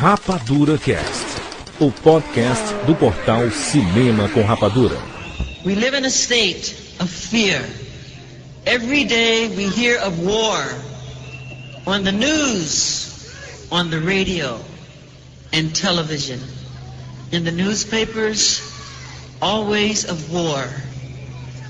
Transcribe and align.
Rapadura 0.00 0.78
Cast, 0.78 1.26
o 1.80 1.90
podcast 1.90 2.62
do 2.86 2.94
portal 2.94 3.50
Cinema 3.50 4.28
com 4.28 4.42
Rapadura. 4.42 4.96
We 5.64 5.74
live 5.74 5.98
in 5.98 6.04
a 6.04 6.10
state 6.10 6.72
of 7.00 7.10
fear. 7.10 7.68
Every 8.64 9.02
day 9.02 9.48
we 9.48 9.66
hear 9.66 9.98
of 9.98 10.20
war 10.20 10.56
on 11.84 12.04
the 12.04 12.12
news, 12.12 13.66
on 13.72 13.90
the 13.90 13.98
radio, 13.98 14.60
and 15.52 15.74
television. 15.74 16.38
In 17.32 17.42
the 17.42 17.50
newspapers, 17.50 18.62
always 19.42 20.04
of 20.04 20.32
war. 20.32 20.64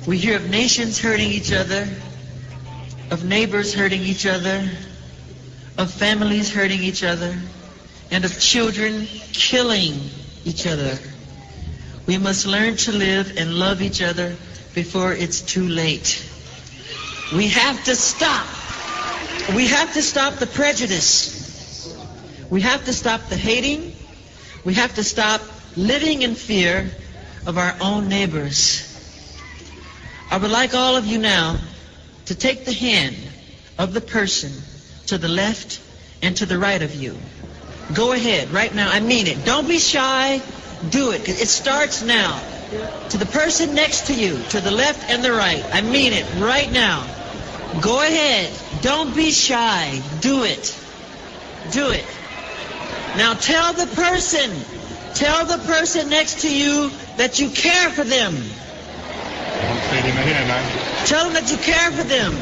We 0.07 0.19
hear 0.19 0.37
of 0.37 0.51
nations 0.51 0.99
hurting 0.99 1.31
each 1.31 1.51
other, 1.51 1.89
of 3.11 3.25
neighbors 3.25 3.73
hurting 3.73 4.03
each 4.03 4.27
other, 4.27 4.69
of 5.79 5.91
families 5.91 6.53
hurting 6.53 6.83
each 6.83 7.03
other, 7.03 7.35
and 8.11 8.25
of 8.25 8.41
children 8.41 9.07
killing 9.33 9.95
each 10.45 10.67
other. 10.67 10.99
We 12.07 12.19
must 12.19 12.47
learn 12.47 12.77
to 12.79 12.93
live 12.93 13.37
and 13.37 13.55
love 13.55 13.83
each 13.83 14.01
other 14.01 14.37
before 14.75 15.13
it's 15.13 15.43
too 15.43 15.69
late. 15.69 16.25
We 17.35 17.49
have 17.49 17.85
to 17.85 17.95
stop. 17.95 18.47
We 19.55 19.67
have 19.67 19.93
to 19.95 20.03
stop 20.03 20.35
the 20.35 20.47
prejudice. 20.47 21.95
We 22.51 22.63
have 22.63 22.85
to 22.87 22.93
stop 22.93 23.29
the 23.29 23.37
hating. 23.37 23.95
We 24.65 24.75
have 24.75 24.95
to 24.95 25.05
stop 25.05 25.43
living 25.77 26.23
in 26.23 26.35
fear 26.35 26.91
of 27.47 27.59
our 27.59 27.77
own 27.81 28.09
neighbors. 28.09 28.85
I 30.31 30.39
would 30.39 30.51
like 30.51 30.75
all 30.75 30.97
of 30.97 31.07
you 31.07 31.19
now 31.19 31.59
to 32.27 32.35
take 32.35 32.65
the 32.65 32.73
hand 32.73 33.17
of 33.79 33.95
the 33.95 34.01
person 34.01 34.53
to 35.07 35.19
the 35.19 35.29
left 35.29 35.81
and 36.23 36.37
to 36.37 36.47
the 36.47 36.59
right 36.59 36.83
of 36.83 36.95
you. 36.95 37.17
Go 37.95 38.13
ahead, 38.13 38.51
right 38.51 38.75
now. 38.75 38.91
I 38.91 39.01
mean 39.01 39.27
it. 39.27 39.45
Don't 39.45 39.67
be 39.67 39.79
shy. 39.79 40.43
Do 40.91 41.11
it. 41.11 41.29
It 41.29 41.49
starts 41.49 42.03
now. 42.03 42.41
To 43.11 43.19
the 43.19 43.27
person 43.27 43.75
next 43.75 44.09
to 44.09 44.15
you, 44.15 44.43
to 44.51 44.61
the 44.61 44.71
left 44.71 45.11
and 45.11 45.25
the 45.25 45.33
right. 45.33 45.65
I 45.73 45.81
mean 45.81 46.13
it 46.13 46.27
right 46.37 46.71
now. 46.71 47.07
Go 47.81 48.01
ahead. 48.01 48.53
Don't 48.83 49.15
be 49.15 49.31
shy. 49.31 50.03
Do 50.21 50.45
it. 50.45 50.79
Do 51.73 51.91
it. 51.91 52.05
Now 53.17 53.35
tell 53.35 53.73
the 53.73 53.87
person, 53.87 54.51
tell 55.15 55.47
the 55.47 55.59
person 55.65 56.11
next 56.11 56.43
to 56.43 56.55
you 56.55 56.91
that 57.17 57.39
you 57.39 57.51
care 57.51 57.91
for 57.91 58.05
them. 58.05 58.35
Tell 61.07 61.25
them 61.25 61.35
that 61.35 61.51
you 61.51 61.57
care 61.57 61.91
for 61.91 62.05
them. 62.05 62.37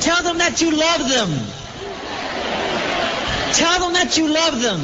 Tell 0.00 0.22
them 0.22 0.38
that 0.38 0.60
you 0.60 0.76
love 0.76 1.08
them. 1.08 1.57
Tell 3.54 3.80
them 3.80 3.92
that 3.94 4.16
you 4.16 4.28
love 4.28 4.60
them. 4.60 4.80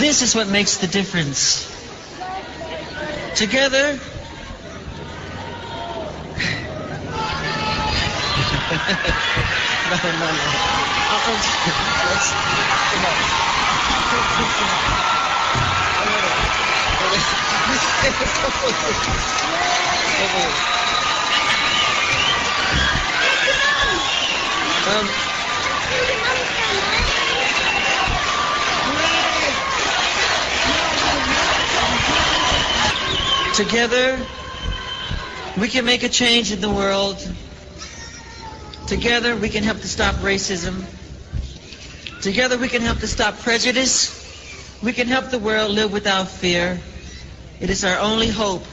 This 0.00 0.22
is 0.22 0.34
what 0.34 0.48
makes 0.48 0.78
the 0.78 0.86
difference. 0.86 1.70
Together, 3.36 3.98
no, 9.90 9.96
no, 9.96 10.10
no. 10.10 10.44
Come 20.16 20.36
on. 20.36 20.73
Um, 24.86 25.08
together, 33.54 34.18
we 35.58 35.68
can 35.68 35.86
make 35.86 36.02
a 36.02 36.10
change 36.10 36.52
in 36.52 36.60
the 36.60 36.68
world. 36.68 37.16
Together, 38.86 39.34
we 39.34 39.48
can 39.48 39.64
help 39.64 39.78
to 39.78 39.88
stop 39.88 40.16
racism. 40.16 40.84
Together, 42.20 42.58
we 42.58 42.68
can 42.68 42.82
help 42.82 42.98
to 42.98 43.06
stop 43.08 43.38
prejudice. 43.38 44.20
We 44.82 44.92
can 44.92 45.08
help 45.08 45.30
the 45.30 45.38
world 45.38 45.70
live 45.70 45.92
without 45.92 46.28
fear. 46.28 46.78
It 47.58 47.70
is 47.70 47.84
our 47.84 47.98
only 48.00 48.28
hope. 48.28 48.64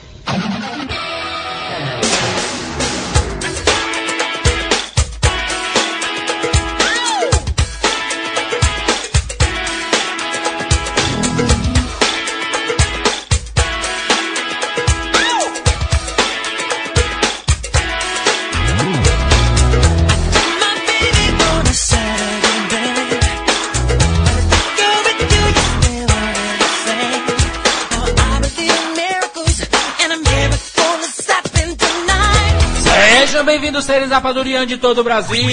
Seres 33.91 34.09
rapadurianos 34.09 34.69
de 34.69 34.77
todo 34.77 34.99
o 34.99 35.03
Brasil! 35.03 35.45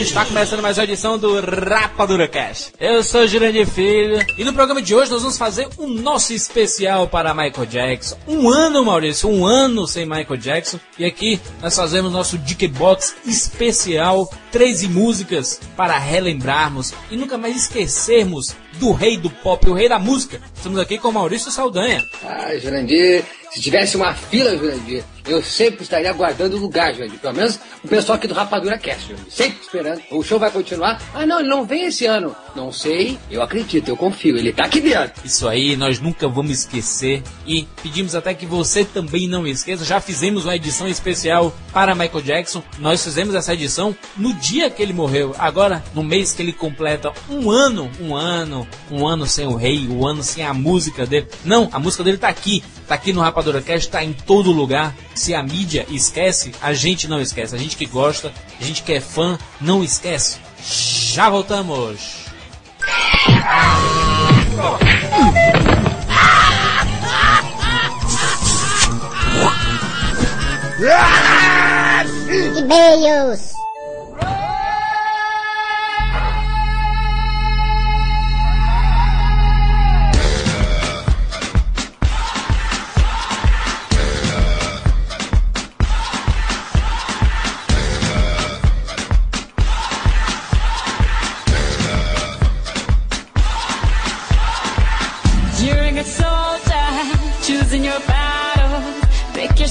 Está 0.00 0.24
começando 0.24 0.62
mais 0.62 0.78
uma 0.78 0.84
edição 0.84 1.18
do 1.18 1.42
Rapadura 1.42 2.26
Cast. 2.26 2.72
Eu 2.80 3.04
sou 3.04 3.20
o 3.20 3.28
Jurandir 3.28 3.66
Filho 3.66 4.24
e 4.38 4.42
no 4.42 4.54
programa 4.54 4.80
de 4.80 4.94
hoje 4.94 5.10
nós 5.10 5.20
vamos 5.20 5.36
fazer 5.36 5.68
o 5.76 5.86
nosso 5.86 6.32
especial 6.32 7.06
para 7.06 7.34
Michael 7.34 7.66
Jackson. 7.66 8.16
Um 8.26 8.48
ano, 8.48 8.82
Maurício, 8.82 9.28
um 9.28 9.44
ano 9.44 9.86
sem 9.86 10.06
Michael 10.06 10.38
Jackson. 10.38 10.80
E 10.98 11.04
aqui 11.04 11.38
nós 11.60 11.76
fazemos 11.76 12.10
nosso 12.10 12.40
Box 12.70 13.14
especial, 13.26 14.32
13 14.50 14.88
músicas 14.88 15.60
para 15.76 15.98
relembrarmos 15.98 16.94
e 17.10 17.16
nunca 17.18 17.36
mais 17.36 17.54
esquecermos 17.54 18.56
do 18.78 18.90
rei 18.90 19.18
do 19.18 19.28
pop, 19.28 19.68
o 19.68 19.74
rei 19.74 19.86
da 19.86 19.98
música. 19.98 20.40
Estamos 20.54 20.78
aqui 20.78 20.96
com 20.96 21.12
Maurício 21.12 21.50
Saldanha. 21.50 22.02
Ah, 22.24 22.56
Jurandir, 22.56 23.22
se 23.50 23.60
tivesse 23.60 23.98
uma 23.98 24.14
fila, 24.14 24.56
Jurandir, 24.56 25.04
eu 25.26 25.42
sempre 25.42 25.82
estaria 25.82 26.10
aguardando 26.10 26.56
o 26.56 26.60
lugar, 26.60 26.94
Jurandir. 26.94 27.18
Pelo 27.18 27.34
menos 27.34 27.58
o 27.82 27.88
pessoal 27.88 28.16
aqui 28.16 28.26
do 28.26 28.34
Rapadura 28.34 28.78
Cast, 28.78 29.08
Jurandir. 29.08 29.32
Sempre 29.32 29.58
esperando. 29.62 30.02
O 30.10 30.22
show 30.22 30.38
vai 30.38 30.50
continuar. 30.50 31.00
Ah, 31.14 31.26
não, 31.26 31.40
ele 31.40 31.48
não 31.48 31.64
vem 31.64 31.86
esse 31.86 32.06
ano. 32.06 32.34
Não 32.54 32.72
sei, 32.72 33.18
eu 33.30 33.42
acredito, 33.42 33.88
eu 33.88 33.96
confio. 33.96 34.36
Ele 34.36 34.52
tá 34.52 34.64
aqui 34.64 34.80
dentro. 34.80 35.22
Isso 35.24 35.48
aí, 35.48 35.76
nós 35.76 36.00
nunca 36.00 36.28
vamos 36.28 36.52
esquecer 36.52 37.22
e 37.46 37.66
pedimos 37.82 38.14
até 38.14 38.34
que 38.34 38.46
você 38.46 38.84
também 38.84 39.28
não 39.28 39.46
esqueça. 39.46 39.84
Já 39.84 40.00
fizemos 40.00 40.44
uma 40.44 40.56
edição 40.56 40.88
especial 40.88 41.54
para 41.72 41.94
Michael 41.94 42.22
Jackson. 42.22 42.62
Nós 42.78 43.02
fizemos 43.02 43.34
essa 43.34 43.54
edição 43.54 43.96
no 44.16 44.34
dia 44.34 44.70
que 44.70 44.82
ele 44.82 44.92
morreu. 44.92 45.34
Agora, 45.38 45.82
no 45.94 46.02
mês 46.02 46.32
que 46.32 46.42
ele 46.42 46.52
completa 46.52 47.12
um 47.28 47.50
ano, 47.50 47.90
um 48.00 48.14
ano, 48.14 48.66
um 48.90 49.06
ano 49.06 49.26
sem 49.26 49.46
o 49.46 49.54
rei, 49.54 49.88
um 49.88 50.06
ano 50.06 50.22
sem 50.22 50.44
a 50.44 50.52
música 50.52 51.06
dele. 51.06 51.28
Não, 51.44 51.68
a 51.72 51.78
música 51.78 52.04
dele 52.04 52.18
tá 52.18 52.28
aqui. 52.28 52.62
Tá 52.86 52.96
aqui 52.96 53.12
no 53.12 53.20
Rapadura 53.20 53.62
Cast, 53.62 53.88
tá 53.88 54.04
em 54.04 54.12
todo 54.12 54.52
lugar. 54.52 54.94
Se 55.14 55.34
a 55.34 55.42
mídia 55.42 55.86
esquece, 55.88 56.52
a 56.60 56.72
gente 56.72 57.06
não 57.08 57.20
esquece. 57.20 57.54
A 57.54 57.58
gente 57.58 57.76
que 57.76 57.86
gosta, 57.86 58.32
a 58.60 58.64
gente 58.64 58.82
que 58.82 58.92
é 58.92 59.00
fã, 59.00 59.38
não 59.60 59.84
esquece. 59.84 60.38
Já 60.64 61.28
voltamos. 61.28 62.22
E-mails. 72.56 73.52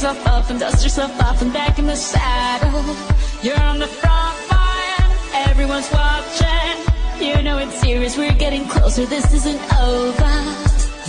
up 0.03 0.49
and 0.49 0.59
dust 0.59 0.83
yourself 0.83 1.11
off 1.21 1.41
and 1.41 1.53
back 1.53 1.77
in 1.77 1.85
the 1.85 1.95
saddle. 1.95 2.95
You're 3.43 3.59
on 3.61 3.77
the 3.77 3.87
front 3.87 4.37
line, 4.49 5.11
everyone's 5.49 5.91
watching. 5.91 6.75
You 7.19 7.41
know 7.43 7.57
it's 7.59 7.79
serious, 7.81 8.17
we're 8.17 8.33
getting 8.33 8.65
closer, 8.67 9.05
this 9.05 9.31
isn't 9.33 9.61
over. 9.79 10.33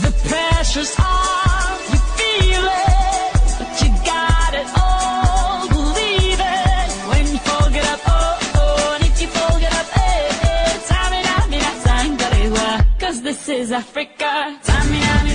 The 0.04 0.12
pressure's 0.28 0.94
on, 0.98 1.72
you 1.90 1.98
feel 2.18 2.64
it, 2.64 3.32
but 3.58 3.72
you 3.82 3.88
got 4.04 4.52
it 4.60 4.68
all, 4.76 5.68
believe 5.68 6.40
it. 6.40 6.88
When 7.08 7.26
you 7.32 7.38
fall, 7.38 7.70
get 7.70 7.86
up, 7.86 8.00
oh, 8.06 8.38
oh, 8.56 8.98
if 9.00 9.22
you 9.22 9.28
fall, 9.28 9.58
get 9.58 9.72
up, 9.72 9.96
eh, 9.96 10.48
eh, 10.50 10.78
Tamina, 10.88 11.50
mina, 11.50 11.72
sangariwa, 11.84 13.00
cause 13.00 13.22
this 13.22 13.48
is 13.48 13.72
Africa. 13.72 14.58
time 14.64 14.90
mina. 14.90 15.31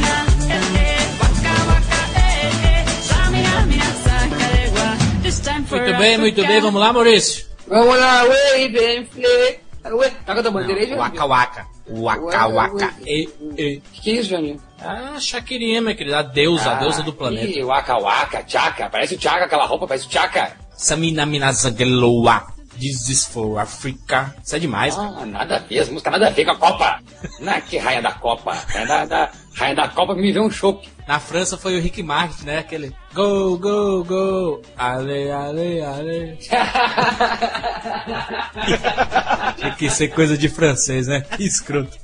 Muito 5.70 5.98
bem, 5.98 6.18
muito 6.18 6.46
bem, 6.46 6.62
vamos 6.62 6.80
lá, 6.80 6.94
Maurício. 6.94 7.46
Vamos 7.68 7.98
lá, 7.98 8.24
ué, 8.24 8.68
vem, 8.70 9.06
fle. 9.06 9.60
Ué, 9.92 10.10
tá 10.26 10.34
bandeira 10.52 10.82
aí, 10.82 10.94
Waka 10.94 11.26
waka. 11.26 11.68
Waka 11.90 12.48
waka. 12.48 12.94
E, 13.06 13.30
e. 13.58 13.82
Que 13.94 14.12
é 14.12 14.14
isso, 14.16 14.30
Jurandir? 14.30 14.58
Ah, 14.80 15.20
Shakirinha, 15.20 15.82
minha 15.82 15.96
querida, 15.96 16.20
a 16.20 16.22
deusa, 16.22 16.72
a 16.72 16.76
deusa 16.76 17.02
do 17.04 17.14
planeta. 17.14 17.48
Ih, 17.48 17.64
waka 17.64 17.98
waka, 17.98 18.44
tchaka. 18.44 18.90
Parece 18.90 19.16
o 19.16 19.18
tchaka, 19.18 19.46
aquela 19.46 19.66
roupa, 19.66 19.88
parece 19.88 20.06
o 20.06 20.10
tchaka. 20.10 20.52
Samina 20.76 21.26
mina 21.26 21.52
zageloa. 21.52 22.48
This 22.80 23.10
is 23.10 23.26
for 23.26 23.60
Africa. 23.60 24.36
Isso 24.44 24.56
é 24.56 24.60
demais. 24.60 24.96
Ah, 24.98 25.26
nada 25.26 25.56
a 25.56 25.60
ver, 25.60 25.80
as 25.80 25.90
músicas 25.90 26.12
nada 26.12 26.28
a 26.28 26.30
ver 26.30 26.46
com 26.46 26.52
a 26.52 26.56
Copa. 26.56 27.00
Na 27.40 27.60
que 27.60 27.78
raia 27.78 28.02
da 28.02 28.12
Copa. 28.12 28.54
Raia 28.54 28.86
da, 28.86 29.06
da, 29.06 29.32
raia 29.56 29.76
da 29.76 29.88
Copa 29.88 30.14
me 30.14 30.32
vê 30.32 30.40
um 30.40 30.52
chope. 30.52 30.88
Na 31.08 31.20
França 31.20 31.58
foi 31.58 31.78
o 31.78 31.82
Rick 31.82 32.04
Martin, 32.04 32.46
né? 32.46 32.60
Aquele 32.60 32.94
Go, 33.14 33.58
go, 33.58 34.04
go. 34.04 34.62
Ale, 34.78 35.32
ale, 35.32 35.82
ale. 35.82 36.38
Tinha 39.58 39.76
que 39.76 39.90
ser 39.90 40.10
coisa 40.10 40.38
de 40.38 40.50
francês, 40.50 41.08
né? 41.08 41.22
Que 41.22 41.46
escroto. 41.46 41.98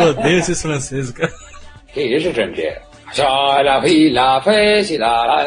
Eu 0.00 0.10
odeio 0.10 0.38
esses 0.38 0.62
franceses, 0.62 1.10
cara. 1.10 1.32
Que 1.92 2.16
isso, 2.16 2.32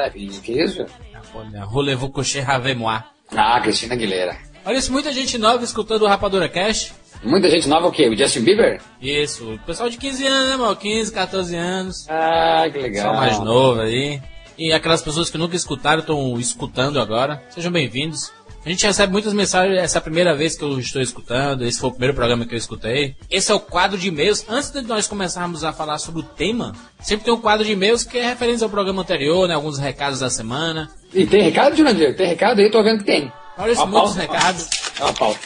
vi. 0.09 0.27
Que 0.27 0.63
isso? 0.63 0.85
Olha, 1.33 1.63
Rolevou 1.63 2.11
Cocher 2.11 2.45
Ravemoi. 2.45 2.99
Ah, 3.35 3.59
Cristina 3.61 3.93
Aguilera. 3.93 4.37
Olha 4.65 4.77
isso, 4.77 4.91
muita 4.91 5.11
gente 5.11 5.37
nova 5.37 5.63
escutando 5.63 6.03
o 6.03 6.07
Rapadura 6.07 6.49
Cast. 6.49 6.93
Muita 7.23 7.49
gente 7.49 7.67
nova 7.67 7.87
o 7.87 7.91
quê? 7.91 8.07
O 8.07 8.17
Justin 8.17 8.41
Bieber? 8.41 8.81
Isso, 9.01 9.53
o 9.53 9.59
pessoal 9.59 9.89
de 9.89 9.97
15 9.97 10.25
anos, 10.25 10.49
né, 10.49 10.57
mano? 10.57 10.75
15, 10.75 11.11
14 11.11 11.55
anos. 11.55 12.05
Ah, 12.09 12.63
que 12.71 12.77
legal. 12.77 12.91
Pessoal 12.91 13.15
mais 13.15 13.39
novo 13.39 13.81
aí. 13.81 14.21
E 14.57 14.73
aquelas 14.73 15.01
pessoas 15.01 15.29
que 15.29 15.37
nunca 15.37 15.55
escutaram 15.55 16.01
estão 16.01 16.39
escutando 16.39 16.99
agora. 16.99 17.41
Sejam 17.49 17.71
bem-vindos. 17.71 18.31
A 18.65 18.69
gente 18.69 18.85
recebe 18.85 19.11
muitas 19.11 19.33
mensagens, 19.33 19.77
essa 19.79 19.97
é 19.97 19.99
a 19.99 20.01
primeira 20.01 20.35
vez 20.35 20.55
que 20.57 20.63
eu 20.63 20.77
estou 20.79 21.01
escutando, 21.01 21.65
esse 21.65 21.79
foi 21.79 21.89
o 21.89 21.91
primeiro 21.91 22.13
programa 22.13 22.45
que 22.45 22.53
eu 22.53 22.57
escutei. 22.57 23.15
Esse 23.29 23.51
é 23.51 23.55
o 23.55 23.59
quadro 23.59 23.97
de 23.97 24.09
e-mails. 24.09 24.45
Antes 24.49 24.71
de 24.71 24.81
nós 24.81 25.07
começarmos 25.07 25.63
a 25.63 25.71
falar 25.71 25.97
sobre 25.97 26.21
o 26.21 26.23
tema, 26.23 26.75
sempre 26.99 27.25
tem 27.25 27.33
um 27.33 27.39
quadro 27.39 27.65
de 27.65 27.71
e-mails 27.71 28.03
que 28.03 28.17
é 28.17 28.25
referente 28.27 28.61
ao 28.61 28.69
programa 28.69 29.01
anterior, 29.01 29.47
né? 29.47 29.53
Alguns 29.55 29.79
recados 29.79 30.19
da 30.19 30.29
semana. 30.29 30.91
E 31.13 31.25
tem 31.25 31.41
recado, 31.41 31.75
Jurandir? 31.75 32.15
Tem 32.17 32.27
recado 32.27 32.59
aí? 32.59 32.69
Tô 32.69 32.83
vendo 32.83 32.99
que 32.99 33.05
tem. 33.05 33.31
Olha 33.57 33.71
isso, 33.71 33.87
muitos 33.87 34.15
pauta. 34.15 34.33
recados. 34.33 34.69
Olha 34.99 35.09
a 35.09 35.13
pauta. 35.13 35.39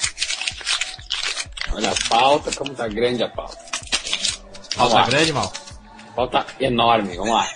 Olha 1.74 1.92
a 1.92 2.10
pauta, 2.10 2.51
como 2.56 2.74
tá 2.74 2.88
grande 2.88 3.24
a 3.24 3.30
pauta. 3.30 3.57
Pauta 4.75 5.04
grande, 5.04 5.33
mal. 5.33 5.54
Pauta 6.15 6.45
enorme, 6.60 7.15
vamos 7.15 7.33
lá. 7.33 7.48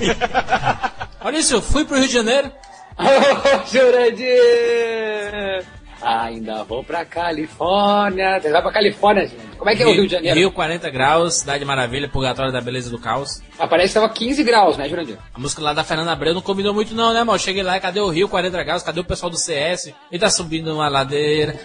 Olha 1.20 1.38
isso, 1.38 1.54
eu 1.54 1.62
fui 1.62 1.84
pro 1.84 1.96
Rio 1.96 2.08
de 2.08 2.14
Janeiro. 2.14 2.52
Ô, 2.98 3.66
Jurandir! 3.66 5.64
Ainda 6.04 6.64
vou 6.64 6.84
pra 6.84 7.02
Califórnia. 7.04 8.38
Você 8.38 8.50
vai 8.50 8.60
pra 8.60 8.70
Califórnia, 8.70 9.26
gente. 9.26 9.56
Como 9.56 9.70
é 9.70 9.74
que 9.74 9.82
é 9.82 9.86
o 9.86 9.92
Rio 9.92 10.06
de 10.06 10.12
Janeiro? 10.12 10.38
Rio 10.38 10.52
40 10.52 10.90
graus, 10.90 11.36
Cidade 11.36 11.64
Maravilha, 11.64 12.08
Purgatório 12.10 12.52
da 12.52 12.60
Beleza 12.60 12.88
e 12.88 12.90
do 12.90 12.98
Caos. 12.98 13.40
Aparece 13.58 13.94
que 13.94 14.00
tava 14.00 14.12
15 14.12 14.44
graus, 14.44 14.76
né, 14.76 14.86
Jurandir? 14.86 15.16
A 15.32 15.38
música 15.38 15.62
lá 15.62 15.72
da 15.72 15.82
Fernanda 15.82 16.12
Abreu 16.12 16.34
não 16.34 16.42
combinou 16.42 16.74
muito 16.74 16.94
não, 16.94 17.14
né, 17.14 17.24
mal? 17.24 17.38
Cheguei 17.38 17.62
lá, 17.62 17.80
cadê 17.80 18.00
o 18.00 18.10
Rio 18.10 18.28
40 18.28 18.62
graus? 18.62 18.82
Cadê 18.82 19.00
o 19.00 19.04
pessoal 19.04 19.30
do 19.30 19.38
CS? 19.38 19.94
Ele 20.12 20.20
tá 20.20 20.28
subindo 20.28 20.74
uma 20.74 20.88
ladeira. 20.88 21.58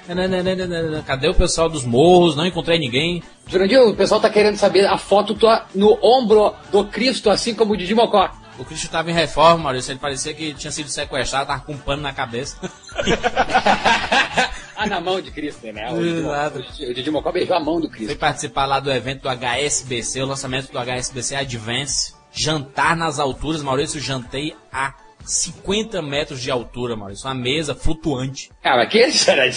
Cadê 1.05 1.27
o 1.27 1.35
pessoal 1.35 1.67
dos 1.67 1.83
morros? 1.83 2.37
Não 2.37 2.45
encontrei 2.45 2.79
ninguém. 2.79 3.21
Jurandir, 3.45 3.81
o 3.81 3.93
pessoal 3.93 4.21
tá 4.21 4.29
querendo 4.29 4.55
saber 4.55 4.85
a 4.85 4.97
foto 4.97 5.33
tua 5.35 5.65
no 5.75 5.99
ombro 6.01 6.53
do 6.71 6.85
Cristo, 6.85 7.29
assim 7.29 7.53
como 7.53 7.73
o 7.73 7.77
Didi 7.77 7.93
Mocó. 7.93 8.29
O 8.59 8.65
Cristo 8.65 8.89
tava 8.89 9.09
em 9.09 9.13
reforma, 9.13 9.63
Maurício. 9.63 9.91
Ele 9.91 9.99
parecia 9.99 10.33
que 10.33 10.53
tinha 10.53 10.69
sido 10.69 10.89
sequestrado, 10.89 11.47
tava 11.47 11.61
com 11.61 11.73
um 11.73 11.77
pano 11.77 12.01
na 12.01 12.11
cabeça. 12.11 12.57
ah, 14.75 14.85
na 14.85 14.99
mão 14.99 15.21
de 15.21 15.31
Cristo, 15.31 15.65
né? 15.71 15.89
O 15.91 16.05
Exato. 16.05 16.59
O 16.59 16.93
Didi 16.93 17.09
Mocó 17.09 17.31
beijou 17.31 17.55
a 17.55 17.59
mão 17.59 17.79
do 17.79 17.87
Fui 17.87 17.99
Cristo. 17.99 18.17
participar 18.17 18.65
lá 18.65 18.81
do 18.81 18.91
evento 18.91 19.21
do 19.23 19.29
HSBC, 19.29 20.21
o 20.21 20.25
lançamento 20.25 20.71
do 20.71 20.77
HSBC 20.77 21.35
Advance. 21.35 22.13
Jantar 22.31 22.97
nas 22.97 23.17
alturas, 23.17 23.63
Maurício. 23.63 23.99
Jantei 23.99 24.53
a 24.71 24.93
50 25.23 26.01
metros 26.01 26.41
de 26.41 26.51
altura, 26.51 26.97
Maurício. 26.97 27.27
Uma 27.27 27.35
mesa 27.35 27.73
flutuante. 27.73 28.51
Ah, 28.61 28.75
mas 28.75 28.89
que 28.89 28.99
isso, 28.99 29.31
era 29.31 29.49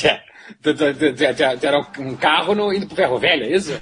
um- 1.99 2.17
carro 2.17 2.55
no, 2.55 2.73
indo 2.73 2.87
pro 2.87 2.97
ferro 2.97 3.19
velho, 3.19 3.45
é 3.45 3.57
isso? 3.57 3.73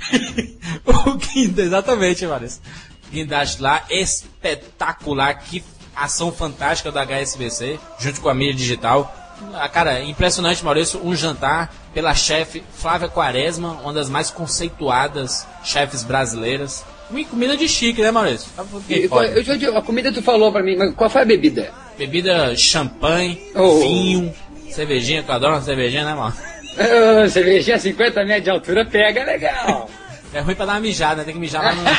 o 0.84 1.14
guinda, 1.16 1.62
exatamente, 1.62 2.26
Maurício. 2.26 2.62
Guindaste 3.10 3.60
lá, 3.60 3.82
espetacular, 3.90 5.34
que 5.38 5.62
ação 5.94 6.32
fantástica 6.32 6.90
da 6.92 7.02
HSBC, 7.04 7.78
junto 7.98 8.20
com 8.20 8.28
a 8.28 8.34
mídia 8.34 8.54
digital. 8.54 9.14
Ah, 9.54 9.68
cara, 9.68 10.00
impressionante, 10.02 10.64
Maurício, 10.64 11.00
um 11.04 11.14
jantar 11.16 11.72
pela 11.94 12.14
chefe 12.14 12.62
Flávia 12.74 13.08
Quaresma, 13.08 13.72
uma 13.82 13.92
das 13.92 14.08
mais 14.08 14.30
conceituadas 14.30 15.46
chefes 15.64 16.02
brasileiras. 16.04 16.84
Uma 17.10 17.24
comida 17.24 17.56
de 17.56 17.68
chique, 17.68 18.00
né, 18.02 18.10
Maurício? 18.10 18.48
Quem 18.86 18.98
E, 19.04 19.08
pode? 19.08 19.34
eu, 19.36 19.42
Jurandir, 19.42 19.76
a 19.76 19.82
comida 19.82 20.12
tu 20.12 20.22
falou 20.22 20.52
pra 20.52 20.62
mim, 20.62 20.76
mas 20.76 20.94
qual 20.94 21.10
foi 21.10 21.22
a 21.22 21.24
bebida? 21.24 21.72
Bebida 21.98 22.54
champanhe, 22.56 23.40
Oh. 23.54 23.80
vinho, 23.80 24.32
cervejinha, 24.70 25.22
que 25.22 25.30
eu 25.30 25.34
adoro 25.34 25.54
uma 25.54 25.62
cervejinha, 25.62 26.04
né, 26.04 26.14
mano? 26.14 26.34
Ah, 26.78 27.28
cervejinha 27.28 27.78
50 27.78 28.24
metros 28.24 28.44
de 28.44 28.50
altura 28.50 28.84
pega 28.84 29.24
legal. 29.24 29.90
É 30.32 30.40
ruim 30.40 30.54
pra 30.54 30.66
dar 30.66 30.74
uma 30.74 30.80
mijada, 30.80 31.24
tem 31.24 31.34
que 31.34 31.40
mijar 31.40 31.62
lá 31.62 31.74
no... 31.74 31.82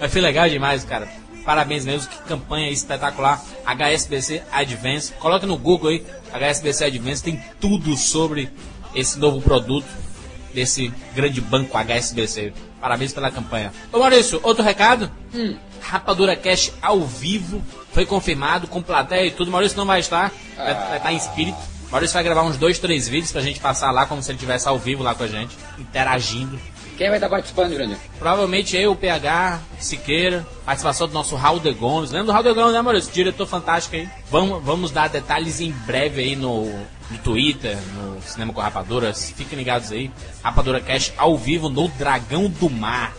Mas 0.00 0.12
foi 0.12 0.20
legal 0.20 0.48
demais, 0.48 0.82
cara. 0.84 1.06
Parabéns 1.44 1.84
mesmo, 1.84 2.08
que 2.08 2.16
campanha 2.22 2.70
espetacular. 2.70 3.42
HSBC 3.66 4.42
Advance. 4.50 5.12
Coloca 5.14 5.46
no 5.46 5.58
Google 5.58 5.90
aí, 5.90 6.04
HSBC 6.32 6.84
Advance, 6.84 7.22
tem 7.22 7.42
tudo 7.60 7.96
sobre 7.96 8.50
esse 8.94 9.18
novo 9.18 9.40
produto 9.40 9.86
desse 10.54 10.92
grande 11.14 11.40
banco 11.40 11.76
HSBC. 11.76 12.52
Parabéns 12.80 13.12
pela 13.12 13.30
campanha. 13.30 13.72
Ô 13.92 13.98
Maurício, 13.98 14.40
outro 14.42 14.64
recado? 14.64 15.10
Rapadura 15.80 16.34
Cash 16.34 16.72
ao 16.80 17.00
vivo. 17.00 17.62
Foi 17.92 18.06
confirmado, 18.06 18.66
com 18.68 18.80
plateia 18.80 19.26
e 19.26 19.30
tudo. 19.30 19.50
Maurício 19.50 19.76
não 19.76 19.84
vai 19.84 20.00
estar, 20.00 20.32
vai, 20.56 20.74
vai 20.74 20.96
estar 20.96 21.12
em 21.12 21.16
espírito. 21.16 21.58
Maurício 21.90 22.14
vai 22.14 22.22
gravar 22.22 22.42
uns 22.42 22.56
dois, 22.56 22.78
três 22.78 23.08
vídeos 23.08 23.32
pra 23.32 23.40
gente 23.40 23.58
passar 23.58 23.90
lá 23.90 24.06
como 24.06 24.22
se 24.22 24.30
ele 24.30 24.36
estivesse 24.36 24.68
ao 24.68 24.78
vivo 24.78 25.02
lá 25.02 25.14
com 25.14 25.24
a 25.24 25.26
gente, 25.26 25.56
interagindo. 25.78 26.58
Quem 27.00 27.08
vai 27.08 27.16
estar 27.16 27.30
participando, 27.30 27.72
Jurandir? 27.72 27.96
Provavelmente 28.18 28.76
eu, 28.76 28.92
o 28.92 28.96
PH, 28.96 29.58
Siqueira, 29.78 30.46
participação 30.66 31.08
do 31.08 31.14
nosso 31.14 31.34
Raul 31.34 31.58
de 31.58 31.72
Gomes. 31.72 32.10
Lembra 32.10 32.26
do 32.26 32.32
Raul 32.32 32.44
de 32.44 32.52
Gomes, 32.52 32.74
né, 32.74 32.82
Maurício? 32.82 33.10
Diretor 33.10 33.46
fantástico 33.46 33.96
aí. 33.96 34.06
Vamos, 34.30 34.62
vamos 34.62 34.90
dar 34.90 35.08
detalhes 35.08 35.62
em 35.62 35.72
breve 35.72 36.20
aí 36.20 36.36
no, 36.36 36.66
no 37.10 37.18
Twitter, 37.24 37.78
no 37.94 38.20
Cinema 38.20 38.52
com 38.52 38.60
Rapaduras. 38.60 39.32
Fiquem 39.34 39.58
ligados 39.58 39.90
aí. 39.90 40.10
Rapadura 40.42 40.78
Cash 40.78 41.14
ao 41.16 41.38
vivo 41.38 41.70
no 41.70 41.88
Dragão 41.88 42.50
do 42.50 42.68
Mar. 42.68 43.14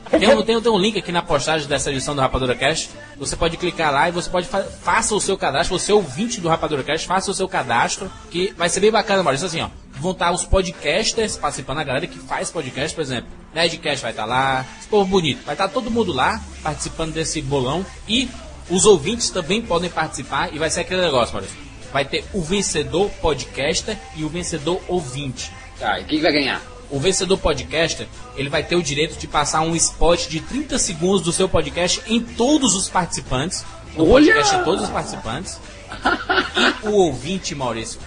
Tem 0.10 0.36
um, 0.36 0.42
tem, 0.42 0.60
tem 0.60 0.72
um 0.72 0.80
link 0.80 0.98
aqui 0.98 1.12
na 1.12 1.22
postagem 1.22 1.68
dessa 1.68 1.92
edição 1.92 2.16
do 2.16 2.22
Rapadura 2.22 2.56
Cast. 2.56 2.90
Você 3.18 3.36
pode 3.36 3.56
clicar 3.56 3.94
lá 3.94 4.10
e 4.10 4.12
você 4.12 4.28
pode 4.32 4.48
fa 4.48 4.64
faça 4.64 5.14
o 5.14 5.22
seu 5.22 5.38
cadastro. 5.38 5.78
Você 5.78 5.92
é 5.92 5.94
ouvinte 5.94 6.42
do 6.42 6.50
Rapadura 6.50 6.82
Cast, 6.82 7.06
faça 7.06 7.30
o 7.30 7.36
seu 7.36 7.48
cadastro, 7.48 8.12
que 8.32 8.52
vai 8.58 8.68
ser 8.68 8.80
bem 8.80 8.90
bacana, 8.90 9.22
Maurício. 9.22 9.46
Assim, 9.46 9.62
ó, 9.62 9.70
vão 9.92 10.14
estar 10.14 10.32
os 10.32 10.44
podcasters 10.44 11.38
participando, 11.38 11.78
a 11.78 11.84
galera 11.84 12.08
que 12.08 12.18
faz 12.18 12.50
podcast, 12.50 12.96
por 12.96 13.02
exemplo. 13.02 13.30
Nerdcast 13.54 14.02
vai 14.02 14.10
estar 14.10 14.26
lá, 14.26 14.66
esse 14.80 14.88
povo 14.88 15.06
bonito. 15.06 15.46
Vai 15.46 15.54
estar 15.54 15.68
todo 15.68 15.92
mundo 15.92 16.12
lá 16.12 16.42
participando 16.64 17.14
desse 17.14 17.44
bolão. 17.44 17.86
E 18.08 18.28
os 18.72 18.86
ouvintes 18.86 19.30
também 19.30 19.62
podem 19.62 19.92
participar 19.92 20.52
e 20.52 20.58
vai 20.58 20.72
ser 20.72 20.80
aquele 20.80 21.02
negócio, 21.02 21.32
Maurício. 21.36 21.67
Vai 21.92 22.06
ter 22.06 22.26
o 22.34 22.42
vencedor 22.42 23.10
podcaster 23.22 23.98
e 24.16 24.24
o 24.24 24.30
vencedor 24.30 24.82
ouvinte. 24.88 25.52
Tá, 25.80 26.00
e 26.00 26.04
quem 26.04 26.18
que 26.18 26.24
vai 26.24 26.34
ganhar? 26.34 26.62
O 26.90 27.00
vencedor 27.00 27.38
podcaster, 27.38 28.08
ele 28.36 28.50
vai 28.50 28.64
ter 28.64 28.76
o 28.76 28.82
direito 28.84 29.18
de 29.18 29.28
passar 29.28 29.62
um 29.62 29.76
spot 29.76 30.28
de 30.28 30.40
30 30.40 30.80
segundos 30.80 31.22
do 31.22 31.32
seu 31.32 31.50
podcast 31.50 32.02
em 32.08 32.22
todos 32.22 32.76
os 32.76 32.90
participantes. 32.90 33.66
no 33.96 34.10
Olha! 34.10 34.34
podcast 34.34 34.56
a 34.56 34.64
todos 34.64 34.84
os 34.84 34.90
participantes. 34.90 35.60
E 36.84 36.88
o 36.88 36.92
ouvinte, 36.94 37.56
Maurício, 37.56 38.00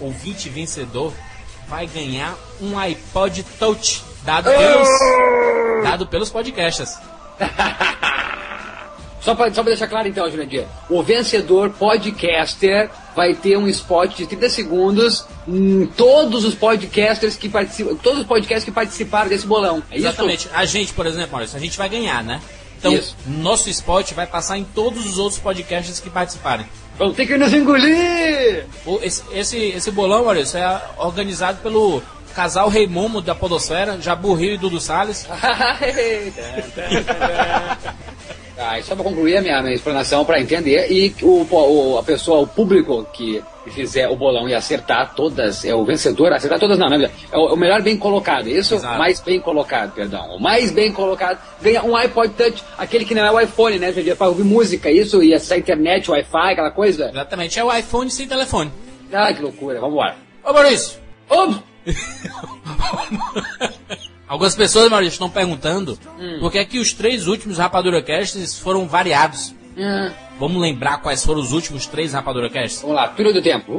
o 0.00 0.06
ouvinte 0.06 0.48
vencedor, 0.48 1.12
vai 1.68 1.86
ganhar 1.86 2.34
um 2.60 2.78
iPod 2.78 3.44
Touch 3.58 4.02
dado 4.24 4.50
pelos, 4.50 4.88
dado 5.82 6.06
pelos 6.06 6.30
podcasts. 6.30 6.98
Só 9.20 9.34
pra, 9.34 9.52
só 9.52 9.62
pra 9.62 9.70
deixar 9.70 9.88
claro 9.88 10.08
então, 10.08 10.30
Jurandir, 10.30 10.64
o 10.88 11.02
vencedor 11.02 11.70
podcaster 11.70 12.88
vai 13.16 13.34
ter 13.34 13.56
um 13.56 13.66
spot 13.66 14.16
de 14.16 14.26
30 14.26 14.48
segundos 14.48 15.26
em 15.46 15.86
todos 15.86 16.44
os 16.44 16.54
podcasters 16.54 17.36
que 17.36 17.48
participam, 17.48 17.96
todos 17.96 18.20
os 18.20 18.26
podcasts 18.26 18.64
que 18.64 18.70
participaram 18.70 19.28
desse 19.28 19.46
bolão. 19.46 19.82
É 19.90 19.96
isso? 19.96 20.06
Exatamente. 20.06 20.48
A 20.52 20.64
gente, 20.64 20.92
por 20.92 21.06
exemplo, 21.06 21.32
Maurício, 21.32 21.56
a 21.56 21.60
gente 21.60 21.76
vai 21.76 21.88
ganhar, 21.88 22.22
né? 22.22 22.40
Então, 22.78 22.92
Isso. 22.92 23.16
nosso 23.26 23.68
spot 23.68 24.12
vai 24.12 24.26
passar 24.26 24.56
em 24.56 24.62
todos 24.62 25.04
os 25.04 25.18
outros 25.18 25.40
podcasts 25.40 25.98
que 25.98 26.08
participarem. 26.08 26.64
Vão 26.96 27.12
ter 27.12 27.26
que 27.26 27.36
nos 27.36 27.52
engolir! 27.52 28.66
Esse, 29.02 29.22
esse, 29.32 29.58
esse 29.58 29.90
bolão, 29.90 30.24
Maurício, 30.24 30.58
é 30.58 30.80
organizado 30.96 31.58
pelo 31.60 32.00
casal 32.36 32.68
Rei 32.68 32.86
Momo 32.86 33.20
da 33.20 33.34
Podosfera, 33.34 34.00
Jabu 34.00 34.32
Rio 34.34 34.54
e 34.54 34.58
Dudu 34.58 34.80
Salles. 34.80 35.26
Ah, 38.60 38.76
e 38.78 38.82
só 38.82 38.94
para 38.96 39.04
concluir 39.04 39.36
a 39.36 39.40
minha, 39.40 39.62
minha 39.62 39.74
explanação 39.74 40.24
para 40.24 40.40
entender 40.40 40.90
e 40.90 41.14
o, 41.22 41.46
o- 41.48 41.98
a 41.98 42.02
pessoa, 42.02 42.40
o 42.40 42.46
público 42.46 43.06
que 43.12 43.40
fizer 43.70 44.08
o 44.08 44.16
bolão 44.16 44.48
e 44.48 44.54
acertar 44.54 45.14
todas, 45.14 45.64
é 45.64 45.72
o 45.74 45.84
vencedor, 45.84 46.32
acertar 46.32 46.58
todas 46.58 46.76
não, 46.78 46.88
né? 46.88 47.08
É 47.30 47.36
o, 47.38 47.52
o 47.52 47.56
melhor 47.56 47.80
bem 47.82 47.96
colocado, 47.96 48.48
isso? 48.48 48.74
Exato. 48.74 48.98
Mais 48.98 49.20
bem 49.20 49.38
colocado, 49.40 49.92
perdão. 49.94 50.34
O 50.34 50.40
mais 50.40 50.72
bem 50.72 50.92
colocado 50.92 51.38
ganha 51.62 51.84
um 51.84 51.94
iPod 51.94 52.34
Touch, 52.34 52.64
aquele 52.76 53.04
que 53.04 53.14
não 53.14 53.24
é 53.24 53.30
o 53.30 53.40
iPhone, 53.40 53.78
né? 53.78 53.94
É 53.96 54.14
para 54.14 54.28
ouvir 54.28 54.42
música, 54.44 54.90
isso, 54.90 55.22
e 55.22 55.32
acessar 55.32 55.56
a 55.56 55.60
internet, 55.60 56.10
Wi-Fi, 56.10 56.52
aquela 56.52 56.70
coisa. 56.72 57.10
Exatamente, 57.10 57.58
é 57.60 57.64
o 57.64 57.72
iPhone 57.72 58.10
sem 58.10 58.26
telefone. 58.26 58.72
Ah, 59.12 59.32
que 59.32 59.40
loucura, 59.42 59.78
vamos 59.78 59.94
embora. 59.94 60.16
Ô 60.44 60.52
Maurício, 60.52 60.98
Ops! 61.28 61.58
algumas 64.28 64.54
pessoas, 64.54 64.90
Maurício, 64.90 65.12
estão 65.14 65.30
perguntando 65.30 65.98
Hum. 66.18 66.38
por 66.40 66.52
que 66.52 66.58
é 66.58 66.64
que 66.64 66.78
os 66.78 66.92
três 66.92 67.26
últimos 67.26 67.58
Rapadura 67.58 68.02
Casts 68.02 68.58
foram 68.58 68.86
variados. 68.86 69.54
Ah, 69.80 70.12
Vamos 70.38 70.60
lembrar 70.62 70.98
quais 70.98 71.24
foram 71.24 71.40
os 71.40 71.52
últimos 71.52 71.86
três 71.86 72.12
Rapadura 72.12 72.48
Casts? 72.48 72.82
vamos 72.82 72.96
lá, 72.96 73.08
túnel 73.08 73.32
do 73.32 73.42
tempo. 73.42 73.72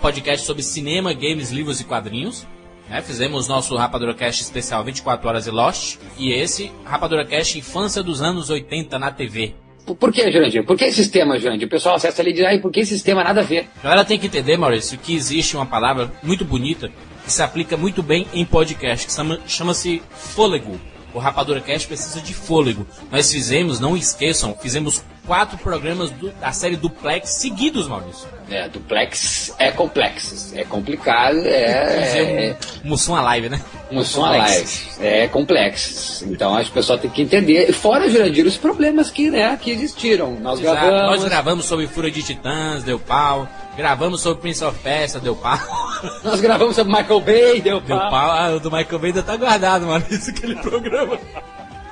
podcast 0.00 0.44
sobre 0.46 0.62
cinema, 0.62 1.12
games, 1.12 1.50
livros 1.50 1.80
e 1.80 1.84
quadrinhos. 1.84 2.46
né? 2.88 3.02
Fizemos 3.02 3.46
nosso 3.48 3.76
Rapadura 3.76 4.14
Cast 4.14 4.42
especial 4.42 4.82
24 4.82 5.28
horas 5.28 5.46
e 5.46 5.50
Lost. 5.50 5.98
E 6.16 6.32
esse 6.32 6.72
Rapadura 6.84 7.24
Cast 7.24 7.58
Infância 7.58 8.02
dos 8.02 8.22
anos 8.22 8.50
80 8.50 8.98
na 8.98 9.10
TV. 9.10 9.54
Por, 9.96 10.12
que, 10.12 10.30
Jurandir? 10.30 10.64
Por 10.64 10.76
que 10.76 10.84
esses 10.84 11.08
temas, 11.08 11.40
Jurandir? 11.42 11.66
O 11.66 11.70
pessoal 11.70 11.94
acessa 11.96 12.22
ali 12.22 12.30
e 12.30 12.34
diz, 12.34 12.44
ai, 12.44 12.58
por 12.58 12.70
que 12.70 12.80
esses 12.80 13.02
temas 13.02 13.24
nada 13.24 13.40
a 13.40 13.44
ver? 13.44 13.66
A 13.80 13.82
galera 13.84 14.04
tem 14.04 14.18
que 14.18 14.26
entender, 14.26 14.56
Maurício, 14.56 14.98
que 14.98 15.14
existe 15.14 15.56
uma 15.56 15.66
palavra 15.66 16.10
muito 16.22 16.44
bonita 16.44 16.90
que 17.24 17.32
se 17.32 17.42
aplica 17.42 17.76
muito 17.76 18.02
bem 18.02 18.26
em 18.32 18.44
podcast, 18.44 19.06
que 19.06 19.12
chama- 19.12 19.38
chama-se 19.46 20.02
fôlego. 20.10 20.80
O 21.18 21.20
Rapadura 21.20 21.60
Cast 21.60 21.88
precisa 21.88 22.20
de 22.20 22.32
fôlego. 22.32 22.86
Nós 23.10 23.28
fizemos, 23.32 23.80
não 23.80 23.96
esqueçam, 23.96 24.56
fizemos 24.62 25.02
quatro 25.26 25.58
programas 25.58 26.12
do- 26.12 26.30
da 26.30 26.52
série 26.52 26.76
Duplex 26.76 27.30
seguidos, 27.30 27.88
Maurício. 27.88 28.28
É, 28.48 28.68
duplex 28.68 29.52
é 29.58 29.72
complexo, 29.72 30.56
é 30.56 30.62
complicado, 30.62 31.36
é, 31.44 32.50
é 32.50 32.56
Mussum 32.84 33.16
a 33.16 33.20
live, 33.20 33.48
né? 33.48 33.60
som 34.04 34.24
a 34.24 34.30
live, 34.30 34.68
é 35.00 35.26
complexo. 35.26 36.24
Então 36.30 36.54
o 36.58 36.70
pessoal 36.70 36.98
tem 37.00 37.10
que 37.10 37.20
entender. 37.20 37.68
E 37.68 37.72
Fora, 37.72 38.08
Jurandir, 38.08 38.46
os 38.46 38.56
problemas 38.56 39.10
que, 39.10 39.28
né, 39.28 39.58
que 39.60 39.72
existiram. 39.72 40.38
Nós 40.40 40.60
Exato. 40.60 40.80
gravamos, 40.80 41.10
Nós 41.20 41.24
gravamos 41.28 41.64
sobre 41.66 41.88
Fúria 41.88 42.12
de 42.12 42.22
Titãs, 42.22 42.84
deu 42.84 42.98
pau. 43.00 43.48
Gravamos 43.78 44.22
sobre 44.22 44.40
Prince 44.40 44.64
of 44.64 44.76
Persia, 44.80 45.20
deu 45.20 45.36
pau. 45.36 45.56
nós 46.24 46.40
gravamos 46.40 46.74
sobre 46.74 46.92
Michael 46.92 47.20
Bay, 47.20 47.60
deu, 47.60 47.80
Deu 47.80 47.96
pau. 47.96 48.10
pau. 48.10 48.30
Ah, 48.32 48.50
o 48.56 48.58
do 48.58 48.72
Michael 48.72 48.98
Bay 48.98 49.10
ainda 49.10 49.22
tá 49.22 49.36
guardado, 49.36 49.86
mano. 49.86 50.04
Isso 50.10 50.30
aquele 50.30 50.56
programa. 50.56 51.16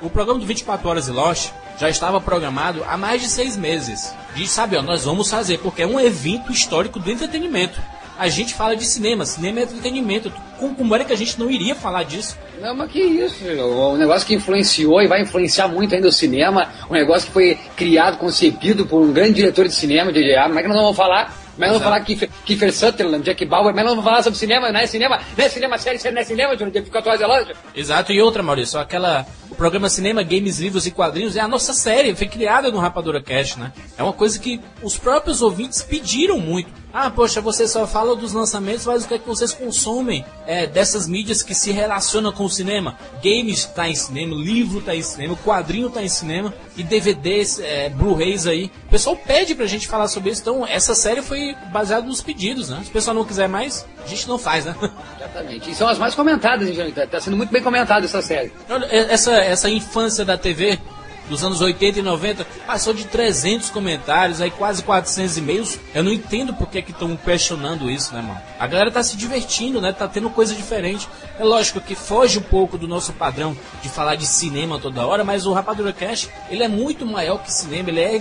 O 0.03 0.11
programa 0.11 0.41
do 0.41 0.47
24 0.47 0.89
Horas 0.89 1.07
e 1.07 1.13
Lost 1.13 1.53
já 1.79 1.89
estava 1.89 2.21
programado 2.21 2.83
há 2.89 2.97
mais 2.97 3.23
de 3.23 3.29
seis 3.29 3.57
meses. 3.57 4.13
Diz, 4.35 4.51
sabe, 4.51 4.77
ó, 4.77 4.83
nós 4.83 5.05
vamos 5.05 5.31
fazer, 5.31 5.59
porque 5.59 5.83
é 5.83 5.87
um 5.87 6.01
evento 6.01 6.51
histórico 6.51 6.99
do 6.99 7.09
entretenimento. 7.09 7.81
A 8.19 8.29
gente 8.29 8.53
fala 8.53 8.75
de 8.75 8.85
cinema, 8.85 9.25
cinema 9.25 9.61
é 9.61 9.63
entretenimento. 9.63 10.33
Como, 10.59 10.75
como 10.75 10.93
era 10.93 11.05
que 11.05 11.13
a 11.13 11.17
gente 11.17 11.39
não 11.39 11.49
iria 11.49 11.77
falar 11.77 12.03
disso? 12.03 12.37
Não, 12.61 12.75
mas 12.75 12.91
que 12.91 12.99
isso, 12.99 13.45
um 13.45 13.97
negócio 13.97 14.27
que 14.27 14.35
influenciou 14.35 15.01
e 15.03 15.07
vai 15.07 15.23
influenciar 15.23 15.69
muito 15.69 15.95
ainda 15.95 16.09
o 16.09 16.13
cinema, 16.13 16.69
um 16.91 16.95
negócio 16.95 17.29
que 17.29 17.33
foi 17.33 17.57
criado, 17.77 18.19
concebido 18.19 18.87
por 18.87 19.01
um 19.01 19.13
grande 19.13 19.35
diretor 19.35 19.69
de 19.69 19.75
cinema, 19.75 20.13
J.J. 20.13 20.35
Abrams, 20.35 20.55
mas 20.55 20.63
que 20.63 20.69
nós 20.69 20.79
vamos 20.79 20.97
falar? 20.97 21.46
Mas 21.57 21.73
não 21.73 21.81
falar 21.81 22.01
Kiefer, 22.01 22.29
Kiefer 22.45 22.73
Sutherland, 22.73 23.25
Jack 23.25 23.45
Bauer, 23.47 23.75
mas 23.75 23.85
não 23.85 24.03
falar 24.03 24.23
sobre 24.23 24.39
cinema, 24.39 24.71
não 24.71 24.81
é 24.81 24.87
cinema, 24.87 25.21
não 25.37 25.45
é 25.45 25.49
cinema, 25.49 25.79
série, 25.79 25.99
série, 25.99 26.15
não 26.15 26.21
é 26.21 26.25
cinema, 26.25 26.57
Jurandir, 26.57 26.85
fica 26.85 26.99
atrás 26.99 27.21
da 27.21 27.27
loja. 27.27 27.55
Exato, 27.75 28.13
e 28.13 28.21
outra, 28.21 28.43
Maurício, 28.43 28.79
aquela. 28.79 29.27
O 29.51 29.55
programa 29.55 29.89
Cinema, 29.89 30.23
Games, 30.23 30.59
Livros 30.59 30.87
e 30.87 30.91
Quadrinhos 30.91 31.37
é 31.37 31.41
a 31.41 31.49
nossa 31.49 31.73
série, 31.73 32.15
foi 32.15 32.27
criada 32.27 32.71
no 32.71 32.79
Rapadura 32.79 33.23
Cast, 33.23 33.59
né? 33.59 33.73
É 33.97 34.03
uma 34.03 34.13
coisa 34.13 34.39
que 34.39 34.61
os 34.83 34.99
próprios 34.99 35.41
ouvintes 35.41 35.83
pediram 35.83 36.39
muito. 36.39 36.69
Ah, 36.99 37.11
poxa, 37.11 37.43
você 37.43 37.69
só 37.69 37.87
fala 37.87 38.17
dos 38.17 38.33
lançamentos, 38.33 38.87
mas 38.87 39.05
o 39.05 39.09
que 39.09 39.13
é 39.13 39.19
que 39.19 39.27
vocês 39.27 39.53
consomem 39.53 40.25
é, 40.47 40.67
dessas 40.67 41.07
mídias 41.07 41.43
que 41.43 41.55
se 41.55 41.71
relacionam 41.71 42.33
com 42.33 42.47
o 42.47 42.49
cinema? 42.49 42.97
Games 43.23 43.67
tá 43.67 43.87
em 43.87 43.95
cinema, 43.95 44.35
livro 44.35 44.81
tá 44.81 44.97
em 44.97 45.03
cinema, 45.03 45.37
quadrinho 45.45 45.91
tá 45.91 46.03
em 46.03 46.09
cinema 46.09 46.55
e 46.75 46.83
DVDs, 46.83 47.61
é, 47.61 47.91
Blu-rays 47.91 48.47
aí. 48.47 48.73
O 48.87 48.89
pessoal 48.89 49.15
pede 49.15 49.55
pra 49.55 49.67
gente 49.67 49.87
falar 49.87 50.09
sobre 50.09 50.31
isso, 50.31 50.41
então 50.41 50.67
essa 50.67 50.95
série 50.95 51.21
foi 51.21 51.55
baseada 51.71 52.07
nos 52.07 52.23
pedidos, 52.23 52.71
né? 52.71 52.81
Se 52.83 52.89
o 52.89 52.93
pessoal 52.95 53.15
não 53.15 53.27
quiser 53.27 53.47
mais, 53.47 53.85
a 54.03 54.09
gente 54.09 54.27
não 54.27 54.39
faz, 54.39 54.65
né? 54.65 54.75
Exatamente. 55.21 55.71
E 55.73 55.75
são 55.75 55.89
as 55.89 55.99
mais 55.99 56.15
comentadas, 56.15 56.67
Jurandir? 56.75 57.07
Tá- 57.07 57.21
sendo 57.21 57.37
muito 57.37 57.53
bem 57.53 57.63
comentada 57.63 58.07
essa 58.07 58.23
série. 58.23 58.51
Olha, 58.71 58.87
e- 58.87 59.13
essa, 59.13 59.33
essa 59.33 59.69
infância 59.69 60.25
da 60.25 60.39
TV 60.39 60.79
dos 61.29 61.43
anos 61.43 61.61
80 61.61 61.99
e 61.99 62.03
90 62.03 62.45
passou 62.67 62.95
de 62.95 63.05
300 63.05 63.71
comentários, 63.71 64.41
aí 64.41 64.51
quase 64.51 64.83
400 64.83 65.37
e-mails. 65.37 65.79
Eu 65.95 66.03
não 66.05 66.13
entendo 66.13 66.55
por 66.55 66.69
que 66.69 66.79
estão 66.79 67.17
questionando 67.17 67.91
isso, 67.91 68.15
né, 68.15 68.23
mano? 68.23 68.41
A 68.59 68.67
galera 68.67 68.91
tá 68.91 69.03
se 69.03 69.17
divertindo, 69.17 69.81
né? 69.81 69.93
Tá 69.93 70.07
tendo 70.07 70.31
coisa 70.31 70.55
diferente. 70.55 71.09
É 71.39 71.45
lógico 71.45 71.81
que 71.81 71.95
foge 71.95 72.39
um 72.39 72.43
pouco 72.43 72.79
do 72.79 72.89
nosso 72.89 73.13
padrão 73.13 73.57
de 73.83 73.89
falar 73.89 74.17
de 74.17 74.27
cinema 74.27 74.79
toda 74.79 75.07
hora, 75.07 75.25
mas 75.25 75.47
o 75.47 75.53
Rapadura 75.53 75.93
Cash, 75.93 76.29
ele 76.51 76.63
é 76.63 76.69
muito 76.69 77.05
maior 77.05 77.43
que 77.43 77.53
cinema, 77.53 77.91
ele 77.91 78.01
é, 78.01 78.15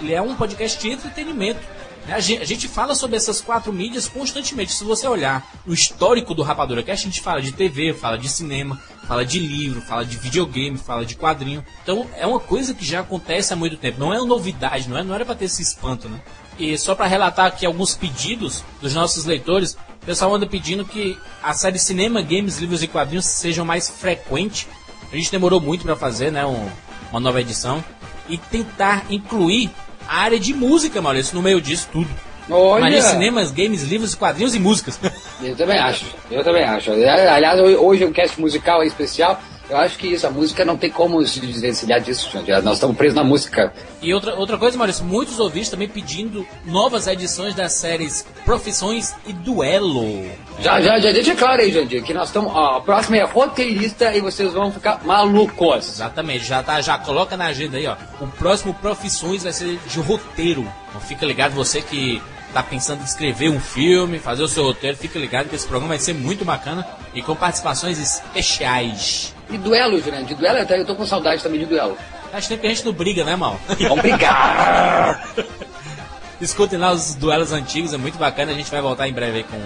ele 0.00 0.12
é 0.12 0.20
um 0.20 0.34
podcast 0.34 0.78
de 0.78 0.90
entretenimento. 0.90 1.60
né? 2.06 2.14
A 2.14 2.20
gente 2.20 2.66
fala 2.68 2.94
sobre 2.94 3.16
essas 3.16 3.40
quatro 3.40 3.72
mídias 3.72 4.08
constantemente. 4.08 4.72
Se 4.72 4.84
você 4.84 5.06
olhar 5.06 5.46
o 5.66 5.72
histórico 5.72 6.34
do 6.34 6.42
Rapadura 6.42 6.82
Cast, 6.82 7.06
a 7.06 7.10
gente 7.10 7.20
fala 7.20 7.40
de 7.40 7.52
TV, 7.52 7.92
fala 7.92 8.18
de 8.18 8.28
cinema, 8.28 8.80
fala 9.08 9.24
de 9.24 9.38
livro, 9.40 9.80
fala 9.80 10.04
de 10.04 10.16
videogame, 10.18 10.76
fala 10.78 11.04
de 11.04 11.16
quadrinho. 11.16 11.64
Então 11.82 12.06
é 12.16 12.26
uma 12.26 12.38
coisa 12.38 12.74
que 12.74 12.84
já 12.84 13.00
acontece 13.00 13.52
há 13.52 13.56
muito 13.56 13.76
tempo. 13.78 13.98
Não 13.98 14.12
é 14.12 14.18
uma 14.18 14.26
novidade, 14.26 14.88
não, 14.88 14.98
é, 14.98 15.02
não 15.02 15.14
era 15.14 15.24
para 15.24 15.34
ter 15.34 15.46
esse 15.46 15.62
espanto, 15.62 16.08
né? 16.08 16.20
E 16.58 16.76
só 16.76 16.94
para 16.94 17.06
relatar 17.06 17.46
aqui 17.46 17.64
alguns 17.64 17.94
pedidos 17.96 18.62
dos 18.82 18.92
nossos 18.94 19.24
leitores, 19.24 19.72
o 20.02 20.06
pessoal 20.06 20.34
anda 20.34 20.46
pedindo 20.46 20.84
que 20.84 21.16
a 21.42 21.54
série 21.54 21.78
Cinema, 21.78 22.20
Games, 22.20 22.58
Livros 22.58 22.82
e 22.82 22.86
Quadrinhos 22.88 23.24
sejam 23.26 23.64
mais 23.64 23.88
frequente. 23.88 24.68
A 25.10 25.16
gente 25.16 25.30
demorou 25.30 25.60
muito 25.60 25.84
para 25.84 25.96
fazer, 25.96 26.30
né? 26.30 26.44
um- 26.44 26.68
uma 27.10 27.20
nova 27.20 27.40
edição. 27.40 27.82
E 28.28 28.36
tentar 28.36 29.06
incluir 29.08 29.70
a 30.06 30.18
área 30.18 30.38
de 30.38 30.52
música, 30.52 31.00
Maurício, 31.00 31.34
no 31.34 31.40
meio 31.42 31.60
disso 31.62 31.88
tudo. 31.90 32.10
Olha! 32.50 32.80
Imagina 32.80 33.02
cinemas, 33.02 33.50
games, 33.50 33.82
livros, 33.82 34.14
quadrinhos 34.14 34.54
e 34.54 34.58
músicas. 34.58 34.98
Eu 35.42 35.54
também 35.56 35.78
acho, 35.78 36.04
eu 36.32 36.42
também 36.42 36.64
acho. 36.64 36.90
Aliás, 36.90 37.60
hoje 37.60 38.02
é 38.02 38.06
um 38.06 38.12
cast 38.12 38.40
musical 38.40 38.80
aí 38.80 38.88
especial. 38.88 39.40
Eu 39.70 39.76
acho 39.76 39.98
que 39.98 40.06
isso, 40.08 40.26
a 40.26 40.30
música 40.30 40.64
não 40.64 40.76
tem 40.78 40.90
como 40.90 41.24
se 41.26 41.40
desvencilhar 41.40 42.00
disso. 42.00 42.30
Nós 42.64 42.74
estamos 42.74 42.96
presos 42.96 43.14
na 43.14 43.22
música. 43.22 43.72
e 44.02 44.12
outra, 44.14 44.34
outra 44.34 44.56
coisa, 44.56 44.78
Maurício, 44.78 45.04
muitos 45.04 45.38
ouvintes 45.38 45.68
também 45.68 45.86
pedindo 45.86 46.44
novas 46.64 47.06
edições 47.06 47.54
das 47.54 47.74
séries 47.74 48.26
Profissões 48.46 49.14
e 49.26 49.32
Duelo. 49.32 50.26
Já, 50.58 50.80
já, 50.80 50.98
já 50.98 51.12
deixa 51.12 51.34
claro 51.36 51.60
aí, 51.60 51.70
Jandir, 51.70 52.02
que 52.02 52.14
nós 52.14 52.28
estamos. 52.28 52.50
ó, 52.52 52.78
A 52.78 52.80
próxima 52.80 53.18
é 53.18 53.24
roteirista 53.24 54.12
e 54.16 54.20
vocês 54.22 54.52
vão 54.54 54.72
ficar 54.72 55.04
malucos. 55.04 55.86
Exatamente, 55.86 56.46
já 56.46 56.62
tá, 56.62 56.80
já 56.80 56.96
coloca 56.98 57.36
na 57.36 57.46
agenda 57.46 57.76
aí, 57.76 57.86
ó. 57.86 57.94
O 58.20 58.26
próximo 58.26 58.72
Profissões 58.74 59.42
vai 59.44 59.52
ser 59.52 59.78
de 59.86 60.00
roteiro. 60.00 60.66
Então 60.88 61.00
fica 61.00 61.26
ligado 61.26 61.52
você 61.52 61.82
que 61.82 62.22
tá 62.62 62.68
pensando 62.68 63.00
em 63.00 63.04
escrever 63.04 63.50
um 63.50 63.60
filme, 63.60 64.18
fazer 64.18 64.42
o 64.42 64.48
seu 64.48 64.64
roteiro, 64.64 64.96
fica 64.96 65.18
ligado 65.18 65.48
que 65.48 65.54
esse 65.54 65.66
programa 65.66 65.88
vai 65.94 65.98
ser 65.98 66.14
muito 66.14 66.44
bacana 66.44 66.86
e 67.14 67.22
com 67.22 67.34
participações 67.34 67.98
especiais. 67.98 69.34
E 69.50 69.56
duelo, 69.56 70.00
Jurandir, 70.02 70.36
duelo, 70.36 70.60
até 70.60 70.78
eu 70.80 70.84
tô 70.86 70.94
com 70.94 71.06
saudade 71.06 71.42
também 71.42 71.60
de 71.60 71.66
duelo. 71.66 71.96
Faz 72.30 72.46
tempo 72.46 72.60
que 72.60 72.66
a 72.66 72.70
gente 72.70 72.84
não 72.84 72.92
briga, 72.92 73.24
né, 73.24 73.36
mal? 73.36 73.58
Vamos 73.80 74.02
brigar! 74.02 75.26
Escutem 76.40 76.78
lá 76.78 76.92
os 76.92 77.14
duelos 77.14 77.52
antigos, 77.52 77.92
é 77.92 77.96
muito 77.96 78.16
bacana. 78.18 78.52
A 78.52 78.54
gente 78.54 78.70
vai 78.70 78.80
voltar 78.80 79.08
em 79.08 79.12
breve 79.12 79.38
aí 79.38 79.44
com 79.44 79.58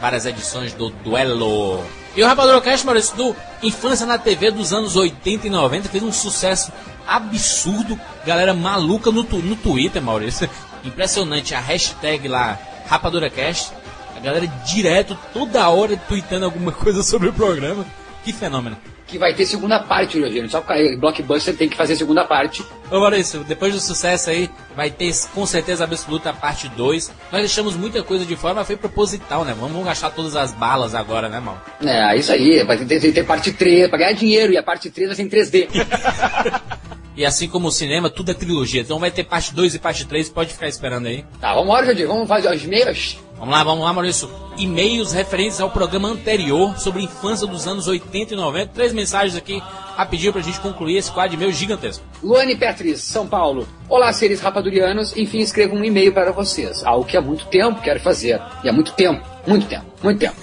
várias 0.00 0.26
edições 0.26 0.72
do 0.72 0.90
Duelo. 0.90 1.84
E 2.16 2.22
o 2.22 2.26
Rapadura 2.26 2.60
Cast, 2.60 2.84
Maurício, 2.84 3.16
do 3.16 3.36
Infância 3.62 4.06
na 4.06 4.18
TV 4.18 4.50
dos 4.50 4.72
anos 4.72 4.96
80 4.96 5.46
e 5.46 5.50
90, 5.50 5.88
fez 5.88 6.02
um 6.02 6.10
sucesso 6.12 6.72
absurdo. 7.06 7.98
Galera 8.26 8.52
maluca 8.54 9.12
no, 9.12 9.22
tu- 9.22 9.38
no 9.38 9.54
Twitter, 9.54 10.02
Maurício. 10.02 10.50
Impressionante 10.86 11.54
a 11.54 11.60
hashtag 11.60 12.28
lá, 12.28 12.58
RapaduraCast. 12.86 13.72
A 14.16 14.20
galera 14.20 14.46
direto, 14.66 15.16
toda 15.32 15.68
hora, 15.68 15.96
tweetando 15.96 16.44
alguma 16.44 16.72
coisa 16.72 17.02
sobre 17.02 17.28
o 17.28 17.32
programa. 17.32 17.84
Que 18.24 18.32
fenômeno. 18.32 18.76
Que 19.06 19.18
vai 19.18 19.32
ter 19.32 19.46
segunda 19.46 19.78
parte, 19.78 20.20
Rogério. 20.20 20.50
Só 20.50 20.60
porque 20.60 20.96
Blockbuster 20.96 21.56
tem 21.56 21.68
que 21.68 21.76
fazer 21.76 21.94
segunda 21.94 22.24
parte. 22.24 22.64
Ô 22.90 22.98
Maurício, 22.98 23.44
depois 23.44 23.72
do 23.72 23.78
sucesso 23.78 24.30
aí, 24.30 24.50
vai 24.74 24.90
ter 24.90 25.14
com 25.32 25.46
certeza 25.46 25.84
absoluta 25.84 26.30
a 26.30 26.32
parte 26.32 26.68
2. 26.70 27.12
Nós 27.30 27.42
deixamos 27.42 27.76
muita 27.76 28.02
coisa 28.02 28.24
de 28.24 28.34
fora, 28.34 28.54
mas 28.54 28.66
foi 28.66 28.76
proposital, 28.76 29.44
né? 29.44 29.54
Vamos 29.56 29.84
gastar 29.84 30.10
todas 30.10 30.34
as 30.34 30.50
balas 30.52 30.92
agora, 30.92 31.28
né, 31.28 31.38
mal? 31.38 31.62
É, 31.84 32.16
isso 32.16 32.32
aí. 32.32 32.64
Vai 32.64 32.78
ter, 32.78 33.00
ter, 33.00 33.12
ter 33.12 33.24
parte 33.24 33.52
3 33.52 33.88
pra 33.88 33.98
ganhar 33.98 34.12
dinheiro. 34.12 34.52
E 34.52 34.56
a 34.56 34.62
parte 34.62 34.90
3 34.90 35.08
vai 35.08 35.16
ser 35.16 35.22
em 35.22 35.28
3D. 35.28 35.68
E 37.16 37.24
assim 37.24 37.48
como 37.48 37.68
o 37.68 37.72
cinema, 37.72 38.10
tudo 38.10 38.30
é 38.30 38.34
trilogia. 38.34 38.82
Então 38.82 38.98
vai 38.98 39.10
ter 39.10 39.24
parte 39.24 39.54
2 39.54 39.74
e 39.74 39.78
parte 39.78 40.04
3, 40.04 40.28
pode 40.28 40.52
ficar 40.52 40.68
esperando 40.68 41.06
aí. 41.06 41.24
tá, 41.40 41.48
vamos 41.54 41.64
embora, 41.64 41.86
Jordi. 41.86 42.04
Vamos 42.04 42.28
fazer 42.28 42.54
os 42.54 42.62
e-mails. 42.62 43.18
Vamos 43.38 43.54
lá, 43.54 43.64
vamos 43.64 43.84
lá, 43.84 43.92
Maurício. 43.92 44.30
E-mails 44.56 45.12
referentes 45.12 45.60
ao 45.60 45.70
programa 45.70 46.08
anterior 46.08 46.78
sobre 46.78 47.02
infância 47.02 47.46
dos 47.46 47.66
anos 47.66 47.86
80 47.86 48.32
e 48.34 48.36
90. 48.36 48.72
Três 48.72 48.92
mensagens 48.92 49.36
aqui 49.36 49.62
rapidinho 49.96 50.32
pra 50.32 50.42
gente 50.42 50.60
concluir 50.60 50.96
esse 50.96 51.10
quadro 51.10 51.30
de 51.30 51.36
e-mail 51.36 51.52
gigantesco. 51.52 52.04
Luane 52.22 52.56
Petris, 52.56 53.00
São 53.00 53.26
Paulo. 53.26 53.66
Olá, 53.88 54.12
seres 54.12 54.40
rapadurianos. 54.40 55.16
Enfim, 55.16 55.40
escrevo 55.40 55.74
um 55.74 55.84
e-mail 55.84 56.12
para 56.12 56.32
vocês. 56.32 56.82
Algo 56.84 57.04
que 57.04 57.16
há 57.16 57.20
muito 57.20 57.46
tempo 57.46 57.80
quero 57.82 58.00
fazer. 58.00 58.40
E 58.64 58.68
há 58.68 58.72
muito 58.72 58.92
tempo, 58.92 59.22
muito 59.46 59.66
tempo, 59.66 59.86
muito 60.02 60.18
tempo. 60.18 60.36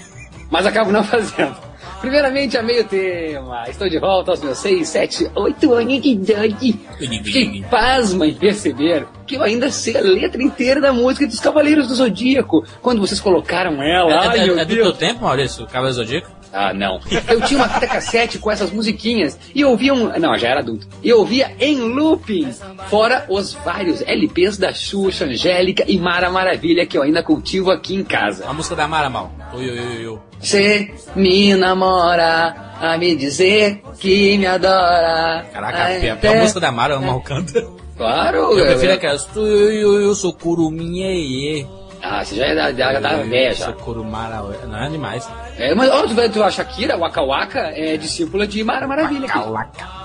Mas 0.50 0.66
acabo 0.66 0.92
não 0.92 1.02
fazendo. 1.04 1.56
Primeiramente, 2.04 2.58
amei 2.58 2.80
o 2.80 2.84
tema. 2.84 3.64
Estou 3.66 3.88
de 3.88 3.98
volta 3.98 4.32
aos 4.32 4.42
meus 4.42 4.58
6, 4.58 4.86
7, 4.86 5.30
8 5.34 5.72
anos 5.72 6.02
de 6.02 6.08
idade. 6.10 6.78
Fiquei 6.98 7.64
pasma 7.70 8.26
em 8.26 8.34
perceber 8.34 9.06
que 9.26 9.36
eu 9.36 9.42
ainda 9.42 9.70
sei 9.70 9.96
a 9.96 10.02
letra 10.02 10.42
inteira 10.42 10.82
da 10.82 10.92
música 10.92 11.26
dos 11.26 11.40
Cavaleiros 11.40 11.88
do 11.88 11.94
Zodíaco. 11.94 12.62
Quando 12.82 13.00
vocês 13.00 13.18
colocaram 13.20 13.82
ela, 13.82 14.20
ai 14.20 14.40
é, 14.40 14.44
meu 14.44 14.58
é 14.58 14.66
do 14.66 14.74
Deus. 14.74 14.88
teu 14.88 14.92
tempo, 14.92 15.24
Maurício? 15.24 15.66
Cavaleiro 15.66 15.96
Zodíaco? 15.96 16.30
Ah, 16.54 16.72
não. 16.72 17.00
Eu 17.28 17.40
tinha 17.40 17.58
uma 17.58 17.68
fita 17.68 17.86
cassete 17.88 18.38
com 18.38 18.50
essas 18.50 18.70
musiquinhas 18.70 19.36
e 19.54 19.60
eu 19.62 19.70
ouvia 19.70 19.92
um. 19.92 20.16
Não, 20.18 20.38
já 20.38 20.48
era 20.48 20.60
adulto. 20.60 20.86
E 21.02 21.08
eu 21.08 21.18
ouvia 21.18 21.50
em 21.58 21.80
looping. 21.80 22.48
Fora 22.88 23.26
os 23.28 23.52
vários 23.54 24.00
LPs 24.02 24.56
da 24.56 24.72
Xuxa, 24.72 25.24
Angélica 25.24 25.84
e 25.88 25.98
Mara 25.98 26.30
Maravilha 26.30 26.86
que 26.86 26.96
eu 26.96 27.02
ainda 27.02 27.22
cultivo 27.22 27.70
aqui 27.72 27.94
em 27.96 28.04
casa. 28.04 28.46
A 28.46 28.52
música 28.52 28.76
da 28.76 28.86
Mara, 28.86 29.10
mal. 29.10 29.32
Oi, 29.52 29.68
oi, 29.68 29.78
oi, 29.80 30.06
oi. 30.06 30.18
Você 30.40 30.94
me 31.16 31.54
namora 31.56 32.74
a 32.80 32.96
me 32.98 33.16
dizer 33.16 33.80
que 33.98 34.36
me 34.38 34.46
adora. 34.46 35.46
Caraca, 35.52 35.78
a, 35.78 35.86
a, 36.10 36.12
Até- 36.12 36.40
música 36.40 36.60
da 36.60 36.70
Mara, 36.70 36.98
o 36.98 37.02
mal 37.04 37.20
canta. 37.20 37.66
Claro, 37.96 38.58
Eu 38.58 38.66
prefiro 38.66 38.92
eu- 38.92 38.96
aquela. 38.96 39.18
Eu, 39.36 39.72
eu, 39.72 40.00
eu 40.02 40.14
sou 40.14 40.32
Curuminha. 40.32 41.66
Ah, 42.06 42.22
você 42.22 42.36
já 42.36 42.46
é 42.46 42.54
da, 42.54 42.70
da, 42.70 43.00
da 43.00 43.16
velha. 43.22 43.54
Não 44.66 44.78
é 44.84 44.90
demais. 44.90 45.28
É, 45.56 45.74
mas 45.74 45.90
ó, 45.90 46.02
tu 46.02 46.14
tu, 46.30 46.42
a 46.42 46.50
Shakira, 46.50 46.98
Waka 46.98 47.22
Waka, 47.22 47.60
é 47.74 47.96
discípula 47.96 48.46
de 48.46 48.62
Mara 48.62 48.86
Maravilha. 48.86 49.26
aqui. 49.26 49.38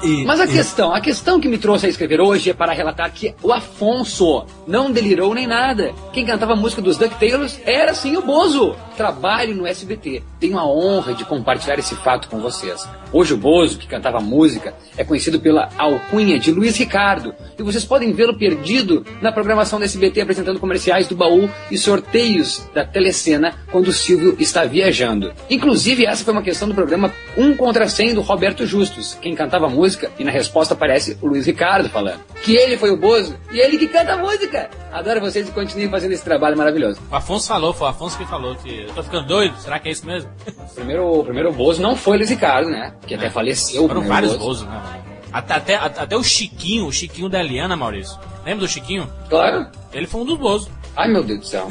E- 0.04 0.24
Mas 0.26 0.40
a 0.40 0.46
e- 0.46 0.48
questão, 0.48 0.94
a 0.94 1.02
questão 1.02 1.40
que 1.40 1.50
me 1.50 1.58
trouxe 1.58 1.88
a 1.88 1.90
escrever 1.90 2.22
hoje 2.22 2.52
é 2.52 2.54
para 2.54 2.72
relatar 2.72 3.12
que 3.12 3.36
o 3.44 3.52
Afonso 3.52 4.46
não 4.66 4.92
delirou 4.92 5.34
nem 5.34 5.46
nada. 5.46 5.92
Quem 6.14 6.26
cantava 6.26 6.54
a 6.54 6.56
música 6.56 6.82
dos 6.82 6.98
DuckTales 6.98 7.60
era 7.66 7.94
sim 7.94 8.16
o 8.16 8.22
Bozo. 8.22 8.76
Trabalho 8.96 9.56
no 9.56 9.68
SBT. 9.68 10.24
Tenho 10.40 10.58
a 10.58 10.66
honra 10.66 11.14
de 11.14 11.26
compartilhar 11.26 11.78
esse 11.78 11.96
fato 11.96 12.30
com 12.30 12.40
vocês. 12.40 12.88
Hoje 13.12 13.34
o 13.34 13.38
Bozo, 13.38 13.78
que 13.78 13.88
cantava 13.88 14.20
música, 14.20 14.74
é 14.96 15.04
conhecido 15.04 15.40
pela 15.40 15.70
alcunha 15.78 16.40
de 16.40 16.52
Luiz 16.52 16.78
Ricardo. 16.78 17.34
E 17.58 17.64
vocês 17.64 17.84
podem 17.84 18.14
vê-lo 18.14 18.38
perdido 18.38 19.06
na 19.22 19.32
programação 19.32 19.80
do 19.80 19.86
SBT 19.86 20.22
apresentando 20.22 20.60
comerciais 20.60 21.08
do 21.08 21.16
baú 21.16 21.50
e 21.70 21.78
sorteios 21.78 22.70
da 22.74 22.86
telecena 22.86 23.54
quando 23.72 23.90
o 23.90 23.94
Silvio 23.94 24.38
está 24.40 24.64
viajando. 24.64 25.34
Inclusive, 25.50 26.06
essa 26.06 26.24
foi 26.24 26.34
uma 26.34 26.44
questão 26.44 26.70
do 26.70 26.76
programa 26.76 27.12
Um 27.38 27.56
contra 27.56 27.88
100 27.88 28.14
do 28.14 28.22
Roberto 28.22 28.66
Justus. 28.66 29.18
Quem 29.22 29.36
cantava 29.36 29.68
música 29.68 30.12
e 30.18 30.24
na 30.24 30.32
resposta 30.32 30.74
aparece 30.74 31.18
o 31.22 31.28
Luiz 31.28 31.46
Ricardo 31.46 31.90
falando 31.90 32.30
que 32.44 32.56
ele 32.56 32.78
foi 32.78 32.92
o 32.92 32.98
Bozo 32.98 33.36
e 33.52 33.60
ele 33.60 33.78
que 33.78 33.88
canta 33.88 34.16
música. 34.16 34.70
Adoro 34.92 35.20
vocês 35.20 35.48
e 35.48 35.52
continuem 35.52 35.90
fazendo 35.90 36.14
esse 36.14 36.24
trabalho 36.24 36.58
maravilhoso. 36.58 37.02
O 37.12 37.16
Afonso 37.16 37.48
falou, 37.48 37.74
foi 37.74 37.88
o 37.88 37.90
Afonso 37.90 38.18
que 38.18 38.26
falou 38.26 38.56
que 38.56 38.86
eu 38.88 38.94
tô 38.94 39.04
ficando 39.04 39.28
doido. 39.28 39.58
Será 39.58 39.80
que 39.80 39.90
é 39.90 39.92
isso 39.92 40.06
mesmo? 40.06 40.29
O 40.48 40.76
primeiro, 40.76 41.20
o 41.20 41.24
primeiro 41.24 41.52
Bozo 41.52 41.82
não 41.82 41.96
foi 41.96 42.18
Luiz 42.18 42.30
Ricardo, 42.30 42.70
né? 42.70 42.94
Que 43.06 43.16
até 43.16 43.30
faleceu. 43.30 43.86
o 43.86 43.88
Foram 43.88 44.04
vários 44.04 44.34
Bozo. 44.34 44.66
Bozo, 44.66 44.66
né? 44.66 45.02
Até, 45.32 45.54
até, 45.54 45.76
até 45.76 46.18
o 46.18 46.24
Chiquinho, 46.24 46.88
o 46.88 46.92
Chiquinho 46.92 47.30
da 47.30 47.40
Eliana, 47.40 47.76
Maurício. 47.76 48.18
Lembra 48.46 48.66
do 48.66 48.68
Chiquinho? 48.68 49.08
Claro. 49.30 49.68
Ele 49.94 50.08
foi 50.08 50.22
um 50.22 50.26
dos 50.26 50.38
Bozo. 50.38 50.70
Ai, 51.00 51.08
meu 51.08 51.24
Deus 51.24 51.40
do 51.40 51.46
céu. 51.46 51.70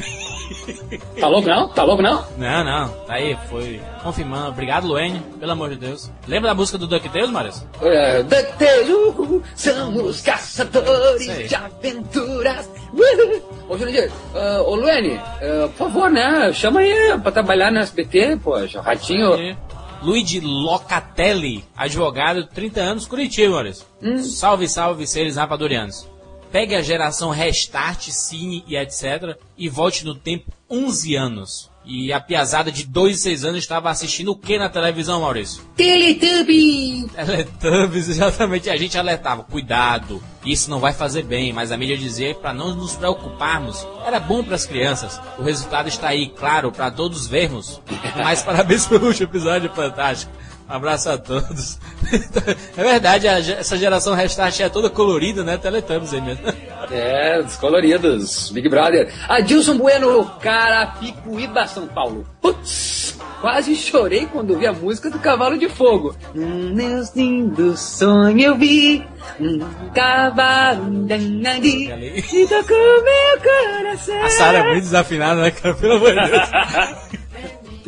Tá 1.19 1.27
louco 1.27 1.47
não? 1.47 1.67
Tá 1.69 1.83
louco 1.83 2.01
não? 2.01 2.25
Não, 2.35 2.63
não, 2.63 2.89
tá 3.05 3.13
aí, 3.13 3.37
foi 3.47 3.79
confirmando. 4.01 4.47
Obrigado, 4.49 4.87
Luene, 4.87 5.21
pelo 5.39 5.51
amor 5.51 5.69
de 5.69 5.75
Deus. 5.75 6.11
Lembra 6.27 6.49
da 6.49 6.55
música 6.55 6.79
do 6.79 6.87
DuckTales, 6.87 7.29
Maurício? 7.29 7.69
É, 7.79 8.23
DuckTales, 8.23 8.89
uhul, 8.89 9.43
somos 9.55 10.21
caçadores 10.21 11.21
Isso 11.21 11.31
aí. 11.31 11.47
de 11.47 11.53
aventuras. 11.55 12.67
Uhul. 12.91 13.41
Ô, 13.69 13.77
Jurandir, 13.77 14.11
ah, 14.33 14.63
ô 14.65 14.73
Luane, 14.73 15.19
ah, 15.19 15.69
por 15.77 15.89
favor, 15.91 16.09
né? 16.09 16.51
Chama 16.51 16.79
aí 16.79 17.15
pra 17.21 17.31
trabalhar 17.31 17.71
no 17.71 17.77
SBT, 17.77 18.39
poxa, 18.43 18.81
ratinho. 18.81 19.35
E 19.39 19.55
Luigi 20.01 20.39
Locatelli, 20.39 21.63
advogado, 21.77 22.47
30 22.47 22.81
anos, 22.81 23.05
Curitiba, 23.05 23.53
Maurício. 23.53 23.85
Salve, 24.23 24.67
salve, 24.67 25.05
seres 25.05 25.35
rapadurianos. 25.35 26.09
Pegue 26.51 26.75
a 26.75 26.81
geração 26.81 27.29
Restart, 27.29 28.09
Cine 28.09 28.63
e 28.67 28.75
etc. 28.75 29.37
e 29.57 29.69
volte 29.69 30.05
no 30.05 30.15
tempo 30.15 30.51
11 30.69 31.15
anos. 31.15 31.69
E 31.85 32.13
a 32.13 32.19
piazada 32.19 32.71
de 32.71 32.85
2 32.85 33.17
e 33.17 33.21
6 33.21 33.45
anos 33.45 33.59
estava 33.59 33.89
assistindo 33.89 34.31
o 34.31 34.35
que 34.35 34.59
na 34.59 34.69
televisão, 34.69 35.21
Maurício? 35.21 35.63
Teletubbies! 35.75 37.11
Teletubbies, 37.11 38.09
exatamente. 38.09 38.69
A 38.69 38.77
gente 38.77 38.95
alertava, 38.95 39.43
cuidado, 39.43 40.21
isso 40.45 40.69
não 40.69 40.79
vai 40.79 40.93
fazer 40.93 41.23
bem, 41.23 41.51
mas 41.51 41.71
a 41.71 41.77
mídia 41.77 41.97
dizia 41.97 42.35
para 42.35 42.53
não 42.53 42.75
nos 42.75 42.95
preocuparmos. 42.95 43.87
Era 44.05 44.19
bom 44.19 44.43
para 44.43 44.55
as 44.55 44.67
crianças. 44.67 45.19
O 45.39 45.41
resultado 45.41 45.87
está 45.87 46.09
aí, 46.09 46.29
claro, 46.29 46.71
para 46.71 46.91
todos 46.91 47.25
vermos. 47.25 47.81
Mas 48.15 48.43
parabéns 48.43 48.85
pelo 48.87 49.07
último 49.07 49.29
episódio 49.29 49.71
fantástico. 49.73 50.31
Um 50.69 50.73
abraço 50.73 51.09
a 51.09 51.17
todos. 51.17 51.79
É 52.75 52.81
verdade, 52.83 53.27
a 53.27 53.37
essa 53.37 53.77
geração 53.77 54.15
Restart 54.15 54.59
é 54.61 54.69
toda 54.69 54.89
colorida, 54.89 55.43
né? 55.43 55.57
Teletubbies 55.57 56.13
aí 56.13 56.21
mesmo. 56.21 56.43
É, 56.89 57.41
dos 57.43 57.55
coloridos, 57.57 58.49
Big 58.49 58.67
Brother. 58.67 59.13
Adilson 59.27 59.77
Bueno, 59.77 60.25
Carapicuíba, 60.41 61.67
São 61.67 61.87
Paulo. 61.87 62.25
Putz, 62.41 63.19
quase 63.41 63.75
chorei 63.75 64.25
quando 64.25 64.57
vi 64.57 64.65
a 64.65 64.73
música 64.73 65.09
do 65.09 65.19
Cavalo 65.19 65.57
de 65.57 65.69
Fogo. 65.69 66.15
Num 66.33 66.73
meu 66.73 67.03
lindo 67.15 67.77
sonho 67.77 68.39
eu 68.39 68.57
vi 68.57 69.05
um 69.39 69.59
cavalo 69.93 71.03
danadi 71.05 71.91
e 71.91 72.47
tocou 72.47 73.03
meu 73.03 73.41
coração. 73.43 74.23
A 74.23 74.29
Sarah 74.29 74.59
é 74.59 74.71
muito 74.71 74.83
desafinada, 74.83 75.41
né, 75.41 75.51
cara? 75.51 75.75
Pelo 75.75 75.93
amor 75.97 76.09
de 76.09 76.31
Deus. 76.31 77.19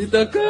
E 0.02 0.08
coração. 0.08 0.42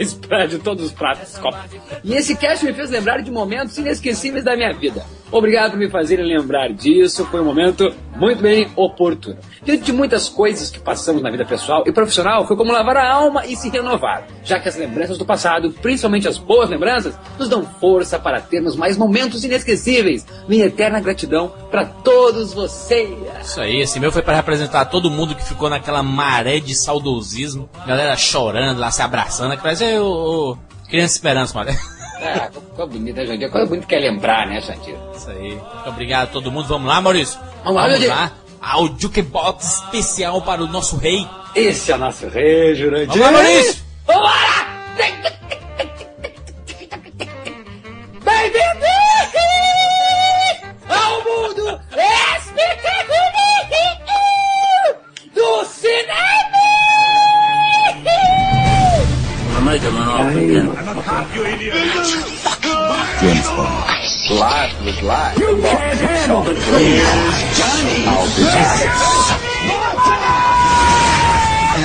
Explode 0.00 0.58
todos 0.58 0.86
os 0.86 0.92
pratos, 0.92 1.36
copos. 1.36 1.60
E 2.02 2.14
esse 2.14 2.34
cast 2.34 2.64
me 2.64 2.72
fez 2.72 2.90
lembrar 2.90 3.20
de 3.20 3.30
momentos 3.30 3.76
inesquecíveis 3.76 4.42
da 4.42 4.56
minha 4.56 4.72
vida. 4.72 5.04
Obrigado 5.30 5.72
por 5.72 5.78
me 5.78 5.90
fazerem 5.90 6.24
lembrar 6.24 6.72
disso. 6.72 7.26
Foi 7.26 7.40
um 7.40 7.44
momento 7.44 7.94
muito 8.14 8.42
bem 8.42 8.70
oportuno. 8.76 9.36
Diante 9.64 9.84
de 9.84 9.92
muitas 9.92 10.28
coisas 10.28 10.70
que 10.70 10.78
passamos 10.78 11.22
na 11.22 11.30
vida 11.30 11.44
pessoal 11.44 11.82
e 11.86 11.92
profissional, 11.92 12.46
foi 12.46 12.56
como 12.56 12.72
lavar 12.72 12.96
a 12.96 13.12
alma 13.12 13.46
e 13.46 13.56
se 13.56 13.68
renovar, 13.68 14.26
já 14.44 14.58
que 14.58 14.68
as 14.68 14.76
lembranças 14.76 15.18
do 15.18 15.24
passado, 15.24 15.70
principalmente 15.70 16.28
as 16.28 16.38
boas 16.38 16.68
lembranças, 16.68 17.14
nos 17.38 17.48
dão 17.48 17.64
força 17.80 18.18
para 18.18 18.40
termos 18.40 18.76
mais 18.76 18.96
momentos 18.96 19.44
inesquecíveis. 19.44 20.26
Minha 20.48 20.66
eterna 20.66 21.00
gratidão 21.00 21.52
para 21.70 21.84
todos 21.86 22.52
vocês. 22.52 23.16
Isso 23.42 23.60
aí, 23.60 23.80
esse 23.80 23.98
meu 23.98 24.12
foi 24.12 24.22
para 24.22 24.36
representar 24.36 24.84
todo 24.86 25.10
mundo 25.10 25.34
que 25.34 25.44
ficou 25.44 25.68
naquela 25.68 26.02
maré 26.02 26.60
de 26.60 26.74
saudosismo. 26.74 27.68
Galera 27.86 28.16
chorando 28.16 28.78
lá, 28.78 28.90
se 28.90 29.02
abraçando. 29.02 29.56
Que 29.56 29.62
parece 29.62 29.84
o, 29.98 30.52
o 30.52 30.58
Criança 30.88 31.14
Esperança, 31.14 31.54
mano. 31.54 31.70
Ah, 32.24 32.48
ficou 32.50 32.86
bonita 32.86 33.20
a 33.20 33.26
Jandira. 33.26 33.50
Coisa 33.50 33.66
é 33.66 33.68
bonita 33.68 33.86
que 33.86 33.94
é 33.94 33.98
lembrar, 33.98 34.46
né, 34.46 34.60
Jandira? 34.60 34.98
Isso 35.14 35.30
aí. 35.30 35.50
Muito 35.50 35.88
obrigado 35.88 36.22
a 36.24 36.32
todo 36.32 36.50
mundo. 36.50 36.66
Vamos 36.66 36.88
lá, 36.88 37.00
Maurício? 37.00 37.38
Vamos 37.62 37.82
lá, 37.82 37.88
Vamos 37.88 38.06
lá. 38.06 38.32
Ao 38.62 38.86
jukebox 38.98 39.64
especial 39.84 40.40
para 40.40 40.62
o 40.62 40.66
nosso 40.66 40.96
rei. 40.96 41.28
Esse 41.54 41.92
é 41.92 41.96
o 41.96 41.98
nosso 41.98 42.26
rei, 42.28 42.74
Jurandir. 42.74 43.08
Vamos 43.08 43.20
lá, 43.26 43.32
Maurício! 43.32 43.84
Vamos 44.06 44.22
lá! 44.22 44.66
Bem-vindo 48.24 48.86
ao 50.88 51.24
mundo 51.24 51.80
espetacular 51.92 53.68
do 55.34 55.64
cinema! 55.66 56.24
I 59.56 59.60
might 59.64 59.80
have 59.82 59.94
an 59.94 60.08
off 60.08 60.36
again. 60.36 60.68
Was 64.84 65.02
life. 65.02 65.38
And 65.38 65.62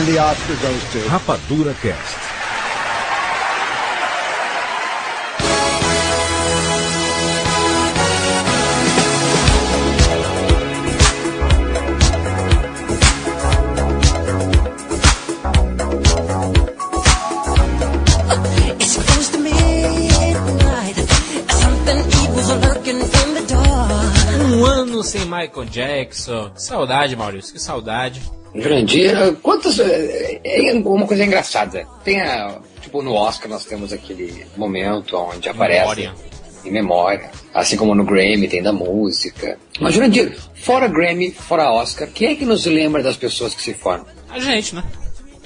the 0.06 0.18
Oscar 0.20 0.56
goes 0.58 0.92
to... 0.92 1.00
Rapadura 1.08 1.74
Cast. 1.82 2.29
Michael 25.50 25.66
Jackson. 25.66 26.52
Que 26.52 26.62
saudade, 26.62 27.16
Maurício, 27.16 27.54
que 27.54 27.60
saudade. 27.60 28.22
Jurandir, 28.54 29.36
quantos. 29.42 29.80
É 29.80 30.40
é 30.44 30.74
uma 30.74 31.06
coisa 31.06 31.26
engraçada. 31.26 31.88
Tem 32.04 32.22
a. 32.22 32.60
Tipo, 32.82 33.02
no 33.02 33.14
Oscar 33.14 33.50
nós 33.50 33.66
temos 33.66 33.92
aquele 33.92 34.46
momento 34.56 35.18
onde 35.18 35.50
aparece. 35.50 35.82
Memória. 35.82 36.14
Em 36.66 36.72
memória. 36.72 37.32
Assim 37.54 37.78
como 37.78 37.96
no 37.96 38.04
Grammy 38.04 38.48
tem 38.48 38.62
da 38.62 38.74
música. 38.74 39.58
Mas, 39.80 39.94
Jurandir, 39.94 40.38
fora 40.56 40.88
Grammy, 40.88 41.32
fora 41.32 41.72
Oscar, 41.72 42.08
quem 42.08 42.32
é 42.32 42.36
que 42.36 42.46
nos 42.46 42.66
lembra 42.66 43.02
das 43.02 43.18
pessoas 43.18 43.56
que 43.56 43.62
se 43.62 43.74
formam? 43.74 44.08
A 44.30 44.40
gente, 44.40 44.76
né? 44.76 44.84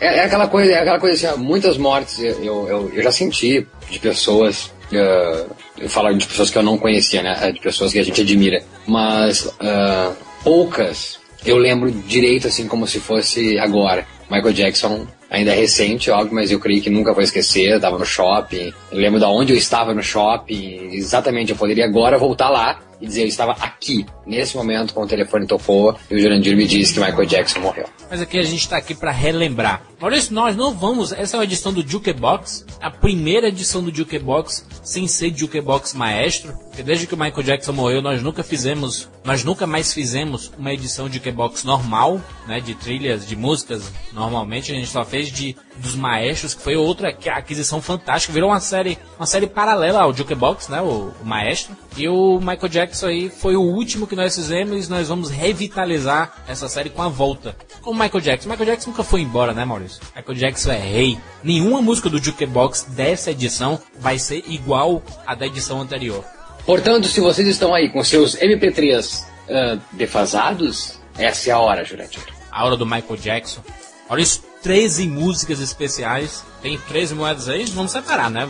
É, 0.00 0.18
é 0.18 0.24
aquela 0.24 0.46
coisa, 0.46 0.72
é 0.72 0.78
aquela 0.78 1.00
coisa 1.00 1.30
assim, 1.30 1.40
muitas 1.40 1.76
mortes 1.76 2.20
eu, 2.20 2.68
eu, 2.68 2.92
eu 2.94 3.02
já 3.02 3.10
senti 3.10 3.66
de 3.90 3.98
pessoas, 3.98 4.72
eh, 4.92 5.46
eu 5.78 5.88
falo 5.88 6.12
de 6.14 6.26
pessoas 6.26 6.50
que 6.50 6.58
eu 6.58 6.62
não 6.62 6.78
conhecia, 6.78 7.22
né? 7.22 7.52
De 7.52 7.60
pessoas 7.60 7.92
que 7.92 7.98
a 7.98 8.04
gente 8.04 8.20
admira. 8.20 8.62
Mas 8.86 9.52
ah, 9.60 10.12
poucas 10.42 11.18
eu 11.44 11.56
lembro 11.56 11.90
direito 11.90 12.48
assim 12.48 12.66
como 12.66 12.86
se 12.86 12.98
fosse 12.98 13.58
agora. 13.58 14.06
Michael 14.30 14.52
Jackson 14.52 15.06
ainda 15.30 15.52
é 15.52 15.54
recente, 15.54 16.10
óbvio, 16.10 16.34
mas 16.34 16.50
eu 16.50 16.58
creio 16.58 16.82
que 16.82 16.90
nunca 16.90 17.12
vou 17.12 17.22
esquecer. 17.22 17.70
Eu 17.70 17.80
tava 17.80 17.98
no 17.98 18.04
shopping, 18.04 18.72
eu 18.90 18.98
lembro 18.98 19.18
de 19.18 19.26
onde 19.26 19.52
eu 19.52 19.56
estava 19.56 19.94
no 19.94 20.02
shopping, 20.02 20.90
exatamente. 20.92 21.52
Eu 21.52 21.56
poderia 21.56 21.84
agora 21.84 22.18
voltar 22.18 22.50
lá 22.50 22.80
e 23.00 23.06
dizer 23.06 23.22
eu 23.22 23.28
estava 23.28 23.52
aqui, 23.52 24.04
nesse 24.26 24.56
momento, 24.56 24.92
quando 24.92 25.06
o 25.06 25.10
telefone 25.10 25.46
tocou 25.46 25.96
e 26.10 26.14
o 26.14 26.20
Jurandir 26.20 26.56
me 26.56 26.66
disse 26.66 26.94
que 26.94 27.00
Michael 27.00 27.26
Jackson 27.26 27.60
morreu. 27.60 27.86
Mas 28.10 28.20
aqui 28.20 28.38
a 28.38 28.42
gente 28.42 28.68
tá 28.68 28.76
aqui 28.76 28.94
pra 28.94 29.10
relembrar. 29.10 29.82
Maurício, 30.00 30.32
nós 30.32 30.56
não 30.56 30.72
vamos. 30.74 31.12
Essa 31.12 31.36
é 31.36 31.38
uma 31.38 31.44
edição 31.44 31.72
do 31.72 31.86
Jukebox, 31.86 32.64
a 32.80 32.90
primeira 32.90 33.48
edição 33.48 33.82
do 33.82 33.94
Jukebox 33.94 34.66
sem 34.82 35.06
ser 35.06 35.36
Jukebox 35.36 35.94
Maestro. 35.94 36.52
Porque 36.68 36.82
desde 36.82 37.06
que 37.06 37.14
o 37.14 37.18
Michael 37.18 37.42
Jackson 37.42 37.72
morreu, 37.72 38.00
nós 38.00 38.22
nunca 38.22 38.42
fizemos, 38.42 39.08
nós 39.24 39.44
nunca 39.44 39.66
mais 39.66 39.92
fizemos 39.92 40.52
uma 40.56 40.72
edição 40.72 41.08
de 41.08 41.16
Jukebox 41.16 41.64
normal, 41.64 42.20
né, 42.46 42.60
de 42.60 42.74
trilhas, 42.74 43.26
de 43.26 43.36
músicas. 43.36 43.92
Normalmente 44.12 44.72
a 44.72 44.74
gente 44.74 44.88
só 44.88 45.04
fez 45.04 45.28
de 45.30 45.56
dos 45.78 45.94
maestros, 45.94 46.54
que 46.54 46.62
foi 46.62 46.76
outra 46.76 47.12
que- 47.12 47.28
aquisição 47.28 47.80
fantástica, 47.80 48.32
virou 48.32 48.50
uma 48.50 48.60
série, 48.60 48.98
uma 49.18 49.26
série 49.26 49.46
paralela 49.46 50.00
ao 50.02 50.12
Jukebox, 50.12 50.68
né, 50.68 50.80
o, 50.80 51.12
o 51.20 51.24
maestro. 51.24 51.76
E 51.96 52.08
o 52.08 52.38
Michael 52.38 52.68
Jackson 52.68 53.06
aí 53.06 53.30
foi 53.30 53.56
o 53.56 53.62
último 53.62 54.06
que 54.06 54.14
nós 54.16 54.34
fizemos 54.34 54.86
e 54.86 54.90
nós 54.90 55.08
vamos 55.08 55.30
revitalizar 55.30 56.44
essa 56.46 56.68
série 56.68 56.90
com 56.90 57.02
a 57.02 57.08
volta. 57.08 57.56
Com 57.82 57.90
o 57.90 57.94
Michael 57.94 58.20
Jackson. 58.20 58.48
Michael 58.48 58.70
Jackson 58.70 58.90
nunca 58.90 59.04
foi 59.04 59.20
embora, 59.22 59.52
né, 59.52 59.64
Maurício? 59.64 60.00
Michael 60.14 60.38
Jackson 60.38 60.72
é 60.72 60.78
rei. 60.78 61.18
Nenhuma 61.42 61.80
música 61.82 62.08
do 62.08 62.22
Jukebox 62.22 62.82
dessa 62.90 63.30
edição 63.30 63.80
vai 63.98 64.18
ser 64.18 64.44
igual 64.48 65.02
à 65.26 65.34
da 65.34 65.46
edição 65.46 65.80
anterior. 65.80 66.24
Portanto, 66.66 67.08
se 67.08 67.20
vocês 67.20 67.48
estão 67.48 67.72
aí 67.74 67.88
com 67.88 68.02
seus 68.04 68.36
MP3 68.36 69.24
ah, 69.48 69.78
defasados, 69.92 70.98
essa 71.16 71.50
é 71.50 71.52
a 71.52 71.58
hora, 71.58 71.84
Jurandir. 71.84 72.22
A 72.50 72.64
hora 72.64 72.76
do 72.76 72.84
Michael 72.84 73.16
Jackson. 73.16 73.62
Maurício, 74.08 74.42
13 74.68 75.08
músicas 75.08 75.60
especiais. 75.60 76.44
Tem 76.60 76.76
13 76.78 77.14
moedas 77.14 77.48
aí, 77.48 77.64
vamos 77.70 77.90
separar, 77.90 78.30
né? 78.30 78.46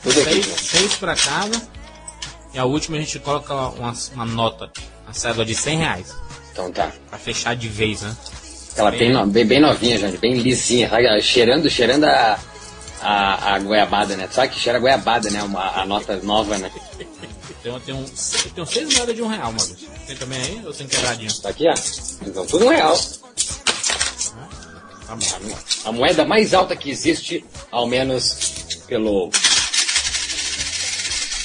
Seis, 0.00 0.46
seis 0.46 0.94
pra 0.94 1.16
cada. 1.16 1.60
E 2.54 2.58
a 2.58 2.64
última 2.64 2.96
a 2.96 3.00
gente 3.00 3.18
coloca 3.18 3.52
uma, 3.52 3.92
uma 4.14 4.24
nota, 4.24 4.70
uma 5.04 5.12
cédula 5.12 5.44
de 5.44 5.56
100 5.56 5.78
reais. 5.78 6.14
Então 6.52 6.70
tá. 6.70 6.92
Pra 7.10 7.18
fechar 7.18 7.56
de 7.56 7.66
vez, 7.68 8.02
né? 8.02 8.16
Ela 8.76 8.92
bem, 8.92 9.12
no- 9.12 9.26
bem, 9.26 9.44
bem 9.44 9.60
novinha, 9.60 9.98
Jurandir, 9.98 10.20
bem 10.20 10.34
lisinha, 10.34 10.88
sabe? 10.88 11.20
Cheirando, 11.20 11.68
cheirando 11.68 12.04
a, 12.04 12.38
a, 13.02 13.54
a 13.54 13.58
goiabada, 13.58 14.16
né? 14.16 14.28
Sabe 14.30 14.52
que 14.52 14.60
cheira 14.60 14.78
a 14.78 14.80
goiabada, 14.80 15.28
né? 15.30 15.42
Uma, 15.42 15.80
a 15.80 15.84
nota 15.84 16.16
nova, 16.22 16.56
né? 16.58 16.70
Então 17.60 17.80
tem 17.80 17.92
um, 17.92 18.04
tem 18.04 18.66
seis 18.66 18.94
moedas 18.94 19.16
de 19.16 19.20
um 19.22 19.26
real, 19.26 19.50
Maurício. 19.50 19.88
Tem 20.06 20.14
também 20.16 20.40
aí 20.40 20.62
ou 20.64 20.72
tem 20.72 20.86
quebradinho? 20.86 21.34
Tá 21.40 21.48
aqui, 21.48 21.66
ó. 21.68 21.74
Então, 22.24 22.46
tudo 22.46 22.66
um 22.66 22.68
real. 22.68 22.96
Bom. 25.08 25.56
A 25.84 25.92
moeda 25.92 26.24
mais 26.24 26.52
alta 26.52 26.74
que 26.74 26.90
existe, 26.90 27.44
ao 27.70 27.86
menos 27.86 28.80
pelo 28.86 29.30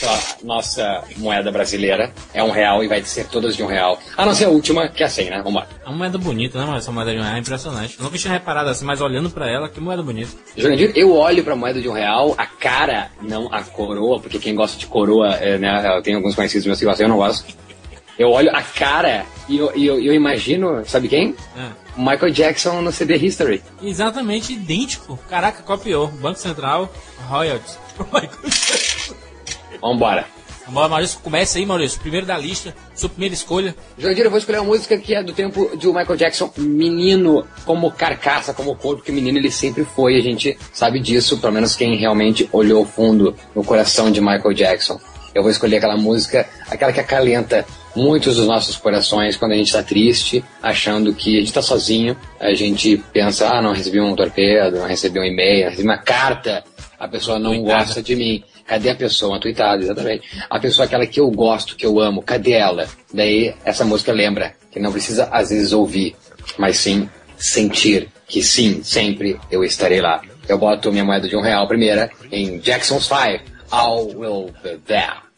pela 0.02 0.19
nossa 0.43 1.04
moeda 1.17 1.52
brasileira, 1.52 2.12
é 2.34 2.43
um 2.43 2.50
real 2.50 2.84
e 2.84 2.88
vai 2.88 3.04
ser 3.04 3.28
todas 3.28 3.56
de 3.56 3.62
um 3.62 3.67
real. 3.67 4.00
A 4.17 4.26
não 4.26 4.34
ser 4.34 4.45
a 4.45 4.50
última, 4.50 4.88
que 4.89 5.04
é 5.04 5.06
a 5.06 5.10
100, 5.10 5.30
né? 5.30 5.41
Vamos 5.43 5.62
lá. 5.62 5.67
É 5.86 5.89
uma 5.89 5.97
moeda 6.00 6.17
bonita, 6.17 6.58
né, 6.58 6.65
Maurício? 6.65 6.86
Essa 6.86 6.91
moeda 6.91 7.13
de 7.13 7.19
um 7.19 7.21
real 7.21 7.36
é 7.36 7.39
impressionante. 7.39 7.97
Eu 8.00 8.04
nunca 8.06 8.17
tinha 8.17 8.34
reparado 8.34 8.69
assim, 8.69 8.84
mas 8.84 9.00
olhando 9.00 9.30
pra 9.30 9.47
ela, 9.47 9.69
que 9.69 9.80
moeda 9.80 10.02
bonita. 10.02 10.32
Jurandir, 10.58 10.91
eu 10.95 11.15
olho 11.15 11.43
pra 11.43 11.56
moeda 11.56 11.80
de 11.80 11.88
um 11.88 11.93
real, 11.93 12.34
a 12.36 12.47
cara, 12.47 13.12
não 13.21 13.47
a 13.54 13.62
coroa, 13.62 14.19
porque 14.19 14.39
quem 14.39 14.56
gosta 14.56 14.78
de 14.80 14.88
coroa, 14.88 15.36
é, 15.36 15.60
né? 15.60 15.95
Eu 15.95 16.02
tenho 16.02 16.17
alguns 16.17 16.34
conhecidos 16.34 16.65
meus 16.65 16.80
que 16.80 16.86
gostam, 16.86 17.06
eu 17.06 17.10
não 17.10 17.17
gosto. 17.17 17.45
Eu 18.21 18.29
olho 18.29 18.55
a 18.55 18.62
cara 18.62 19.25
e 19.49 19.57
eu, 19.57 19.71
eu, 19.71 19.99
eu 19.99 20.13
imagino, 20.13 20.86
sabe 20.86 21.07
quem? 21.07 21.36
É. 21.57 21.69
Michael 21.97 22.31
Jackson 22.31 22.79
no 22.79 22.91
CD 22.91 23.15
History. 23.15 23.63
Exatamente 23.81 24.53
idêntico. 24.53 25.17
Caraca, 25.27 25.63
copiou. 25.63 26.07
Banco 26.07 26.38
Central, 26.38 26.88
royalties. 27.27 27.79
Michael 27.97 28.43
Jackson. 28.43 29.15
Vambora. 29.81 30.27
Lá, 30.71 30.88
Maurício, 30.88 31.19
começa 31.23 31.57
aí, 31.57 31.65
Maurício. 31.65 31.99
Primeiro 31.99 32.27
da 32.27 32.38
lista, 32.38 32.75
sua 32.93 33.10
primeira 33.10 33.34
escolha. 33.34 33.75
Jurandir, 33.97 34.23
eu 34.23 34.29
vou 34.29 34.38
escolher 34.38 34.60
uma 34.60 34.67
música 34.67 34.95
que 34.99 35.15
é 35.15 35.23
do 35.23 35.34
tempo 35.34 35.75
de 35.75 35.88
Michael 35.88 36.15
Jackson 36.15 36.53
menino, 36.57 37.43
como 37.65 37.89
carcaça, 37.89 38.53
como 38.53 38.75
corpo, 38.75 39.01
que 39.01 39.12
menino 39.12 39.39
ele 39.39 39.49
sempre 39.49 39.84
foi, 39.84 40.15
a 40.15 40.21
gente 40.21 40.60
sabe 40.71 40.99
disso, 40.99 41.39
pelo 41.39 41.53
menos 41.53 41.75
quem 41.75 41.97
realmente 41.97 42.47
olhou 42.51 42.86
fundo 42.86 43.36
no 43.55 43.63
coração 43.63 44.12
de 44.12 44.21
Michael 44.21 44.53
Jackson. 44.53 45.01
Eu 45.34 45.41
vou 45.41 45.51
escolher 45.51 45.77
aquela 45.77 45.97
música, 45.97 46.47
aquela 46.69 46.93
que 46.93 46.99
acalenta 46.99 47.65
muitos 47.95 48.36
dos 48.36 48.47
nossos 48.47 48.77
corações 48.77 49.36
quando 49.38 49.54
a 49.54 49.56
gente 49.56 49.71
tá 49.71 49.84
triste, 49.84 50.43
achando 50.62 51.13
que 51.13 51.38
a 51.38 51.39
gente 51.39 51.54
tá 51.54 51.62
sozinho, 51.62 52.15
a 52.39 52.54
gente 52.54 52.97
pensa, 53.12 53.49
ah, 53.49 53.62
não 53.62 53.73
recebi 53.73 53.99
um 53.99 54.15
torpedo, 54.15 54.77
não 54.80 54.88
recebi 54.88 55.19
um 55.19 55.23
e-mail, 55.23 55.63
não 55.65 55.69
recebi 55.71 55.88
uma 55.88 55.97
carta, 55.97 56.63
a 56.99 57.08
pessoa 57.08 57.39
não 57.39 57.51
Tuitada. 57.54 57.84
gosta 57.84 58.01
de 58.04 58.15
mim. 58.15 58.43
Cadê 58.65 58.89
a 58.91 58.95
pessoa? 58.95 59.34
Uma 59.34 59.39
tweetada, 59.39 59.84
exatamente. 59.84 60.30
A 60.49 60.60
pessoa 60.60 60.86
aquela 60.86 61.06
que 61.06 61.19
eu 61.19 61.30
gosto, 61.30 61.75
que 61.75 61.86
eu 61.86 61.99
amo, 61.99 62.21
cadê 62.21 62.51
ela? 62.51 62.88
Daí 63.13 63.54
essa 63.65 63.84
música 63.84 64.13
lembra 64.13 64.54
que 64.71 64.80
não 64.80 64.91
precisa 64.91 65.27
às 65.32 65.49
vezes 65.49 65.73
ouvir, 65.73 66.15
mas 66.58 66.77
sim 66.77 67.10
sentir 67.38 68.08
que 68.27 68.41
sim, 68.41 68.82
sempre 68.82 69.38
eu 69.51 69.63
estarei 69.63 69.99
lá. 69.99 70.21
Eu 70.47 70.58
boto 70.58 70.91
minha 70.91 71.04
moeda 71.04 71.27
de 71.27 71.36
um 71.36 71.41
real 71.41 71.67
primeira 71.67 72.10
em 72.32 72.60
Jackson's 72.60 73.08
Five. 73.08 73.41
I 73.73 74.15
will 74.15 74.54
be 74.63 74.77
there. 74.86 75.30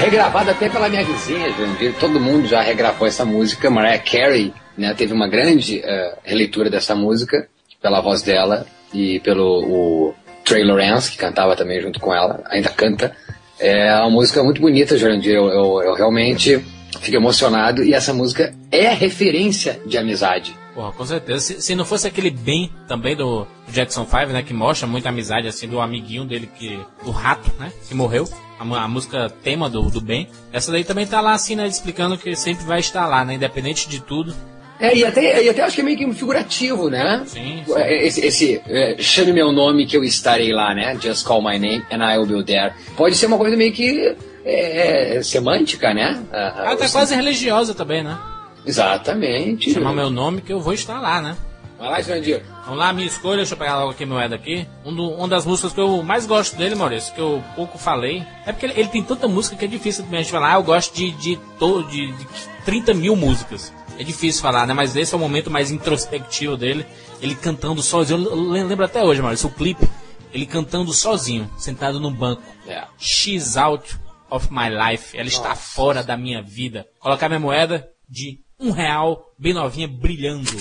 Regravada 0.00 0.52
até 0.52 0.68
pela 0.68 0.88
minha 0.88 1.04
vizinha, 1.04 1.52
Jurandir. 1.52 1.94
Todo 2.00 2.18
mundo 2.18 2.48
já 2.48 2.62
regravou 2.62 3.06
essa 3.06 3.24
música. 3.24 3.70
Mariah 3.70 4.02
Carey 4.02 4.52
né, 4.76 4.94
teve 4.94 5.12
uma 5.12 5.28
grande 5.28 5.78
uh, 5.78 6.18
releitura 6.24 6.70
dessa 6.70 6.94
música 6.94 7.46
pela 7.82 8.00
voz 8.00 8.22
dela 8.22 8.66
e 8.92 9.20
pelo 9.20 9.44
o 9.44 10.14
Trey 10.44 10.64
Lawrence, 10.64 11.12
que 11.12 11.18
cantava 11.18 11.54
também 11.54 11.80
junto 11.80 12.00
com 12.00 12.14
ela, 12.14 12.42
ainda 12.46 12.70
canta. 12.70 13.14
É 13.58 13.94
uma 13.96 14.10
música 14.10 14.42
muito 14.42 14.60
bonita, 14.60 14.96
Jurandir. 14.96 15.34
Eu, 15.34 15.48
eu, 15.48 15.82
eu 15.82 15.94
realmente 15.94 16.64
fico 17.00 17.16
emocionado 17.16 17.84
e 17.84 17.92
essa 17.92 18.12
música 18.14 18.54
é 18.72 18.88
referência 18.88 19.80
de 19.86 19.98
amizade. 19.98 20.56
Porra, 20.74 20.92
com 20.92 21.04
certeza. 21.04 21.40
Se, 21.40 21.60
se, 21.60 21.74
não 21.74 21.84
fosse 21.84 22.06
aquele 22.06 22.30
bem 22.30 22.72
também 22.88 23.14
do 23.14 23.46
Jackson 23.68 24.06
5, 24.06 24.26
né? 24.32 24.42
Que 24.42 24.54
mostra 24.54 24.86
muita 24.86 25.10
amizade, 25.10 25.46
assim, 25.46 25.68
do 25.68 25.80
amiguinho 25.80 26.24
dele, 26.24 26.48
que. 26.58 26.78
Do 27.04 27.10
rato, 27.10 27.50
né? 27.58 27.70
Que 27.86 27.94
morreu. 27.94 28.26
A, 28.60 28.84
a 28.84 28.88
música 28.88 29.32
tema 29.42 29.70
do, 29.70 29.90
do 29.90 30.00
bem. 30.00 30.28
Essa 30.52 30.70
daí 30.70 30.84
também 30.84 31.06
tá 31.06 31.20
lá, 31.22 31.32
assim, 31.32 31.56
né? 31.56 31.66
Explicando 31.66 32.18
que 32.18 32.36
sempre 32.36 32.64
vai 32.64 32.80
estar 32.80 33.06
lá, 33.06 33.24
né? 33.24 33.34
Independente 33.34 33.88
de 33.88 34.00
tudo. 34.00 34.34
É, 34.78 34.94
e 34.96 35.04
até, 35.04 35.42
e 35.42 35.48
até 35.48 35.62
acho 35.62 35.74
que 35.74 35.80
é 35.82 35.84
meio 35.84 35.96
que 35.96 36.12
figurativo, 36.12 36.88
né? 36.88 37.22
Sim. 37.26 37.62
sim. 37.66 37.74
Esse, 37.76 38.26
esse 38.26 38.62
é, 38.66 38.96
chame 38.98 39.32
meu 39.32 39.52
nome 39.52 39.86
que 39.86 39.96
eu 39.96 40.04
estarei 40.04 40.52
lá, 40.52 40.74
né? 40.74 40.98
Just 41.00 41.26
call 41.26 41.42
my 41.42 41.58
name 41.58 41.84
and 41.90 42.02
I 42.02 42.18
will 42.18 42.26
be 42.26 42.44
there. 42.44 42.72
Pode 42.96 43.16
ser 43.16 43.26
uma 43.26 43.38
coisa 43.38 43.56
meio 43.56 43.72
que 43.72 44.16
é, 44.44 45.16
é 45.16 45.22
semântica, 45.22 45.92
né? 45.92 46.22
Ah, 46.32 46.74
tá 46.78 46.88
quase 46.88 47.14
religiosa 47.14 47.74
também, 47.74 48.02
né? 48.02 48.18
Exatamente. 48.64 49.72
Chamar 49.72 49.92
meu 49.92 50.10
nome 50.10 50.40
que 50.40 50.52
eu 50.52 50.60
vou 50.60 50.72
estar 50.72 51.00
lá, 51.00 51.20
né? 51.20 51.36
Vai 51.78 51.90
lá, 51.90 52.00
Jandir. 52.02 52.42
Vamos 52.70 52.84
lá, 52.84 52.92
minha 52.92 53.06
escolha. 53.08 53.38
Deixa 53.38 53.54
eu 53.54 53.58
pegar 53.58 53.80
logo 53.80 53.90
aqui 53.90 54.06
moeda 54.06 54.36
aqui. 54.36 54.64
Um 54.84 54.94
do, 54.94 55.10
uma 55.10 55.26
das 55.26 55.44
músicas 55.44 55.72
que 55.72 55.80
eu 55.80 56.04
mais 56.04 56.24
gosto 56.24 56.56
dele, 56.56 56.76
Maurício, 56.76 57.12
que 57.12 57.20
eu 57.20 57.42
pouco 57.56 57.76
falei. 57.76 58.24
É 58.46 58.52
porque 58.52 58.64
ele, 58.64 58.74
ele 58.78 58.88
tem 58.88 59.02
tanta 59.02 59.26
música 59.26 59.56
que 59.56 59.64
é 59.64 59.68
difícil 59.68 60.04
a 60.08 60.16
gente 60.16 60.30
falar. 60.30 60.52
Ah, 60.52 60.54
eu 60.54 60.62
gosto 60.62 60.94
de, 60.94 61.10
de, 61.10 61.34
de, 61.34 61.82
de, 61.90 62.12
de 62.12 62.26
30 62.64 62.94
mil 62.94 63.16
músicas. 63.16 63.72
É 63.98 64.04
difícil 64.04 64.40
falar, 64.40 64.68
né? 64.68 64.72
Mas 64.72 64.94
esse 64.94 65.12
é 65.12 65.16
o 65.16 65.20
momento 65.20 65.50
mais 65.50 65.72
introspectivo 65.72 66.56
dele. 66.56 66.86
Ele 67.20 67.34
cantando 67.34 67.82
sozinho. 67.82 68.22
Eu 68.24 68.36
lembro 68.36 68.84
até 68.84 69.02
hoje, 69.02 69.20
Maurício, 69.20 69.48
o 69.48 69.52
clipe. 69.52 69.88
Ele 70.32 70.46
cantando 70.46 70.92
sozinho, 70.92 71.50
sentado 71.58 71.98
no 71.98 72.12
banco. 72.12 72.40
Yeah. 72.64 72.88
She's 72.98 73.56
out 73.56 73.98
of 74.30 74.46
my 74.48 74.68
life. 74.68 75.18
Ela 75.18 75.26
está 75.26 75.48
Nossa. 75.48 75.60
fora 75.60 76.04
da 76.04 76.16
minha 76.16 76.40
vida. 76.40 76.86
Colocar 77.00 77.28
minha 77.28 77.40
moeda 77.40 77.88
de 78.08 78.38
um 78.60 78.70
real, 78.70 79.34
bem 79.36 79.52
novinha, 79.52 79.88
brilhando. 79.88 80.52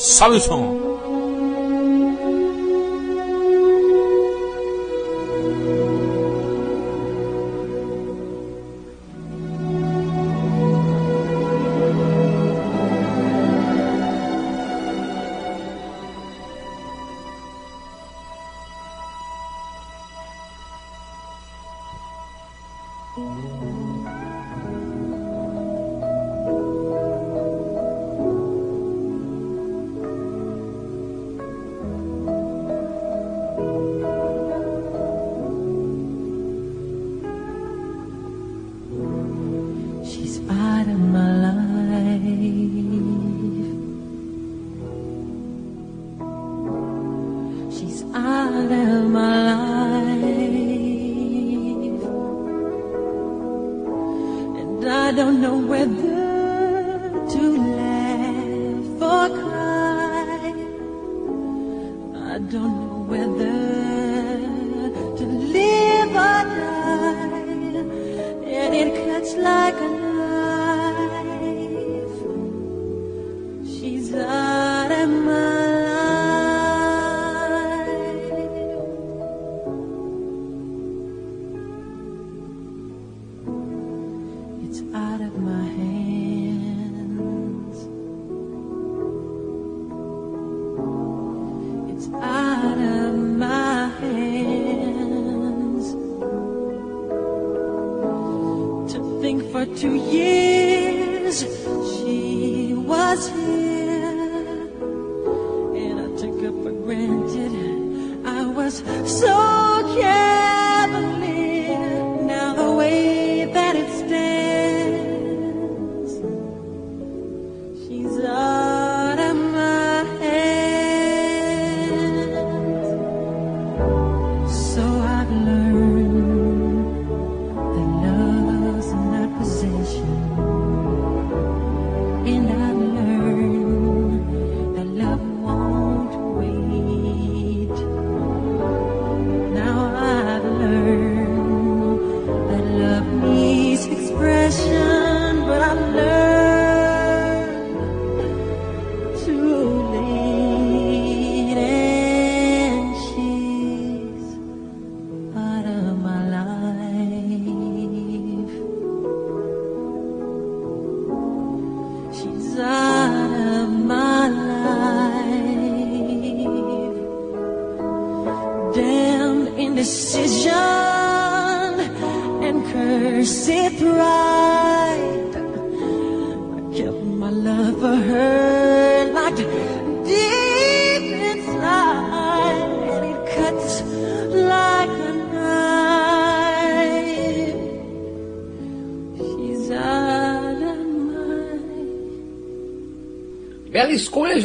Sobe 0.00 0.34
o 0.34 0.40
som. 0.40 0.89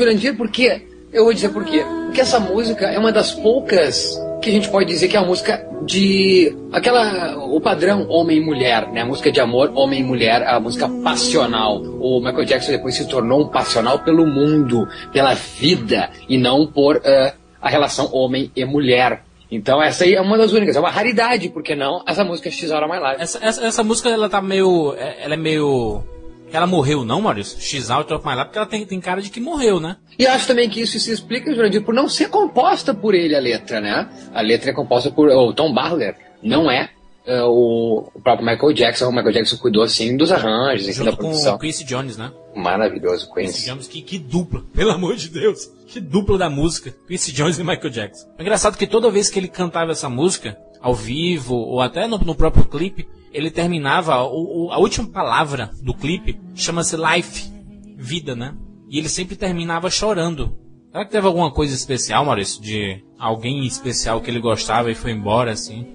Jurandir, 0.06 0.36
porque. 0.38 0.82
Eu 1.12 1.24
vou 1.24 1.34
dizer 1.34 1.50
por 1.50 1.64
quê. 1.64 1.84
Porque 2.06 2.22
essa 2.22 2.40
música 2.40 2.88
é 2.88 3.00
uma 3.00 3.12
das 3.12 3.32
poucas 3.34 4.22
que 4.42 4.50
a 4.50 4.54
gente 4.54 4.70
pode 4.70 4.88
dizer 4.88 5.08
que 5.08 5.16
é 5.16 5.20
a 5.20 5.24
música 5.24 5.66
de. 5.86 6.56
aquela. 6.72 7.38
o 7.38 7.60
padrão 7.62 8.06
homem 8.10 8.40
mulher, 8.44 8.92
né? 8.92 9.02
A 9.02 9.06
música 9.06 9.32
de 9.32 9.40
amor, 9.40 9.72
homem 9.76 10.04
mulher, 10.04 10.44
a 10.44 10.60
música 10.60 10.90
passional. 11.04 11.82
O 11.82 12.20
Michael 12.20 12.46
Jackson 12.46 12.72
depois 12.72 12.96
se 12.96 13.08
tornou 13.08 13.44
um 13.44 13.48
passional 13.48 14.00
pelo 14.00 14.26
mundo, 14.28 14.88
pela 15.14 15.34
vida, 15.34 16.10
e 16.28 16.38
não 16.38 16.68
por 16.68 17.02
eh, 17.04 17.34
a 17.62 17.70
relação 17.70 18.10
homem 18.14 18.52
e 18.56 18.66
mulher. 18.66 19.24
Então 19.50 19.82
essa 19.82 20.04
aí 20.04 20.16
é 20.16 20.22
uma 20.22 20.38
das 20.38 20.52
únicas, 20.52 20.76
é 20.76 20.80
uma 20.80 20.90
raridade, 20.90 21.50
porque 21.50 21.76
não? 21.76 22.04
Essa 22.06 22.24
música 22.26 22.50
X 22.52 22.72
of 22.72 22.82
My 22.88 22.98
Life. 22.98 23.22
Essa, 23.22 23.40
essa, 23.42 23.66
essa 23.66 23.84
música, 23.84 24.10
ela 24.10 24.28
tá 24.28 24.42
meio. 24.42 24.94
é- 24.98 25.24
Ela 25.24 25.36
é 25.36 25.38
meio. 25.38 26.04
Ela 26.52 26.68
morreu, 26.68 27.04
não, 27.04 27.22
Maurício? 27.22 27.60
X 27.60 27.90
Out 27.90 28.14
of 28.14 28.26
My 28.26 28.34
Life, 28.34 28.46
porque 28.46 28.58
ela 28.58 28.68
tem, 28.68 28.86
tem 28.86 29.02
cara 29.02 29.22
de 29.22 29.30
que 29.30 29.40
morreu, 29.40 29.80
né? 29.80 29.98
E 30.18 30.26
acho 30.26 30.48
também 30.48 30.70
que 30.70 30.82
isso 30.82 31.00
se 31.00 31.12
explica, 31.12 31.54
Jurandir, 31.54 31.84
por 31.84 31.94
não 31.94 32.08
ser 32.08 32.30
composta 32.30 32.94
por 32.94 33.14
ele 33.14 33.36
a 33.36 33.40
letra, 33.40 33.82
né? 33.82 34.10
A 34.34 34.42
letra 34.42 34.72
é 34.72 34.74
composta 34.74 35.12
por 35.12 35.28
o 35.30 35.54
Tom 35.54 35.74
Barler, 35.74 36.16
não 36.42 36.70
é, 36.70 36.90
é, 37.26 37.42
o, 37.44 38.08
o 38.14 38.22
próprio 38.22 38.46
Michael 38.48 38.74
Jackson. 38.74 39.08
O 39.08 39.12
Michael 39.12 39.34
Jackson 39.34 39.58
cuidou, 39.58 39.84
assim, 39.84 40.16
dos 40.16 40.32
arranjos, 40.32 40.88
assim, 40.88 41.00
da 41.00 41.06
Junto 41.06 41.18
com 41.18 41.24
produção. 41.30 41.56
o 41.56 41.60
Quincy 41.60 41.84
Jones, 41.84 42.18
né? 42.18 42.32
Maravilhoso, 42.56 43.34
Quincy 43.34 43.54
Quincy. 43.54 43.70
Jones, 43.70 43.88
que, 43.88 44.02
que 44.02 44.18
dupla, 44.20 44.64
pelo 44.74 44.92
amor 44.92 45.16
de 45.16 45.30
Deus. 45.30 45.70
Que 45.88 46.00
dupla 46.00 46.38
da 46.38 46.50
música. 46.50 46.94
Quincy 47.08 47.32
Jones 47.32 47.58
e 47.58 47.64
Michael 47.64 47.90
Jackson. 47.90 48.28
É 48.38 48.42
engraçado 48.42 48.78
que 48.78 48.86
toda 48.88 49.10
vez 49.10 49.30
que 49.30 49.40
ele 49.40 49.48
cantava 49.48 49.92
essa 49.92 50.08
música, 50.10 50.58
ao 50.80 50.94
vivo, 50.94 51.56
ou 51.56 51.82
até 51.82 52.08
no, 52.08 52.18
no 52.20 52.36
próprio 52.36 52.66
clipe, 52.66 53.08
ele 53.36 53.52
terminava, 53.52 54.24
o, 54.24 54.68
o- 54.68 54.72
a 54.72 54.80
última 54.80 55.08
palavra 55.08 55.70
do 55.84 55.94
clipe 55.94 56.40
chama-se 56.56 56.96
life, 56.96 57.52
vida, 57.98 58.36
né? 58.36 58.54
E 58.90 58.98
ele 58.98 59.10
sempre 59.10 59.36
terminava 59.36 59.90
chorando. 59.90 60.58
Será 60.92 61.04
que 61.06 61.12
teve 61.12 61.28
alguma 61.28 61.52
coisa 61.52 61.76
especial, 61.76 62.24
Maurício? 62.24 62.62
De 62.62 63.04
alguém 63.20 63.66
especial 63.66 64.22
que 64.22 64.32
ele 64.32 64.40
gostava 64.40 64.90
e 64.90 64.96
foi 64.96 65.12
embora, 65.12 65.52
assim? 65.52 65.86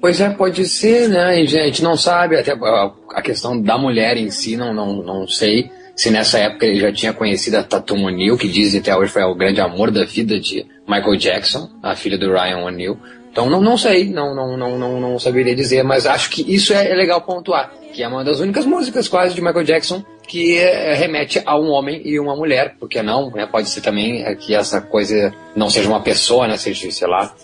Pois 0.00 0.20
é, 0.20 0.30
pode 0.30 0.66
ser, 0.66 1.08
né? 1.08 1.42
E, 1.42 1.46
gente, 1.46 1.82
não 1.82 1.96
sabe, 1.96 2.36
até 2.36 2.52
a, 2.52 3.22
questão 3.22 3.60
da 3.60 3.78
mulher 3.78 4.16
em 4.16 4.30
si, 4.30 4.56
não, 4.56 4.72
não, 4.74 5.02
não 5.02 5.26
sei 5.28 5.70
se 5.96 6.10
nessa 6.10 6.38
época 6.38 6.64
ele 6.66 6.80
já 6.80 6.92
tinha 6.92 7.12
conhecido 7.12 7.56
a 7.56 7.62
Tatum 7.62 8.04
O'Neill, 8.04 8.38
que 8.38 8.48
diz 8.48 8.74
até 8.74 8.96
hoje 8.96 9.12
foi 9.12 9.22
o 9.22 9.34
grande 9.34 9.60
amor 9.60 9.90
da 9.90 10.04
vida 10.04 10.40
de 10.40 10.64
Michael 10.88 11.16
Jackson, 11.16 11.68
a 11.82 11.94
filha 11.94 12.16
do 12.16 12.32
Ryan 12.32 12.64
O'Neill. 12.64 12.98
Então 13.30 13.48
não, 13.48 13.60
não 13.60 13.78
sei, 13.78 14.10
não, 14.10 14.34
não, 14.34 14.56
não, 14.56 14.78
não, 14.78 15.00
não 15.00 15.18
saberia 15.18 15.54
dizer, 15.54 15.82
mas 15.82 16.06
acho 16.06 16.30
que 16.30 16.42
isso 16.52 16.72
é, 16.72 16.90
é 16.90 16.94
legal 16.94 17.20
pontuar, 17.20 17.72
que 17.92 18.02
é 18.02 18.08
uma 18.08 18.24
das 18.24 18.40
únicas 18.40 18.66
músicas 18.66 19.08
quase 19.08 19.34
de 19.34 19.40
Michael 19.40 19.64
Jackson 19.64 20.04
que 20.30 20.56
é, 20.58 20.94
remete 20.94 21.42
a 21.44 21.58
um 21.58 21.70
homem 21.70 22.00
e 22.04 22.20
uma 22.20 22.36
mulher, 22.36 22.76
porque 22.78 23.02
não, 23.02 23.32
né? 23.32 23.46
Pode 23.46 23.68
ser 23.68 23.80
também 23.80 24.22
é, 24.22 24.32
que 24.36 24.54
essa 24.54 24.80
coisa 24.80 25.34
não 25.56 25.68
seja 25.68 25.88
uma 25.88 26.00
pessoa, 26.00 26.46
né? 26.46 26.56
Seja, 26.56 26.88
sei 26.88 27.08
lá, 27.08 27.34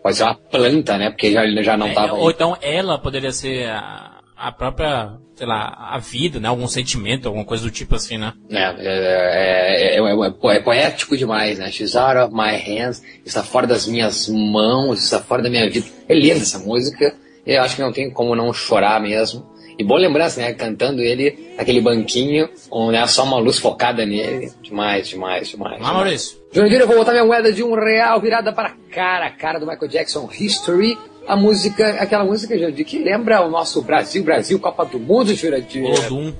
pode 0.00 0.16
ser 0.16 0.22
uma 0.22 0.36
planta, 0.36 0.96
né? 0.96 1.10
Porque 1.10 1.32
já, 1.32 1.42
ele 1.42 1.60
já 1.64 1.76
não 1.76 1.86
É, 1.86 1.88
estava 1.88 2.14
ou 2.14 2.30
então 2.30 2.56
ela 2.62 2.98
poderia 2.98 3.32
ser 3.32 3.68
a, 3.68 4.12
a 4.36 4.52
própria, 4.52 5.14
sei 5.36 5.46
lá, 5.46 5.76
a 5.92 5.98
vida, 5.98 6.40
né? 6.40 6.48
Algum 6.48 6.66
sentimento, 6.66 7.26
alguma 7.28 7.44
coisa 7.44 7.62
do 7.62 7.70
tipo 7.70 7.94
assim, 7.94 8.16
né? 8.18 8.32
É, 8.50 8.62
é, 8.62 9.96
é, 9.96 9.96
é, 9.96 9.98
é 9.98 10.30
po- 10.30 10.50
é 10.50 10.60
poético 10.60 11.16
demais, 11.16 11.58
né? 11.58 11.70
She's 11.70 11.94
out 11.94 12.16
of 12.18 12.34
my 12.34 12.56
hands, 12.56 13.02
está 13.24 13.42
fora 13.42 13.66
das 13.66 13.86
minhas 13.86 14.28
mãos, 14.28 15.02
está 15.04 15.20
fora 15.20 15.42
da 15.42 15.50
minha 15.50 15.68
vida. 15.70 15.86
É 16.08 16.14
linda 16.14 16.36
essa 16.40 16.58
música, 16.58 17.14
e 17.46 17.52
eu 17.52 17.62
acho 17.62 17.76
que 17.76 17.82
não 17.82 17.92
tem 17.92 18.10
como 18.10 18.34
não 18.34 18.52
chorar 18.52 19.00
mesmo. 19.00 19.46
E 19.78 19.84
boa 19.84 20.00
lembrança, 20.00 20.40
né? 20.40 20.54
Cantando 20.54 21.02
ele 21.02 21.52
naquele 21.58 21.82
banquinho, 21.82 22.48
com 22.70 22.90
né, 22.90 23.06
só 23.06 23.24
uma 23.24 23.36
luz 23.38 23.58
focada 23.58 24.06
nele. 24.06 24.50
Demais, 24.62 25.06
demais, 25.06 25.48
demais. 25.48 25.74
Ah, 25.74 25.76
demais. 25.76 25.94
Maurício. 25.94 26.38
Jurandir, 26.50 26.80
eu 26.80 26.86
vou 26.86 26.96
botar 26.96 27.12
minha 27.12 27.26
moeda 27.26 27.52
de 27.52 27.62
um 27.62 27.74
real 27.74 28.18
virada 28.18 28.54
para 28.54 28.74
cara, 28.90 29.26
a 29.26 29.30
cara 29.30 29.58
do 29.58 29.66
Michael 29.66 29.90
Jackson 29.90 30.30
History. 30.32 30.96
A 31.26 31.36
música, 31.36 31.88
aquela 32.00 32.24
música, 32.24 32.56
Jurandir, 32.56 32.86
que 32.86 32.98
lembra 32.98 33.44
o 33.44 33.50
nosso 33.50 33.82
Brasil, 33.82 34.22
Brasil, 34.22 34.58
Copa 34.60 34.84
do 34.84 34.98
Mundo, 34.98 35.34
Jurandir. 35.34 35.84
Olodum. 35.84 36.32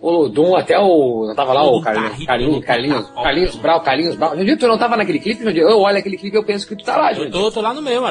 O 0.00 0.10
Lodum, 0.10 0.56
até 0.56 0.78
o. 0.78 1.26
Não 1.26 1.34
tava 1.34 1.52
lá 1.52 1.62
Olodum 1.62 1.78
o 1.78 1.82
Carlinhos, 1.82 2.24
Carlinhos, 2.24 2.52
Olodum 2.54 2.66
Carlinhos. 2.66 3.10
Carlinhos 3.10 3.56
Brau, 3.56 3.80
Carlinhos 3.82 4.16
Brau. 4.16 4.34
Jandir, 4.36 4.58
tu 4.58 4.66
não 4.66 4.78
tava 4.78 4.96
naquele 4.96 5.18
clipe, 5.18 5.44
Jandir? 5.44 5.62
Eu 5.62 5.78
olho 5.78 5.98
aquele 5.98 6.16
clipe 6.16 6.34
e 6.36 6.38
eu 6.38 6.44
penso 6.44 6.66
que 6.66 6.74
tu 6.74 6.84
tá 6.84 6.96
lá, 6.96 7.10
Eu 7.12 7.16
Jandir. 7.16 7.32
tô, 7.32 7.50
tô 7.52 7.60
lá 7.60 7.74
no 7.74 7.82
meio. 7.82 8.02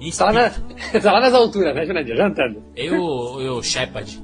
Ih, 0.00 0.12
Tá 0.12 0.26
lá, 0.26 0.32
na, 0.32 0.50
tá 1.00 1.12
lá 1.12 1.20
nas 1.20 1.32
alturas, 1.32 1.74
né, 1.74 1.86
Jandir? 1.86 2.14
Jantando. 2.14 2.62
Eu, 2.76 3.40
eu, 3.40 3.62
Shepard. 3.62 4.22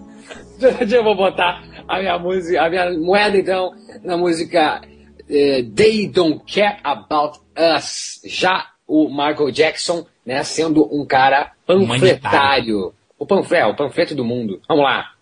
Jandir, 0.58 0.94
eu 0.96 1.04
vou 1.04 1.14
botar 1.14 1.62
a 1.86 1.98
minha 1.98 2.18
música, 2.18 2.62
a 2.62 2.70
minha 2.70 2.90
moeda, 2.98 3.36
então, 3.36 3.70
na 4.02 4.16
música 4.16 4.80
eh, 5.28 5.62
They 5.74 6.08
Don't 6.08 6.42
Care 6.50 6.78
About 6.82 7.38
Us. 7.76 8.22
Já 8.24 8.64
o 8.86 9.08
Michael 9.08 9.50
Jackson, 9.50 10.06
né, 10.24 10.42
sendo 10.44 10.88
um 10.94 11.04
cara 11.04 11.52
panfletário. 11.66 12.92
O 13.18 13.26
panfleto, 13.26 13.70
o 13.70 13.76
panfleto 13.76 14.14
do 14.14 14.24
mundo. 14.24 14.60
Vamos 14.68 14.84
lá. 14.84 15.12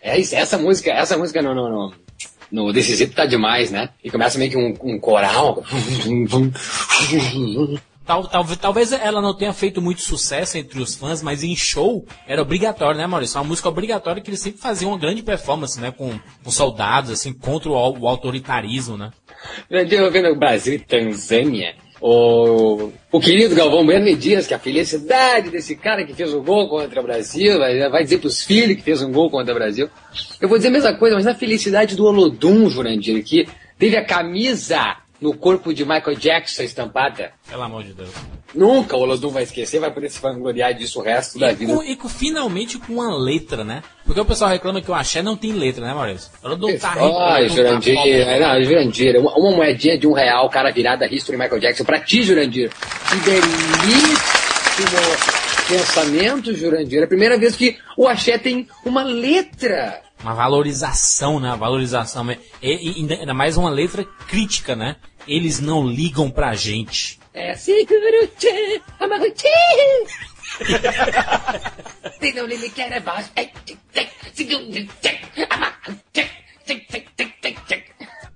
É 0.00 0.18
isso, 0.18 0.36
essa 0.36 0.56
música, 0.56 0.92
essa 0.92 1.18
música 1.18 1.42
no, 1.42 1.54
no, 1.54 1.68
no, 1.68 1.94
no 2.50 2.72
This 2.72 2.90
Is 2.90 3.00
It 3.00 3.14
tá 3.14 3.26
demais, 3.26 3.70
né? 3.70 3.90
E 4.04 4.10
começa 4.10 4.38
meio 4.38 4.50
que 4.50 4.56
um, 4.56 4.74
um 4.82 5.00
coral. 5.00 5.64
Tal, 8.06 8.28
tal, 8.28 8.44
talvez 8.56 8.92
ela 8.92 9.20
não 9.20 9.34
tenha 9.36 9.52
feito 9.52 9.82
muito 9.82 10.00
sucesso 10.00 10.56
entre 10.56 10.80
os 10.80 10.94
fãs, 10.94 11.22
mas 11.22 11.42
em 11.42 11.56
show 11.56 12.06
era 12.24 12.40
obrigatório, 12.40 12.96
né, 13.00 13.04
Maurício? 13.04 13.36
Uma 13.36 13.48
música 13.48 13.68
obrigatória 13.68 14.22
que 14.22 14.30
eles 14.30 14.38
sempre 14.38 14.60
faziam 14.60 14.92
uma 14.92 14.98
grande 14.98 15.24
performance, 15.24 15.80
né? 15.80 15.90
Com, 15.90 16.16
com 16.44 16.50
soldados, 16.52 17.10
assim, 17.10 17.32
contra 17.32 17.68
o, 17.68 17.98
o 17.98 18.06
autoritarismo, 18.06 18.96
né? 18.96 19.10
Eu 19.68 20.12
vendo 20.12 20.38
Brasil 20.38 20.74
e 20.74 20.78
Tanzânia. 20.78 21.74
O, 22.08 22.92
o 23.10 23.18
querido 23.18 23.56
Galvão 23.56 23.84
Bueno 23.84 24.04
me 24.04 24.14
diz 24.14 24.46
que 24.46 24.54
a 24.54 24.60
felicidade 24.60 25.50
desse 25.50 25.74
cara 25.74 26.04
que 26.04 26.14
fez 26.14 26.32
o 26.32 26.40
gol 26.40 26.68
contra 26.68 27.00
o 27.00 27.02
Brasil, 27.02 27.58
vai, 27.58 27.88
vai 27.88 28.04
dizer 28.04 28.18
pros 28.18 28.44
filhos 28.44 28.76
que 28.76 28.82
fez 28.82 29.02
um 29.02 29.10
gol 29.10 29.28
contra 29.28 29.52
o 29.52 29.56
Brasil. 29.56 29.90
Eu 30.40 30.48
vou 30.48 30.56
dizer 30.56 30.68
a 30.68 30.70
mesma 30.70 30.94
coisa, 30.94 31.16
mas 31.16 31.24
na 31.24 31.34
felicidade 31.34 31.96
do 31.96 32.04
Olodum, 32.04 32.70
Jurandir, 32.70 33.24
que 33.24 33.48
teve 33.76 33.96
a 33.96 34.04
camisa 34.04 34.98
no 35.20 35.34
corpo 35.36 35.72
de 35.72 35.84
Michael 35.84 36.16
Jackson 36.16 36.62
estampada. 36.62 37.32
Pelo 37.48 37.62
amor 37.62 37.82
de 37.84 37.92
Deus. 37.94 38.10
Nunca 38.54 38.96
o 38.96 39.00
Olodum 39.00 39.30
vai 39.30 39.42
esquecer, 39.42 39.78
vai 39.80 39.90
poder 39.90 40.10
se 40.10 40.20
vangloriar 40.20 40.72
disso 40.74 41.00
o 41.00 41.02
resto 41.02 41.38
da 41.38 41.52
E 41.52 41.54
vida. 41.54 41.74
com, 41.74 41.82
e 41.82 41.96
com- 41.96 42.08
finalmente 42.08 42.78
com 42.78 42.94
uma 42.94 43.14
letra, 43.16 43.64
né? 43.64 43.82
Porque 44.04 44.20
o 44.20 44.24
pessoal 44.24 44.50
reclama 44.50 44.80
que 44.80 44.90
o 44.90 44.94
axé 44.94 45.22
não 45.22 45.36
tem 45.36 45.52
letra, 45.52 45.84
né, 45.86 45.92
Maurício? 45.92 46.30
Não 46.42 46.58
tá 46.78 46.92
Ai, 46.94 47.00
não 47.00 47.12
tá 47.18 47.48
Jurandir, 47.48 47.94
né? 48.26 48.40
não, 48.40 48.64
Jurandir, 48.64 49.16
uma, 49.20 49.36
uma 49.36 49.50
moedinha 49.56 49.98
de 49.98 50.06
um 50.06 50.12
real, 50.12 50.48
cara 50.48 50.70
virada, 50.70 51.06
history 51.06 51.36
Michael 51.36 51.60
Jackson, 51.60 51.84
pra 51.84 52.00
ti, 52.00 52.22
Jurandir. 52.22 52.70
Que 53.10 53.16
belíssimo 53.30 54.16
pensamento, 55.68 56.54
Jurandir. 56.54 57.00
É 57.00 57.04
a 57.04 57.08
primeira 57.08 57.38
vez 57.38 57.56
que 57.56 57.76
o 57.96 58.06
axé 58.06 58.38
tem 58.38 58.68
uma 58.84 59.02
letra. 59.02 60.00
Uma 60.26 60.34
valorização, 60.34 61.38
né? 61.38 61.54
Valorização. 61.56 62.28
E, 62.32 62.38
e 62.60 63.12
ainda 63.12 63.32
mais 63.32 63.56
uma 63.56 63.70
letra 63.70 64.04
crítica, 64.26 64.74
né? 64.74 64.96
Eles 65.24 65.60
não 65.60 65.86
ligam 65.86 66.28
pra 66.28 66.52
gente. 66.52 67.20
É 67.32 67.54
Siguruche, 67.54 68.82
Amaguchi. 68.98 69.46
Se 72.18 72.32
não 72.34 72.44
lhe 72.44 72.68
quer 72.70 72.90
é 72.90 72.98
baixo. 72.98 73.30
É, 73.36 73.48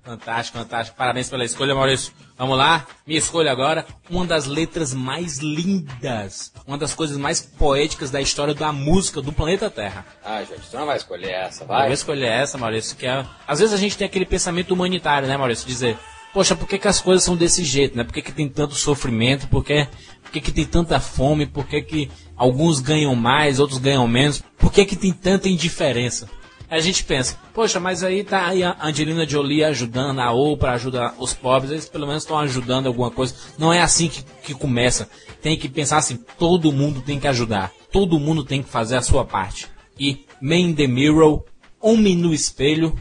Fantástico, 0.03 0.57
fantástico. 0.57 0.97
Parabéns 0.97 1.29
pela 1.29 1.45
escolha, 1.45 1.75
Maurício. 1.75 2.11
Vamos 2.37 2.57
lá. 2.57 2.87
Minha 3.05 3.19
escolha 3.19 3.51
agora. 3.51 3.85
Uma 4.09 4.25
das 4.25 4.47
letras 4.47 4.93
mais 4.95 5.37
lindas. 5.37 6.51
Uma 6.65 6.77
das 6.77 6.93
coisas 6.93 7.17
mais 7.17 7.39
poéticas 7.39 8.09
da 8.09 8.19
história 8.19 8.53
da 8.55 8.71
música 8.71 9.21
do 9.21 9.31
planeta 9.31 9.69
Terra. 9.69 10.05
Ah, 10.25 10.43
gente, 10.43 10.69
tu 10.69 10.75
não 10.75 10.87
vai 10.87 10.97
escolher 10.97 11.31
essa, 11.31 11.63
Eu 11.63 11.67
vai. 11.67 11.85
vou 11.85 11.93
escolher 11.93 12.27
essa, 12.27 12.57
Maurício, 12.57 12.97
que 12.97 13.05
é... 13.05 13.23
Às 13.47 13.59
vezes 13.59 13.73
a 13.73 13.77
gente 13.77 13.95
tem 13.95 14.05
aquele 14.07 14.25
pensamento 14.25 14.73
humanitário, 14.73 15.27
né, 15.27 15.37
Maurício? 15.37 15.67
Dizer, 15.67 15.95
poxa, 16.33 16.55
por 16.55 16.67
que, 16.67 16.79
que 16.79 16.87
as 16.87 16.99
coisas 16.99 17.23
são 17.23 17.35
desse 17.35 17.63
jeito, 17.63 17.95
né? 17.95 18.03
Por 18.03 18.13
que, 18.13 18.23
que 18.23 18.31
tem 18.31 18.49
tanto 18.49 18.73
sofrimento? 18.73 19.47
Por 19.49 19.63
que, 19.63 19.87
por 20.23 20.31
que, 20.31 20.41
que 20.41 20.51
tem 20.51 20.65
tanta 20.65 20.99
fome? 20.99 21.45
Por 21.45 21.67
que, 21.67 21.79
que 21.79 22.11
alguns 22.35 22.79
ganham 22.79 23.15
mais, 23.15 23.59
outros 23.59 23.77
ganham 23.77 24.07
menos? 24.07 24.41
Por 24.57 24.71
que, 24.73 24.83
que 24.83 24.95
tem 24.95 25.13
tanta 25.13 25.47
indiferença? 25.47 26.27
A 26.71 26.79
gente 26.79 27.03
pensa, 27.03 27.37
poxa, 27.53 27.81
mas 27.81 28.01
aí 28.01 28.23
tá 28.23 28.47
aí 28.47 28.63
a 28.63 28.77
Angelina 28.81 29.27
Jolie 29.27 29.61
ajudando, 29.61 30.21
a 30.21 30.31
Oprah 30.31 30.71
ajuda 30.71 31.13
os 31.17 31.33
pobres, 31.33 31.69
eles 31.69 31.89
pelo 31.89 32.07
menos 32.07 32.23
estão 32.23 32.39
ajudando 32.39 32.87
alguma 32.87 33.11
coisa. 33.11 33.35
Não 33.57 33.73
é 33.73 33.81
assim 33.81 34.07
que, 34.07 34.23
que 34.41 34.53
começa. 34.53 35.09
Tem 35.41 35.57
que 35.57 35.67
pensar 35.67 35.97
assim, 35.97 36.15
todo 36.37 36.71
mundo 36.71 37.01
tem 37.01 37.19
que 37.19 37.27
ajudar. 37.27 37.73
Todo 37.91 38.17
mundo 38.17 38.45
tem 38.45 38.63
que 38.63 38.69
fazer 38.69 38.95
a 38.95 39.01
sua 39.01 39.25
parte. 39.25 39.67
E 39.99 40.25
Man 40.41 40.59
in 40.59 40.73
the 40.73 40.87
Mirror, 40.87 41.43
Homem 41.81 42.15
no 42.15 42.33
Espelho, 42.33 42.97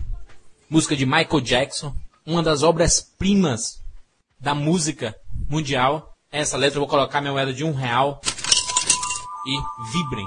música 0.68 0.96
de 0.96 1.06
Michael 1.06 1.40
Jackson, 1.40 1.94
uma 2.26 2.42
das 2.42 2.64
obras-primas 2.64 3.80
da 4.40 4.52
música 4.52 5.14
mundial. 5.48 6.12
Essa 6.32 6.56
letra 6.56 6.78
eu 6.78 6.80
vou 6.80 6.88
colocar 6.88 7.20
minha 7.20 7.32
moeda 7.32 7.52
de 7.52 7.62
um 7.62 7.72
real 7.72 8.20
e 9.46 9.92
vibrem. 9.92 10.26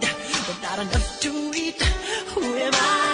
not 0.71 0.87
enough 0.87 1.19
to 1.19 1.51
eat. 1.53 1.81
Who 2.33 2.55
am 2.55 2.73
I 2.73 3.10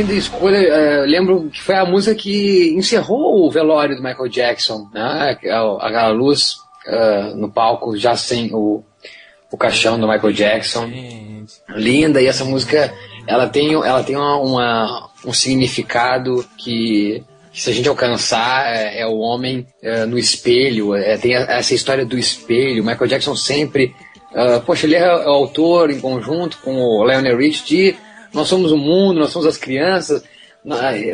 linda 0.00 0.12
escolha. 0.14 0.56
eh, 0.56 1.04
lembro 1.06 1.48
que 1.50 1.60
foi 1.62 1.74
a 1.76 1.84
música 1.84 2.14
que 2.14 2.72
encerrou 2.76 3.46
o 3.46 3.50
velório 3.50 3.96
do 3.96 4.02
Michael 4.02 4.28
Jackson, 4.28 4.88
né? 4.92 5.36
Aquela 5.40 6.08
luz 6.08 6.56
eh, 6.86 7.32
no 7.34 7.50
palco, 7.50 7.96
já 7.96 8.16
sem 8.16 8.50
o, 8.54 8.82
o 9.50 9.56
caixão 9.56 9.98
do 9.98 10.08
Michael 10.08 10.32
Jackson. 10.32 10.86
Linda, 11.70 12.20
e 12.22 12.26
essa 12.26 12.44
música 12.44 12.92
ela 13.26 13.48
tem, 13.48 13.72
ela 13.74 14.02
tem 14.02 14.16
uma, 14.16 14.36
uma- 14.38 15.10
um 15.24 15.32
significado 15.32 16.44
que, 16.56 17.22
se 17.52 17.68
a 17.70 17.72
gente 17.74 17.88
alcançar 17.88 18.74
é, 18.74 19.00
é 19.00 19.06
o 19.06 19.18
homem 19.18 19.66
eh, 19.82 20.06
no 20.06 20.18
espelho, 20.18 20.94
é, 20.94 21.16
tem 21.18 21.36
a- 21.36 21.46
essa 21.58 21.74
história 21.74 22.04
do 22.06 22.18
espelho. 22.18 22.84
Michael 22.84 23.06
Jackson 23.08 23.36
sempre. 23.36 23.94
ah, 24.34 24.60
poxa, 24.64 24.86
ele 24.86 24.94
é 24.96 25.06
o 25.12 25.28
autor 25.28 25.90
em 25.90 26.00
conjunto 26.00 26.58
com 26.64 26.74
o 26.76 27.04
Lionel 27.06 27.36
Rich 27.36 27.64
de 27.66 27.96
Nós 28.32 28.48
somos 28.48 28.70
o 28.72 28.76
mundo, 28.76 29.20
nós 29.20 29.30
somos 29.30 29.46
as 29.46 29.56
crianças, 29.56 30.22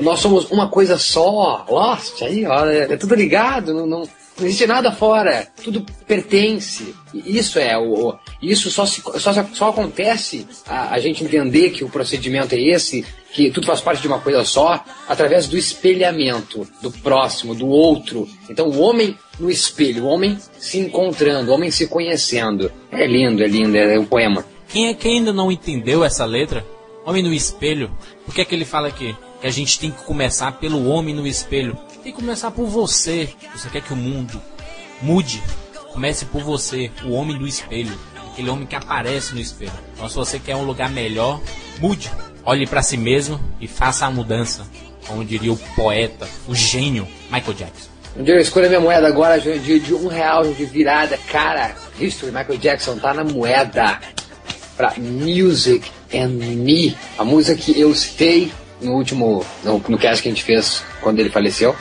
nós 0.03 0.21
somos 0.21 0.51
uma 0.51 0.69
coisa 0.69 0.99
só. 0.99 1.65
Nossa, 1.69 2.25
aí, 2.25 2.45
ó, 2.47 2.67
é, 2.67 2.93
é 2.93 2.97
tudo 2.97 3.15
ligado, 3.15 3.73
não, 3.73 3.87
não, 3.87 4.03
não 4.39 4.47
existe 4.47 4.67
nada 4.67 4.91
fora, 4.93 5.47
tudo 5.63 5.85
pertence. 6.07 6.95
Isso 7.15 7.59
é 7.59 7.79
o, 7.79 8.15
isso 8.43 8.71
só, 8.71 8.85
se- 8.85 9.03
só, 9.19 9.33
só 9.55 9.69
acontece 9.71 10.47
a, 10.67 10.95
a 10.95 10.99
gente 10.99 11.23
entender 11.25 11.71
que 11.71 11.85
o 11.85 11.89
procedimento 11.89 12.55
é 12.55 12.61
esse, 12.61 13.05
que 13.33 13.51
tudo 13.51 13.67
faz 13.67 13.81
parte 13.81 14.03
de 14.03 14.09
uma 14.09 14.19
coisa 14.19 14.45
só, 14.45 14.83
através 15.09 15.47
do 15.47 15.57
espelhamento 15.57 16.67
do 16.83 16.91
próximo, 16.91 17.55
do 17.55 17.67
outro. 17.69 18.29
Então 18.51 18.69
o 18.69 18.81
homem 18.81 19.17
no 19.39 19.51
espelho, 19.51 20.05
o 20.05 20.09
homem 20.09 20.39
se 20.59 20.79
encontrando, 20.79 21.51
o 21.51 21.55
homem 21.55 21.71
se 21.71 21.87
conhecendo. 21.87 22.71
É 22.91 23.07
lindo, 23.07 23.43
é 23.43 23.47
lindo, 23.47 23.77
é 23.77 23.99
um 23.99 24.05
poema. 24.07 24.45
Quem, 24.69 24.89
é- 24.89 24.95
quem 24.95 25.19
ainda 25.19 25.33
não 25.33 25.51
entendeu 25.53 26.05
essa 26.05 26.25
letra, 26.25 26.65
Homem 27.07 27.23
no 27.23 27.33
Espelho, 27.33 27.97
o 28.27 28.33
que 28.33 28.41
é 28.41 28.45
que 28.45 28.53
ele 28.53 28.65
fala 28.65 28.89
aqui? 28.89 29.17
Que 29.41 29.47
a 29.47 29.51
gente 29.51 29.79
tem 29.79 29.93
que 29.93 30.03
começar 30.03 30.51
pelo 30.59 30.89
homem 30.89 31.15
no 31.15 31.25
espelho. 31.25 31.79
Tem 32.03 32.13
que 32.13 32.19
começar 32.19 32.51
por 32.51 32.67
você. 32.67 33.29
Você 33.55 33.71
quer 33.71 33.81
que 33.81 33.93
o 33.93 33.97
mundo 33.97 34.43
mude? 35.01 35.41
Comece 35.93 36.25
por 36.25 36.43
você, 36.43 36.91
o 37.05 37.13
homem 37.13 37.39
do 37.39 37.47
espelho. 37.47 37.97
Aquele 38.33 38.51
homem 38.51 38.67
que 38.67 38.75
aparece 38.75 39.35
no 39.35 39.41
espelho. 39.41 39.71
Então, 39.95 40.09
se 40.09 40.17
você 40.17 40.41
quer 40.41 40.57
um 40.57 40.65
lugar 40.65 40.91
melhor, 40.91 41.41
mude. 41.79 42.11
Olhe 42.45 42.67
para 42.67 42.83
si 42.83 42.97
mesmo 42.97 43.39
e 43.61 43.69
faça 43.69 44.05
a 44.05 44.11
mudança. 44.11 44.67
Como 45.07 45.25
diria 45.25 45.53
o 45.53 45.57
poeta, 45.77 46.29
o 46.49 46.57
gênio 46.57 47.07
Michael 47.31 47.55
Jackson. 47.55 47.89
Eu 48.17 48.41
escolho 48.41 48.67
a 48.67 48.69
minha 48.69 48.81
moeda 48.81 49.07
agora 49.07 49.39
de, 49.39 49.79
de 49.79 49.95
um 49.95 50.09
real 50.09 50.53
de 50.53 50.65
virada. 50.65 51.17
Cara, 51.31 51.77
History, 52.01 52.33
Michael 52.33 52.59
Jackson 52.59 52.99
tá 52.99 53.15
na 53.15 53.23
moeda. 53.23 54.01
Pra 54.77 54.93
Music 54.99 55.89
and 56.15 56.29
Me. 56.29 56.97
A 57.19 57.25
música 57.25 57.57
que 57.61 57.79
eu 57.79 57.95
citei 57.95 58.53
no 58.81 58.93
último, 58.93 59.45
no, 59.65 59.83
no 59.89 59.99
cast 59.99 60.23
que 60.23 60.29
a 60.29 60.33
gente 60.33 60.45
fez 60.45 60.83
quando 61.01 61.19
ele 61.19 61.31
faleceu. 61.31 61.75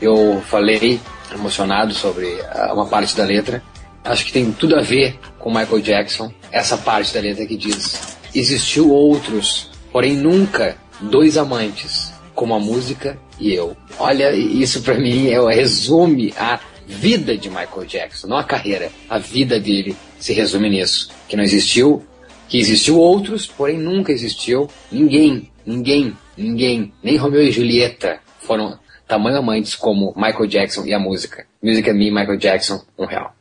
Eu 0.00 0.42
falei 0.48 1.00
emocionado 1.32 1.94
sobre 1.94 2.26
ah, 2.50 2.72
uma 2.74 2.86
parte 2.86 3.16
da 3.16 3.24
letra. 3.24 3.62
Acho 4.04 4.24
que 4.24 4.32
tem 4.32 4.50
tudo 4.52 4.76
a 4.76 4.82
ver 4.82 5.18
com 5.38 5.50
Michael 5.50 5.80
Jackson. 5.80 6.32
Essa 6.50 6.76
parte 6.76 7.14
da 7.14 7.20
letra 7.20 7.46
que 7.46 7.56
diz: 7.56 8.16
Existiu 8.34 8.90
outros, 8.90 9.70
porém 9.92 10.14
nunca 10.14 10.76
dois 11.00 11.36
amantes, 11.36 12.12
como 12.34 12.54
a 12.54 12.60
música 12.60 13.18
e 13.38 13.52
eu. 13.52 13.76
Olha, 13.98 14.32
isso 14.34 14.82
pra 14.82 14.94
mim 14.94 15.28
é, 15.28 15.54
resume 15.54 16.34
a 16.36 16.58
vida 16.86 17.36
de 17.36 17.48
Michael 17.48 17.86
Jackson, 17.86 18.26
não 18.26 18.36
a 18.36 18.44
carreira. 18.44 18.90
A 19.08 19.18
vida 19.18 19.58
dele 19.58 19.96
se 20.18 20.32
resume 20.32 20.68
nisso. 20.68 21.10
Que 21.28 21.36
não 21.36 21.44
existiu, 21.44 22.04
que 22.52 22.58
existiu 22.58 22.98
outros, 22.98 23.46
porém 23.46 23.78
nunca 23.78 24.12
existiu 24.12 24.68
ninguém, 24.90 25.50
ninguém, 25.64 26.14
ninguém, 26.36 26.92
nem 27.02 27.16
Romeu 27.16 27.42
e 27.42 27.50
Julieta 27.50 28.20
foram 28.40 28.78
tamanho 29.08 29.38
amantes 29.38 29.74
como 29.74 30.12
Michael 30.14 30.46
Jackson 30.48 30.84
e 30.84 30.92
a 30.92 30.98
música. 30.98 31.46
Music 31.62 31.88
and 31.88 31.94
Me, 31.94 32.10
Michael 32.10 32.36
Jackson, 32.36 32.84
um 32.98 33.06
real. 33.06 33.34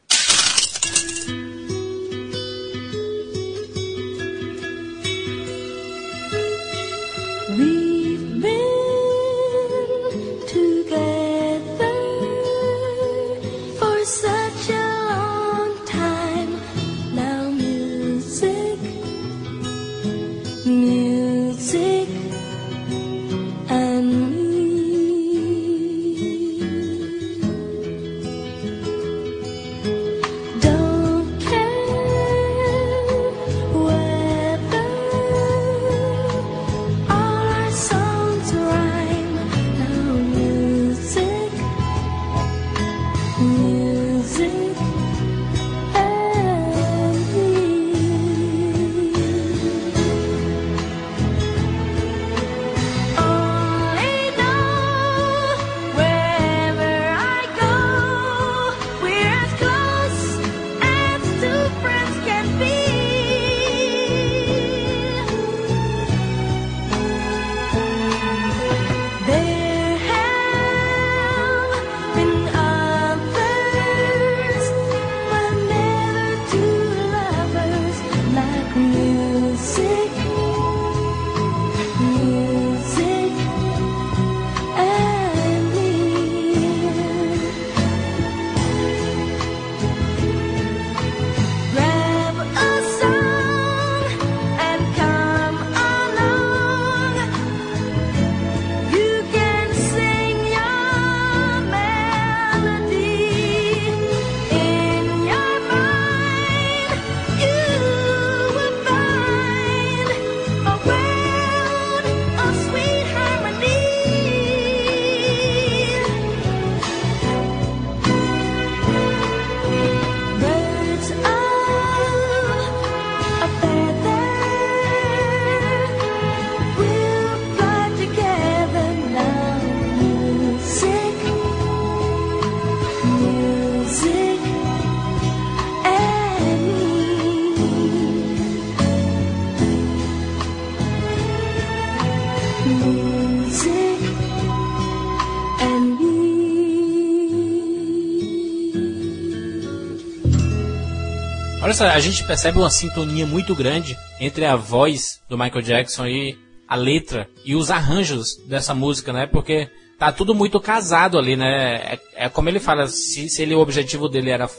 Olha 151.72 151.78
só, 151.78 151.88
a 151.88 152.00
gente 152.02 152.26
percebe 152.26 152.58
uma 152.60 152.70
sintonia 152.70 153.26
muito 153.26 153.56
grande 153.56 153.98
entre 154.20 154.46
a 154.46 154.58
voz 154.58 155.22
do 155.30 155.38
Michael 155.38 155.62
Jackson 155.62 156.06
e 156.06 156.38
a 156.68 156.76
letra 156.76 157.30
e 157.46 157.56
os 157.56 157.72
arranjos 157.72 158.36
dessa 158.46 158.76
música, 158.76 159.14
né? 159.14 159.26
Porque 159.26 159.70
tá 159.98 160.12
tudo 160.12 160.36
muito 160.36 160.60
casado 160.60 161.18
ali, 161.18 161.38
né? 161.38 161.76
É, 161.76 162.00
é 162.26 162.30
como 162.30 162.50
ele 162.50 162.60
fala, 162.60 162.88
se, 162.88 163.30
se 163.30 163.42
ele, 163.42 163.56
o 163.56 163.62
objetivo 163.62 164.10
dele 164.10 164.32
era, 164.32 164.50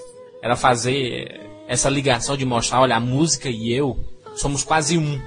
era 0.42 0.56
fazer 0.56 1.38
essa 1.68 1.90
ligação 1.90 2.34
de 2.34 2.46
mostrar, 2.46 2.80
olha, 2.80 2.96
a 2.96 3.00
música 3.00 3.50
e 3.50 3.70
eu 3.70 4.02
somos 4.34 4.64
quase 4.64 4.96
um. 4.96 5.20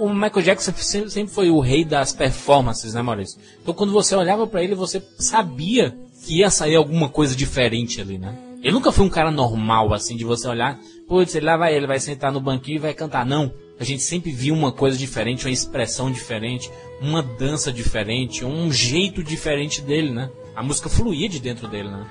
o 0.00 0.12
Michael 0.12 0.42
Jackson 0.42 0.72
sempre, 1.08 1.32
foi 1.32 1.50
o 1.50 1.60
rei 1.60 1.84
das 1.84 2.12
performances, 2.12 2.94
né, 2.94 3.00
Maurício? 3.00 3.40
Então 3.62 3.72
quando 3.72 3.92
você 3.92 4.16
olhava 4.16 4.44
pra 4.44 4.60
ele, 4.60 4.74
você 4.74 5.00
sabia 5.20 5.96
que 6.26 6.38
ia 6.38 6.50
sair 6.50 6.74
alguma 6.74 7.08
coisa 7.08 7.36
diferente 7.36 8.00
ali, 8.00 8.18
né? 8.18 8.36
Ele 8.62 8.72
nunca 8.72 8.92
foi 8.92 9.04
um 9.04 9.10
cara 9.10 9.30
normal, 9.30 9.92
assim, 9.92 10.16
de 10.16 10.24
você 10.24 10.46
olhar, 10.46 10.78
putz, 11.08 11.34
ele 11.34 11.46
lá 11.46 11.56
vai, 11.56 11.74
ele 11.74 11.86
vai 11.86 11.98
sentar 11.98 12.30
no 12.30 12.40
banquinho 12.40 12.76
e 12.76 12.78
vai 12.78 12.94
cantar. 12.94 13.26
Não. 13.26 13.52
A 13.78 13.84
gente 13.84 14.02
sempre 14.02 14.30
via 14.30 14.54
uma 14.54 14.70
coisa 14.70 14.96
diferente, 14.96 15.44
uma 15.44 15.52
expressão 15.52 16.10
diferente, 16.12 16.70
uma 17.00 17.20
dança 17.20 17.72
diferente, 17.72 18.44
um 18.44 18.70
jeito 18.72 19.24
diferente 19.24 19.82
dele, 19.82 20.10
né? 20.10 20.30
A 20.54 20.62
música 20.62 20.88
fluía 20.88 21.28
de 21.28 21.40
dentro 21.40 21.66
dele, 21.66 21.88
né? 21.88 22.06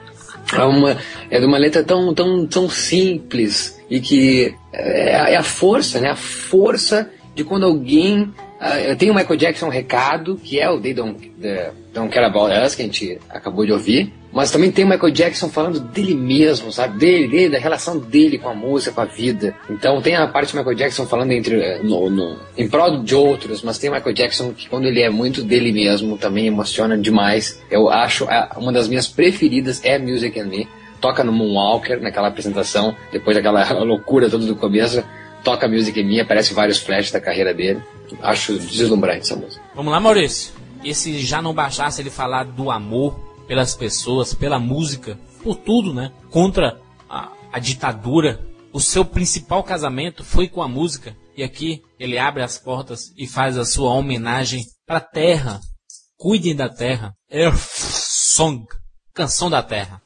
É 0.53 0.63
uma, 0.63 0.97
é 1.29 1.39
uma 1.45 1.57
letra 1.57 1.83
tão, 1.83 2.13
tão, 2.13 2.45
tão 2.45 2.69
simples 2.69 3.81
e 3.89 4.01
que 4.01 4.53
é, 4.73 5.33
é 5.33 5.37
a 5.37 5.43
força, 5.43 6.01
né? 6.01 6.09
A 6.09 6.15
força 6.15 7.09
de 7.33 7.45
quando 7.45 7.65
alguém. 7.65 8.23
Uh, 8.23 8.95
tem 8.97 9.09
o 9.09 9.15
Michael 9.15 9.37
Jackson 9.37 9.67
um 9.67 9.69
recado, 9.69 10.35
que 10.35 10.59
é 10.59 10.69
o 10.69 10.79
They 10.79 10.93
Don't, 10.93 11.29
the, 11.41 11.71
Don't 11.93 12.13
Care 12.13 12.25
About 12.25 12.53
Us, 12.53 12.75
que 12.75 12.81
a 12.81 12.85
gente 12.85 13.17
acabou 13.29 13.65
de 13.65 13.71
ouvir. 13.71 14.13
Mas 14.33 14.49
também 14.49 14.71
tem 14.71 14.85
o 14.85 14.87
Michael 14.87 15.11
Jackson 15.11 15.49
falando 15.49 15.79
dele 15.79 16.15
mesmo, 16.15 16.71
sabe? 16.71 16.97
Dele, 16.97 17.27
dele, 17.27 17.49
da 17.49 17.59
relação 17.59 17.97
dele 17.99 18.37
com 18.37 18.49
a 18.49 18.53
música, 18.53 18.93
com 18.93 19.01
a 19.01 19.05
vida. 19.05 19.55
Então 19.69 20.01
tem 20.01 20.15
a 20.15 20.27
parte 20.27 20.53
do 20.53 20.57
Michael 20.57 20.75
Jackson 20.75 21.05
falando 21.05 21.31
entre, 21.31 21.59
eh, 21.59 21.81
no, 21.83 22.09
no, 22.09 22.37
em 22.57 22.67
prol 22.69 23.03
de 23.03 23.13
outros, 23.13 23.61
mas 23.61 23.77
tem 23.77 23.89
o 23.89 23.93
Michael 23.93 24.13
Jackson 24.13 24.53
que 24.53 24.69
quando 24.69 24.85
ele 24.85 25.01
é 25.01 25.09
muito 25.09 25.43
dele 25.43 25.71
mesmo 25.71 26.17
também 26.17 26.47
emociona 26.47 26.97
demais. 26.97 27.61
Eu 27.69 27.89
acho 27.89 28.25
a, 28.25 28.55
uma 28.57 28.71
das 28.71 28.87
minhas 28.87 29.07
preferidas 29.07 29.83
é 29.83 29.99
Music 29.99 30.39
and 30.39 30.45
Me. 30.45 30.67
Toca 31.01 31.23
no 31.23 31.31
Moonwalker, 31.31 31.99
naquela 31.99 32.27
apresentação, 32.27 32.95
depois 33.11 33.35
daquela 33.35 33.69
loucura 33.83 34.29
toda 34.29 34.45
do 34.45 34.55
começo 34.55 35.03
toca 35.43 35.67
Music 35.67 35.99
in 35.99 36.03
Me, 36.03 36.19
aparece 36.19 36.53
vários 36.53 36.79
flashes 36.79 37.11
da 37.11 37.19
carreira 37.19 37.53
dele. 37.53 37.81
Acho 38.21 38.53
deslumbrante 38.53 39.21
essa 39.21 39.35
música. 39.35 39.61
Vamos 39.75 39.91
lá, 39.91 39.99
Maurício. 39.99 40.53
E 40.83 40.93
se 40.93 41.19
já 41.19 41.41
não 41.41 41.53
baixasse 41.53 42.01
ele 42.01 42.09
falar 42.09 42.43
do 42.43 42.69
amor 42.71 43.30
pelas 43.51 43.75
pessoas, 43.75 44.33
pela 44.33 44.57
música, 44.57 45.19
por 45.43 45.57
tudo, 45.57 45.93
né? 45.93 46.13
Contra 46.29 46.79
a, 47.09 47.33
a 47.51 47.59
ditadura. 47.59 48.39
O 48.71 48.79
seu 48.79 49.03
principal 49.03 49.61
casamento 49.61 50.23
foi 50.23 50.47
com 50.47 50.61
a 50.61 50.69
música. 50.69 51.13
E 51.35 51.43
aqui 51.43 51.81
ele 51.99 52.17
abre 52.17 52.43
as 52.43 52.57
portas 52.57 53.13
e 53.17 53.27
faz 53.27 53.57
a 53.57 53.65
sua 53.65 53.91
homenagem 53.91 54.63
para 54.87 54.99
a 54.99 55.01
terra. 55.01 55.59
Cuidem 56.15 56.55
da 56.55 56.69
terra. 56.69 57.13
Earth 57.29 57.59
Song. 57.59 58.65
Canção 59.13 59.49
da 59.49 59.61
terra. 59.61 60.01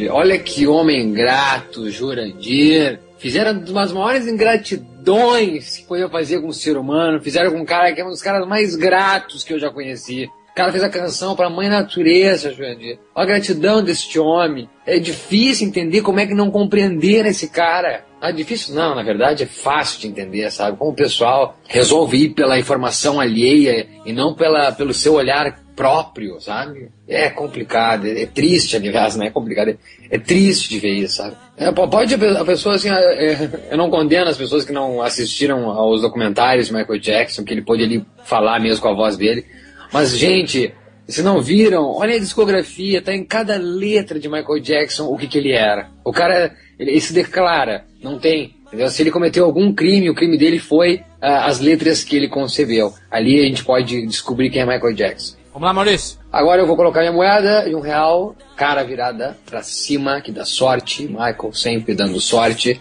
Jurandir, 0.00 0.12
olha 0.12 0.38
que 0.38 0.66
homem 0.66 1.02
ingrato, 1.02 1.90
Jurandir. 1.90 2.98
Fizeram 3.18 3.52
uma 3.52 3.82
das 3.82 3.92
maiores 3.92 4.26
ingratidões 4.26 5.76
que 5.76 5.84
podia 5.84 6.08
fazer 6.08 6.40
com 6.40 6.48
um 6.48 6.52
ser 6.52 6.76
humano. 6.78 7.20
Fizeram 7.20 7.50
com 7.52 7.60
um 7.60 7.64
cara 7.64 7.92
que 7.92 8.00
é 8.00 8.04
um 8.04 8.10
dos 8.10 8.22
caras 8.22 8.46
mais 8.48 8.74
gratos 8.76 9.44
que 9.44 9.52
eu 9.52 9.58
já 9.58 9.70
conheci. 9.70 10.30
O 10.50 10.54
cara 10.54 10.72
fez 10.72 10.82
a 10.82 10.88
canção 10.88 11.36
pra 11.36 11.50
Mãe 11.50 11.68
Natureza, 11.68 12.52
Jurandir. 12.52 12.98
Olha 13.14 13.24
a 13.24 13.26
gratidão 13.26 13.82
deste 13.82 14.18
homem. 14.18 14.68
É 14.86 14.98
difícil 14.98 15.68
entender 15.68 16.00
como 16.00 16.18
é 16.18 16.26
que 16.26 16.34
não 16.34 16.50
compreenderam 16.50 17.28
esse 17.28 17.48
cara. 17.48 18.04
Ah, 18.20 18.30
difícil 18.30 18.74
não, 18.74 18.94
na 18.94 19.02
verdade 19.02 19.44
é 19.44 19.46
fácil 19.46 20.00
de 20.00 20.08
entender, 20.08 20.50
sabe? 20.50 20.76
Como 20.76 20.90
o 20.90 20.94
pessoal 20.94 21.56
resolve 21.66 22.24
ir 22.24 22.30
pela 22.30 22.58
informação 22.58 23.18
alheia 23.18 23.86
e 24.04 24.12
não 24.12 24.34
pela, 24.34 24.72
pelo 24.72 24.92
seu 24.92 25.14
olhar 25.14 25.58
próprio, 25.80 26.38
sabe? 26.42 26.90
É 27.08 27.30
complicado, 27.30 28.06
é, 28.06 28.26
triste, 28.26 28.76
aliás, 28.76 29.16
não 29.16 29.24
é 29.24 29.30
complicado, 29.30 29.78
é, 30.10 30.18
triste 30.18 30.68
de 30.68 30.78
ver 30.78 30.92
isso, 30.92 31.16
sabe? 31.16 31.34
É, 31.56 31.72
po- 31.72 31.88
pode 31.88 32.14
a 32.14 32.18
pe- 32.18 32.36
a 32.36 32.44
pessoa, 32.44 32.74
assim, 32.74 32.90
é, 32.90 33.32
é, 33.32 33.50
eu 33.70 33.78
não 33.78 33.88
condeno 33.88 34.28
as 34.28 34.36
pessoas 34.36 34.62
que 34.62 34.72
não 34.72 35.00
assistiram 35.00 35.70
aos 35.70 36.02
documentários 36.02 36.66
de 36.66 36.74
Michael 36.74 36.98
Jackson, 37.00 37.44
que 37.44 37.54
ele 37.54 37.62
pôde 37.62 37.82
ali 37.82 38.04
falar 38.24 38.60
mesmo 38.60 38.82
com 38.82 38.88
a 38.88 38.94
voz 38.94 39.16
dele, 39.16 39.46
mas, 39.90 40.14
gente, 40.18 40.74
se 41.08 41.22
não 41.22 41.40
viram, 41.40 41.86
olha 41.96 42.14
a 42.14 42.20
discografia, 42.20 43.00
tá 43.00 43.14
em 43.14 43.24
cada 43.24 43.56
letra 43.56 44.18
de 44.20 44.28
Michael 44.28 44.60
Jackson 44.60 45.06
o 45.06 45.16
que, 45.16 45.26
que 45.26 45.38
ele 45.38 45.52
era. 45.52 45.88
O 46.04 46.12
cara, 46.12 46.54
ele, 46.78 46.90
ele 46.90 47.00
se 47.00 47.14
declara, 47.14 47.84
não 48.02 48.18
tem. 48.18 48.54
Entendeu? 48.66 48.88
Se 48.88 49.02
ele 49.02 49.10
cometeu 49.10 49.44
algum 49.46 49.72
crime, 49.74 50.08
o 50.10 50.14
crime 50.14 50.38
dele 50.38 50.60
foi 50.60 51.00
ah, 51.20 51.46
as 51.46 51.58
letras 51.58 52.04
que 52.04 52.14
ele 52.14 52.28
concebeu. 52.28 52.92
Ali 53.10 53.40
a 53.40 53.44
gente 53.44 53.64
pode 53.64 54.06
descobrir 54.06 54.48
quem 54.50 54.62
é 54.62 54.64
Michael 54.66 54.94
Jackson. 54.94 55.39
Vamos 55.52 55.66
lá, 55.66 55.72
Maurício. 55.72 56.18
Agora 56.32 56.62
eu 56.62 56.66
vou 56.66 56.76
colocar 56.76 57.00
minha 57.00 57.12
moeda 57.12 57.68
de 57.68 57.74
um 57.74 57.80
real, 57.80 58.36
cara 58.56 58.84
virada 58.84 59.36
pra 59.46 59.62
cima, 59.62 60.20
que 60.20 60.30
dá 60.30 60.44
sorte. 60.44 61.06
Michael 61.06 61.52
sempre 61.52 61.94
dando 61.94 62.20
sorte. 62.20 62.80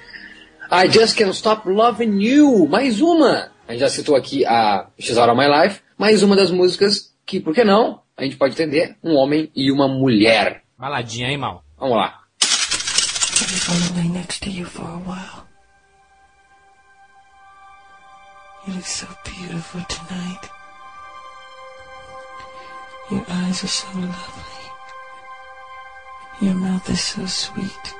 I 0.72 0.88
Just 0.92 1.18
Can't 1.18 1.32
Stop 1.32 1.68
Loving 1.68 2.22
You, 2.22 2.68
mais 2.68 3.02
uma. 3.02 3.52
A 3.68 3.72
gente 3.72 3.82
já 3.82 3.90
citou 3.90 4.16
aqui 4.16 4.46
a 4.46 4.88
She's 5.00 5.18
Out 5.18 5.32
of 5.32 5.40
My 5.40 5.48
Life, 5.48 5.82
mais 5.98 6.22
uma 6.22 6.36
das 6.36 6.52
músicas 6.52 7.12
que, 7.26 7.40
por 7.40 7.56
que 7.56 7.64
não, 7.64 8.02
a 8.16 8.24
gente 8.24 8.36
pode 8.38 8.54
entender 8.54 8.96
um 9.04 9.16
homem 9.16 9.52
e 9.56 9.72
uma 9.72 9.88
mulher. 9.88 10.62
Baladinha, 10.78 11.30
hein, 11.30 11.38
Mal? 11.38 11.64
Vamos 11.78 11.98
lá. 11.98 12.20
I 12.42 13.46
just 13.48 13.68
wanna 13.68 14.02
lay 14.02 14.10
next 14.10 14.42
to 14.42 14.50
you 14.50 14.66
for 14.66 14.86
a 14.86 14.98
while. 15.08 15.48
You 18.68 18.74
look 18.76 18.86
so 18.86 19.08
beautiful 19.24 19.82
tonight. 19.88 20.59
Your 23.12 23.26
eyes 23.28 23.64
are 23.64 23.68
so 23.68 23.88
lovely. 23.98 24.44
Your 26.42 26.54
mouth 26.54 26.88
is 26.92 27.02
so 27.02 27.26
sweet. 27.26 27.96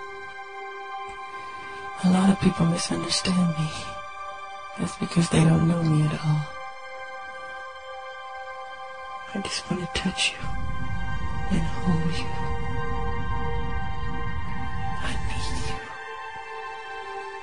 A 2.04 2.12
lot 2.12 2.30
of 2.30 2.40
people 2.40 2.68
misunderstand 2.68 3.58
me. 3.58 3.70
That's 4.78 4.96
because 4.98 5.28
they 5.30 5.44
don't 5.44 5.68
know 5.68 5.82
me 5.82 6.04
at 6.04 6.14
all. 6.14 6.42
I 9.34 9.42
just 9.42 9.70
want 9.70 9.82
to 9.82 10.00
touch 10.00 10.34
you 10.34 10.48
and 11.52 11.62
hold 11.62 12.14
you. 12.14 12.32
I 15.02 15.12
need 15.28 15.58
you. 15.70 15.80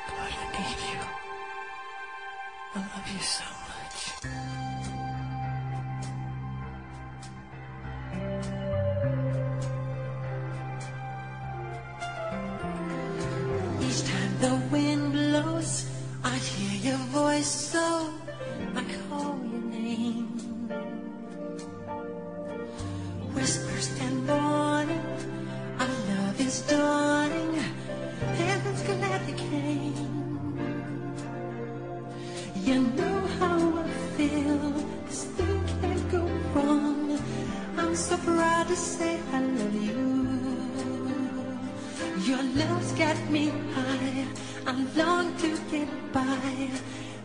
God, 0.09 0.33
I 0.39 0.47
need 0.55 0.81
you. 0.93 1.03
I 2.75 2.79
love 2.79 3.09
you 3.13 3.21
so 3.21 3.46
the 14.41 14.55
wind 14.71 15.13
blows, 15.13 15.87
I 16.25 16.37
hear 16.37 16.93
your 16.93 17.03
voice 17.09 17.47
so 17.47 18.13
I 18.75 18.85
call 19.09 19.39
your 19.51 19.63
name. 19.63 20.27
Whispers 23.35 23.89
and 24.01 24.29
warning, 24.29 25.07
our 25.79 25.89
love 25.89 26.41
is 26.41 26.63
dawning. 26.63 27.55
Heaven's 28.37 28.83
glad 28.83 29.29
you 29.29 29.35
came. 29.35 29.95
You 32.65 32.81
know 32.99 33.21
how 33.39 33.79
I 33.79 33.89
feel. 34.17 34.73
This 35.07 35.25
thing 35.37 35.65
can't 35.81 36.11
go 36.11 36.23
wrong. 36.55 37.19
I'm 37.79 37.95
so 37.95 38.17
proud 38.19 38.69
to 38.69 38.77
say 38.77 39.19
I 39.33 39.41
love 39.41 39.75
you. 39.75 40.16
Your 42.25 42.43
love's 42.43 42.93
got 42.93 43.19
me 43.31 43.53
high. 43.75 44.27
I 44.67 44.73
long 44.97 45.37
to 45.37 45.59
get 45.71 45.89
by. 46.13 46.71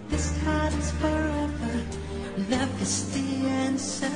This 0.10 0.38
heart 0.44 0.74
is 0.74 0.92
forever. 0.92 1.74
Love 2.50 2.82
is 2.82 3.14
the 3.14 3.48
answer. 3.48 4.12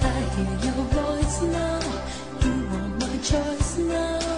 I 0.00 0.20
hear 0.34 0.72
your 0.72 0.84
voice 0.96 1.42
now. 1.42 1.80
You 2.42 2.52
are 2.76 2.88
my 2.98 3.16
choice 3.22 3.78
now. 3.78 4.29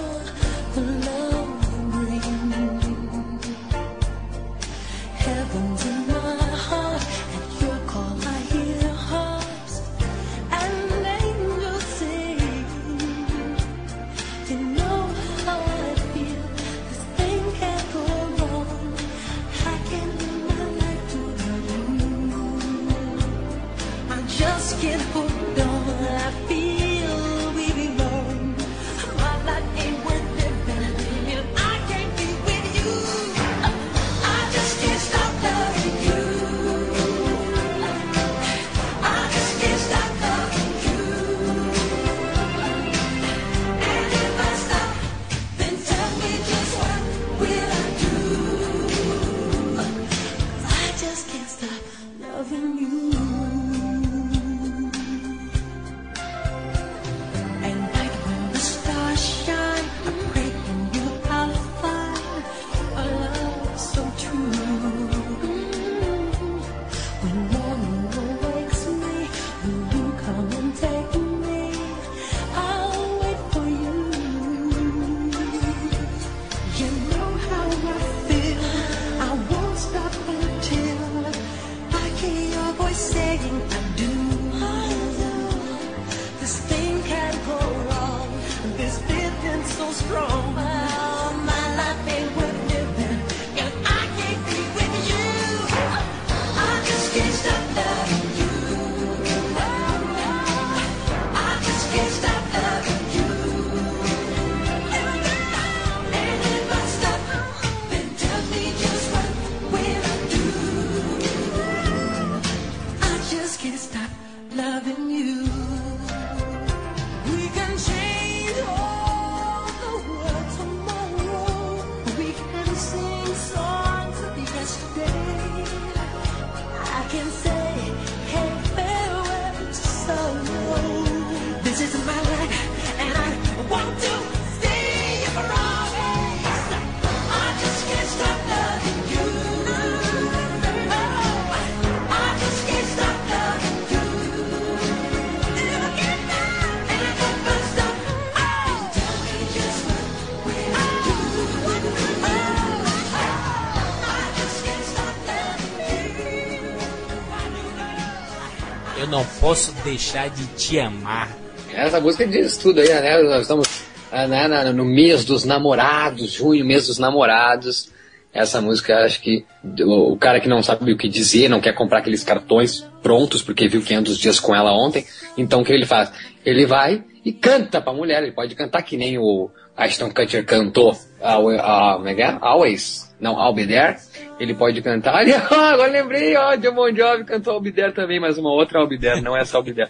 Posso 159.43 159.73
deixar 159.83 160.31
de 160.31 160.47
te 160.55 160.79
amar. 160.79 161.29
Essa 161.75 162.01
música 162.01 162.25
diz 162.25 162.57
tudo 162.57 162.81
aí, 162.81 162.89
né? 162.89 163.21
Nós 163.23 163.43
estamos 163.43 163.67
ah, 164.13 164.29
né, 164.29 164.73
no 164.73 164.85
mês 164.85 165.25
dos 165.25 165.45
namorados, 165.45 166.31
junho, 166.31 166.65
mês 166.65 166.87
dos 166.87 166.99
namorados. 167.01 167.91
Essa 168.33 168.61
música, 168.61 169.05
acho 169.05 169.21
que 169.21 169.45
o, 169.81 170.17
cara 170.17 170.39
que 170.39 170.49
não 170.49 170.63
sabe 170.63 170.93
o 170.93 170.97
que 170.97 171.09
dizer, 171.09 171.51
não 171.51 171.61
quer 171.61 171.75
comprar 171.75 171.99
aqueles 171.99 172.23
cartões 172.23 172.87
prontos, 173.03 173.43
porque 173.43 173.67
viu 173.67 173.83
500 173.83 174.17
dias 174.17 174.39
com 174.39 174.55
ela 174.55 174.73
ontem. 174.73 175.05
Então, 175.37 175.61
o 175.61 175.65
que 175.65 175.73
ele 175.73 175.87
faz? 175.87 176.13
Ele 176.47 176.65
vai 176.65 177.03
e 177.25 177.33
canta 177.33 177.81
pra 177.81 177.93
mulher. 177.93 178.23
Ele 178.23 178.33
pode 178.33 178.55
cantar 178.55 178.83
que 178.83 178.97
nem 178.97 179.19
o 179.19 179.51
Ashton 179.77 180.11
Kutcher 180.11 180.47
cantou. 180.47 180.97
é 181.21 182.23
é? 182.23 182.39
Always. 182.41 183.13
Não, 183.21 183.35
I'll 183.45 183.53
Be 183.53 183.67
There. 183.67 183.97
Ele 184.43 184.55
pode 184.55 184.83
cantar. 184.83 185.23
Ah, 185.53 185.71
agora 185.73 185.91
lembrei, 185.93 186.37
ó, 186.37 186.57
John 186.57 186.75
Bon 186.75 186.93
Jovi 186.93 187.25
cantou 187.25 187.61
There 187.63 187.93
também, 187.93 188.19
mas 188.19 188.37
uma 188.39 188.51
outra 188.51 188.81
There, 188.99 189.21
não 189.21 189.37
é 189.37 189.45
Be 189.63 189.73
There. 189.73 189.89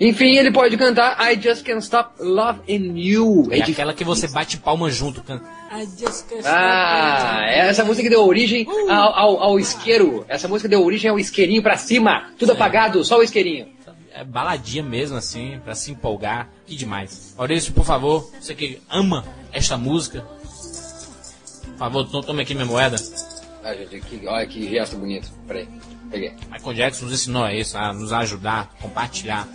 Enfim, 0.00 0.36
ele 0.36 0.50
pode 0.50 0.78
cantar 0.78 1.18
I 1.30 1.38
Just 1.38 1.62
Can't 1.66 1.82
Stop 1.82 2.14
Love 2.22 2.60
in 2.66 2.98
You. 2.98 3.48
É 3.50 3.58
É 3.58 3.62
aquela 3.62 3.92
que 3.92 4.02
você 4.02 4.26
bate 4.26 4.56
palma 4.56 4.90
junto, 4.90 5.22
canta. 5.22 5.44
I 5.70 5.84
just 5.84 6.26
can't 6.30 6.42
ah, 6.46 7.44
essa 7.46 7.84
música 7.84 8.08
deu 8.08 8.26
origem 8.26 8.66
ao, 8.88 9.14
ao, 9.14 9.42
ao 9.42 9.60
isqueiro. 9.60 10.24
Essa 10.26 10.48
música 10.48 10.66
deu 10.68 10.82
origem 10.82 11.10
ao 11.10 11.18
isqueirinho 11.18 11.62
pra 11.62 11.76
cima. 11.76 12.30
Tudo 12.38 12.52
apagado, 12.52 13.04
só 13.04 13.18
o 13.18 13.22
isqueirinho. 13.22 13.68
É 14.14 14.24
baladinha 14.24 14.82
mesmo, 14.82 15.18
assim, 15.18 15.60
pra 15.62 15.74
se 15.74 15.92
empolgar. 15.92 16.48
Que 16.66 16.74
demais. 16.74 17.34
Maurício, 17.36 17.74
por 17.74 17.84
favor, 17.84 18.30
você 18.40 18.54
que 18.54 18.80
ama 18.88 19.24
esta 19.52 19.76
música, 19.76 20.24
por 21.72 21.78
favor, 21.78 22.04
to- 22.04 22.22
tome 22.22 22.40
aqui 22.42 22.54
minha 22.54 22.66
moeda. 22.66 22.96
Ah, 23.62 23.74
gente, 23.74 24.00
que, 24.00 24.26
olha 24.26 24.46
que 24.46 24.68
gesto 24.68 24.96
bonito. 24.96 25.30
Peraí, 25.46 25.68
peguei. 26.10 26.32
Michael 26.50 26.74
Jackson 26.74 27.04
nos 27.04 27.14
ensinou 27.14 27.44
a 27.44 27.54
isso, 27.54 27.76
a 27.76 27.92
nos 27.92 28.12
ajudar, 28.12 28.70
compartilhar, 28.80 29.46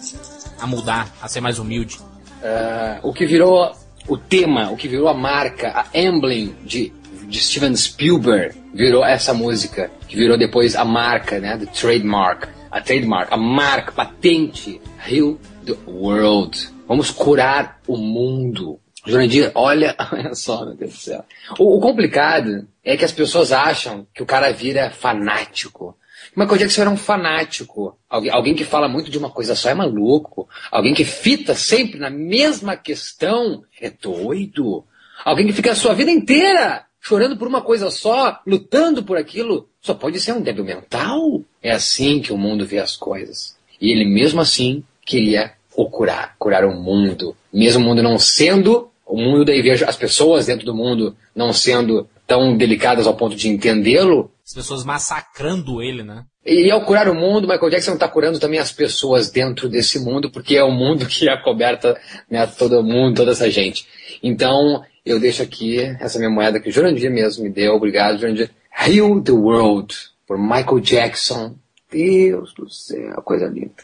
a 0.60 0.68
mudar, 0.68 1.12
a 1.22 1.28
ser 1.28 1.42
mais 1.42 1.60
humilde. 1.60 2.00
Ah, 2.44 3.00
o 3.04 3.12
que 3.12 3.26
virou 3.26 3.72
o 4.08 4.18
tema, 4.18 4.70
o 4.72 4.78
que 4.78 4.88
virou 4.88 5.08
a 5.08 5.14
marca, 5.14 5.74
a 5.76 5.98
emblem 5.98 6.56
de, 6.64 6.94
de 7.28 7.40
Steven 7.40 7.76
Spielberg, 7.76 8.56
virou 8.74 9.04
essa 9.04 9.34
música, 9.34 9.90
que 10.08 10.16
virou 10.16 10.38
depois 10.38 10.76
a 10.76 10.86
marca, 10.86 11.40
né, 11.40 11.58
the 11.58 11.66
trademark, 11.66 12.48
a 12.70 12.82
trademark, 12.82 13.34
a 13.34 13.38
marca, 13.38 13.92
patente, 13.92 14.80
Heal 15.08 15.38
the 15.66 15.76
World. 15.88 16.70
Vamos 16.88 17.10
curar 17.10 17.80
o 17.88 17.98
mundo. 17.98 18.80
Jurandir, 19.06 19.52
olha, 19.56 19.96
olha 20.12 20.34
só, 20.34 20.66
meu 20.66 20.76
Deus 20.76 20.94
do 20.94 20.98
céu. 20.98 21.26
O, 21.60 21.78
o 21.78 21.80
complicado 21.80 22.68
é 22.84 22.98
que 22.98 23.06
as 23.06 23.12
pessoas 23.12 23.52
acham 23.52 24.08
que 24.14 24.24
o 24.24 24.26
cara 24.26 24.52
vira 24.52 24.92
fanático. 24.92 25.98
Michael 26.36 26.58
Jackson 26.58 26.82
era 26.82 26.90
um 26.90 26.98
fanático. 26.98 27.98
Alguém, 28.10 28.32
alguém 28.32 28.56
que 28.56 28.66
fala 28.66 28.88
muito 28.88 29.10
de 29.10 29.18
uma 29.18 29.30
coisa 29.30 29.56
só 29.56 29.70
é 29.70 29.74
maluco. 29.74 30.50
Alguém 30.72 30.94
que 30.94 31.06
fita 31.06 31.54
sempre 31.56 32.00
na 32.00 32.10
mesma 32.10 32.76
questão 32.76 33.64
é 33.80 33.90
doido. 33.90 34.84
Alguém 35.24 35.48
que 35.48 35.54
fica 35.54 35.72
a 35.72 35.76
sua 35.76 35.94
vida 35.94 36.12
inteira 36.12 36.86
chorando 37.06 37.38
por 37.38 37.48
uma 37.48 37.62
coisa 37.62 37.92
só, 37.92 38.42
lutando 38.48 39.04
por 39.04 39.16
aquilo, 39.16 39.70
só 39.80 39.94
pode 39.94 40.20
ser 40.20 40.32
um 40.34 40.42
débil 40.42 40.66
mental. 40.66 41.44
É 41.62 41.72
assim 41.72 42.20
que 42.20 42.34
o 42.34 42.38
mundo 42.38 42.66
vê 42.66 42.80
as 42.80 42.96
coisas. 42.98 43.56
E 43.80 43.92
ele 43.92 44.06
mesmo 44.06 44.42
assim 44.42 44.84
queria 45.06 45.54
o 45.76 45.88
curar, 45.88 46.36
curar 46.40 46.66
o 46.66 46.74
mundo. 46.74 47.38
Mesmo 47.54 47.84
o 47.84 47.88
mundo 47.88 48.02
não 48.02 48.18
sendo, 48.18 48.90
o 49.06 49.18
mundo 49.18 49.46
daí 49.46 49.62
vejo 49.62 49.86
as 49.86 49.96
pessoas 49.96 50.46
dentro 50.46 50.66
do 50.66 50.74
mundo 50.74 51.16
não 51.36 51.54
sendo 51.54 52.08
tão 52.26 52.58
delicadas 52.58 53.06
ao 53.06 53.16
ponto 53.16 53.36
de 53.36 53.48
entendê-lo, 53.48 54.32
As 54.46 54.54
pessoas 54.54 54.84
massacrando 54.84 55.82
ele, 55.82 56.04
né? 56.04 56.26
e 56.46 56.70
ao 56.70 56.86
curar 56.86 57.08
o 57.10 57.16
mundo, 57.16 57.48
Michael 57.48 57.70
Jackson 57.72 57.94
está 57.94 58.08
curando 58.08 58.40
também 58.40 58.60
as 58.60 58.72
pessoas 58.72 59.32
dentro 59.32 59.68
desse 59.68 60.00
mundo, 60.00 60.30
porque 60.30 60.56
é 60.56 60.64
o 60.64 60.72
mundo 60.72 61.06
que 61.10 61.28
é 61.30 61.38
coberta, 61.38 62.00
né, 62.30 62.46
todo 62.48 62.84
mundo, 62.84 63.18
toda 63.18 63.32
essa 63.32 63.50
gente. 63.50 63.88
Então, 64.22 64.84
eu 65.06 65.20
deixo 65.20 65.44
aqui 65.44 65.80
essa 66.00 66.18
minha 66.18 66.30
moeda 66.32 66.60
que 66.60 66.70
o 66.70 66.72
Jurandir 66.72 67.12
mesmo 67.12 67.44
me 67.44 67.50
deu. 67.50 67.76
Obrigado, 67.76 68.20
Jurandir. 68.20 68.50
Heal 68.76 69.22
the 69.22 69.32
World, 69.32 69.96
por 70.28 70.38
Michael 70.38 70.80
Jackson. 70.80 71.56
Deus 71.92 72.54
do 72.54 72.70
céu, 72.70 73.22
coisa 73.24 73.48
linda. 73.48 73.84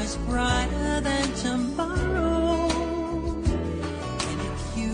Much 0.00 0.26
brighter 0.26 1.00
than 1.00 1.32
tomorrow. 1.34 2.68
And 4.28 4.40
if 4.56 4.78
you 4.78 4.92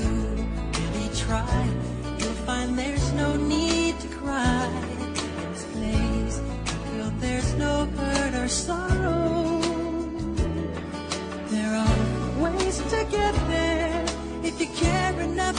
really 0.78 1.10
try, 1.14 1.68
you'll 2.18 2.40
find 2.48 2.76
there's 2.76 3.12
no 3.12 3.36
need 3.36 4.00
to 4.00 4.08
cry. 4.08 4.66
In 4.96 5.52
this 5.52 5.64
place, 5.74 6.40
you 6.66 6.74
feel 6.90 7.10
there's 7.20 7.54
no 7.54 7.86
hurt 7.98 8.34
or 8.34 8.48
sorrow. 8.48 9.60
There 11.54 11.74
are 11.84 12.42
ways 12.42 12.78
to 12.78 13.06
get 13.10 13.34
there 13.54 14.04
if 14.42 14.60
you 14.60 14.68
care 14.74 15.20
enough 15.20 15.58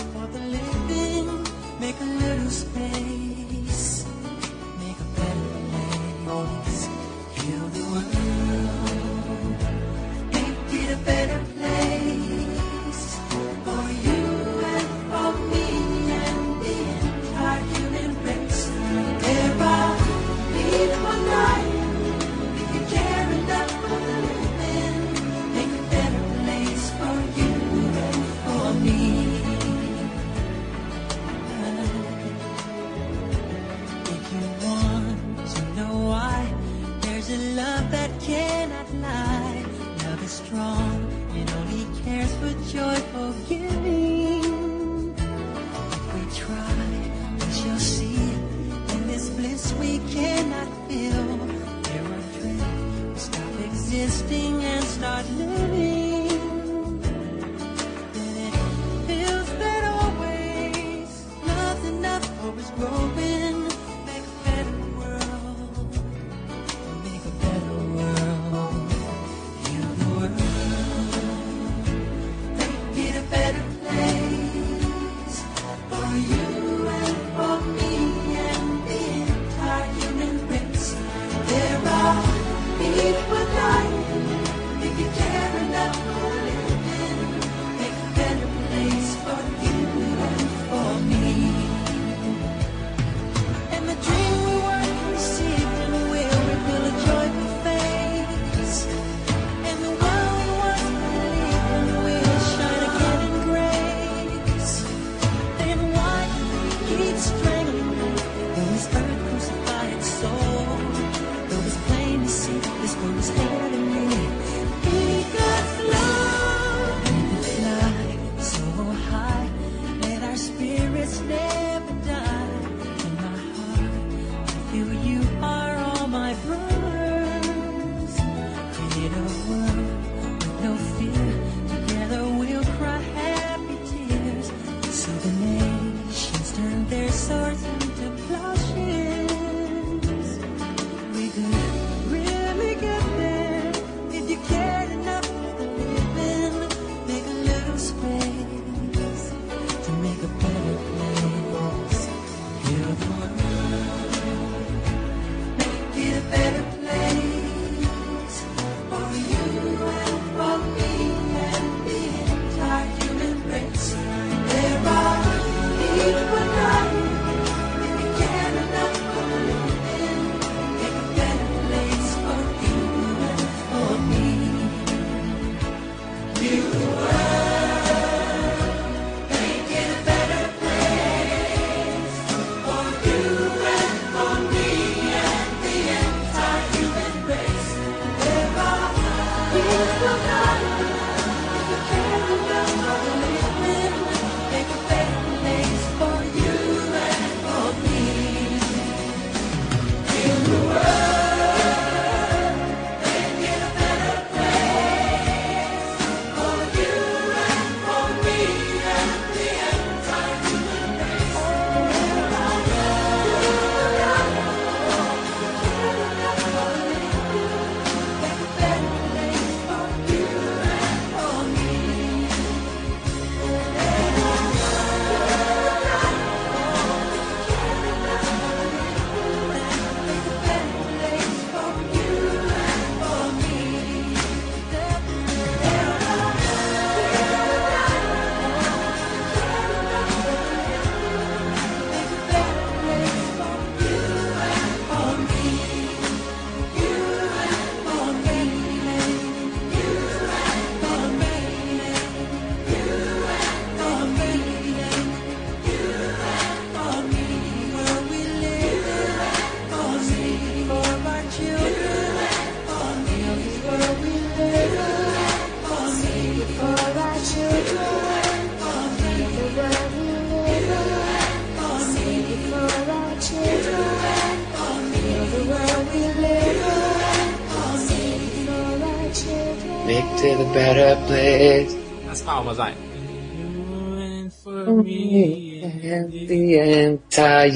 existing 54.03 54.64
and 54.64 54.84
start 54.84 55.26
living. 55.32 55.86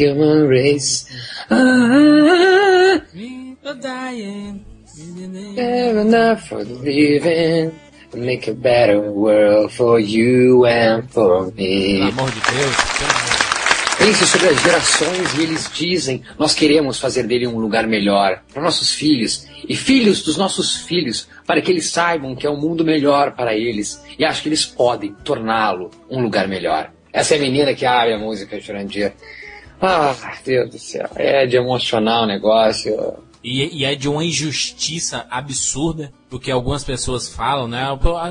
Human 0.02 0.48
race. 0.48 1.06
Ah, 1.49 3.02
have 5.57 5.98
enough 5.98 6.48
for 6.48 6.64
the 6.64 6.73
living. 6.73 7.80
Make 8.14 8.48
a 8.48 8.53
better 8.53 8.99
world 8.99 9.72
for 9.72 9.99
you 9.99 10.65
and 10.65 11.10
for 11.10 11.45
me. 11.53 11.99
Pelo 11.99 12.11
amor 12.11 12.32
de 12.32 12.41
Deus. 12.41 12.76
Pense 13.98 14.26
sobre 14.26 14.49
as 14.49 14.61
gerações 14.61 15.38
e 15.38 15.44
eles 15.44 15.69
dizem: 15.72 16.23
nós 16.38 16.53
queremos 16.53 16.99
fazer 16.99 17.23
dele 17.23 17.48
um 17.48 17.60
lugar 17.60 17.86
melhor 17.88 18.41
para 18.52 18.61
nossos 18.61 18.91
filhos 18.91 19.45
e 19.69 19.76
filhos 19.76 20.23
dos 20.23 20.36
nossos 20.38 20.78
filhos, 20.78 21.28
para 21.45 21.61
que 21.61 21.72
eles 21.72 21.90
saibam 21.90 22.36
que 22.36 22.48
é 22.48 22.49
um 22.49 22.60
mundo 22.60 22.84
melhor 22.84 23.34
para 23.34 23.56
eles 23.56 24.03
e 24.18 24.26
acho 24.26 24.41
que 24.41 24.49
eles 24.49 24.65
podem 24.65 25.14
torná-lo 25.23 25.91
um 26.10 26.22
lugar 26.22 26.48
melhor. 26.48 26.91
Essa 27.14 27.36
é 27.36 27.38
a 27.38 27.41
menina 27.41 27.73
que 27.73 27.86
abre 27.86 28.14
a 28.14 28.18
música 28.18 28.60
Jurandir. 28.60 29.14
Ah, 29.81 30.15
Deus 30.45 30.69
do 30.69 30.79
céu, 30.79 31.09
é 31.15 31.47
de 31.47 31.57
emocionar 31.57 32.23
o 32.23 32.27
negócio. 32.27 33.15
E, 33.43 33.79
e 33.79 33.85
é 33.85 33.95
de 33.95 34.07
uma 34.07 34.23
injustiça 34.23 35.25
absurda 35.29 36.13
o 36.29 36.39
que 36.39 36.51
algumas 36.51 36.83
pessoas 36.83 37.27
falam, 37.27 37.67
né? 37.67 37.83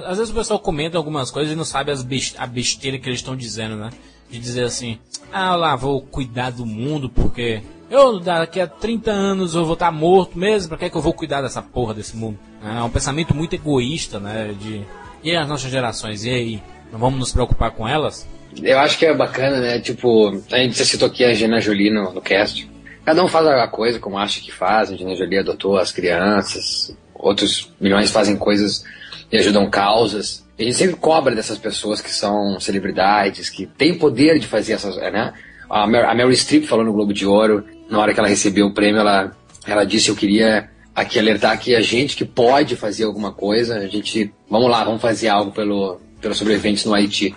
Às 0.06 0.18
vezes 0.18 0.32
o 0.32 0.36
pessoal 0.36 0.60
comenta 0.60 0.96
algumas 0.96 1.30
coisas 1.32 1.52
e 1.52 1.56
não 1.56 1.64
sabe 1.64 1.90
as 1.90 2.06
a 2.38 2.46
besteira 2.46 2.98
que 2.98 3.08
eles 3.08 3.18
estão 3.18 3.34
dizendo, 3.34 3.74
né? 3.74 3.90
De 4.30 4.38
dizer 4.38 4.62
assim, 4.62 5.00
ah 5.32 5.56
lá, 5.56 5.74
vou 5.74 6.00
cuidar 6.00 6.50
do 6.50 6.64
mundo 6.64 7.10
porque 7.10 7.60
eu 7.90 8.20
daqui 8.20 8.60
a 8.60 8.68
30 8.68 9.10
anos 9.10 9.56
eu 9.56 9.64
vou 9.64 9.74
estar 9.74 9.90
morto 9.90 10.38
mesmo, 10.38 10.68
pra 10.68 10.78
que, 10.78 10.84
é 10.84 10.90
que 10.90 10.96
eu 10.96 11.02
vou 11.02 11.12
cuidar 11.12 11.42
dessa 11.42 11.60
porra 11.60 11.92
desse 11.92 12.16
mundo? 12.16 12.38
É 12.62 12.80
um 12.80 12.90
pensamento 12.90 13.34
muito 13.34 13.54
egoísta, 13.54 14.20
né? 14.20 14.54
De, 14.60 14.86
e 15.24 15.34
as 15.34 15.48
nossas 15.48 15.70
gerações, 15.70 16.24
e 16.24 16.30
aí? 16.30 16.62
Não 16.92 17.00
vamos 17.00 17.18
nos 17.18 17.32
preocupar 17.32 17.72
com 17.72 17.86
elas? 17.86 18.28
Eu 18.62 18.78
acho 18.78 18.98
que 18.98 19.06
é 19.06 19.14
bacana, 19.14 19.60
né? 19.60 19.78
Tipo, 19.78 20.42
a 20.50 20.58
gente 20.58 20.78
já 20.78 20.84
citou 20.84 21.08
aqui 21.08 21.24
a 21.24 21.28
Angelina 21.28 21.60
Jolie 21.60 21.90
no, 21.90 22.12
no 22.12 22.20
cast. 22.20 22.68
Cada 23.04 23.24
um 23.24 23.28
faz 23.28 23.46
a 23.46 23.68
coisa 23.68 23.98
como 23.98 24.18
acha 24.18 24.40
que 24.40 24.52
faz. 24.52 24.90
A 24.90 24.94
Angelina 24.94 25.16
Jolie 25.16 25.38
adotou 25.38 25.78
as 25.78 25.92
crianças, 25.92 26.94
outros 27.14 27.72
milhões 27.80 28.10
fazem 28.10 28.36
coisas 28.36 28.84
e 29.30 29.38
ajudam 29.38 29.70
causas. 29.70 30.44
E 30.58 30.62
a 30.62 30.66
gente 30.66 30.76
sempre 30.76 30.96
cobra 30.96 31.34
dessas 31.34 31.58
pessoas 31.58 32.00
que 32.00 32.10
são 32.10 32.58
celebridades, 32.60 33.48
que 33.48 33.66
têm 33.66 33.96
poder 33.96 34.38
de 34.38 34.46
fazer 34.46 34.74
essas, 34.74 34.96
né? 34.96 35.32
A, 35.68 35.86
Mer 35.86 36.04
a 36.04 36.14
Meryl 36.14 36.34
Streep 36.34 36.66
falou 36.66 36.84
no 36.84 36.92
Globo 36.92 37.12
de 37.12 37.24
Ouro, 37.24 37.64
na 37.88 38.00
hora 38.00 38.12
que 38.12 38.18
ela 38.18 38.28
recebeu 38.28 38.66
o 38.66 38.74
prêmio, 38.74 39.00
ela, 39.00 39.34
ela 39.66 39.84
disse, 39.84 40.08
eu 40.08 40.16
queria 40.16 40.68
aqui 40.94 41.18
alertar 41.18 41.58
que 41.58 41.74
a 41.74 41.80
gente 41.80 42.16
que 42.16 42.24
pode 42.24 42.76
fazer 42.76 43.04
alguma 43.04 43.32
coisa, 43.32 43.78
a 43.78 43.86
gente, 43.86 44.32
vamos 44.50 44.68
lá, 44.68 44.84
vamos 44.84 45.00
fazer 45.00 45.28
algo 45.28 45.52
pelo, 45.52 46.00
pelos 46.20 46.36
sobreviventes 46.36 46.84
no 46.84 46.92
Haiti. 46.92 47.34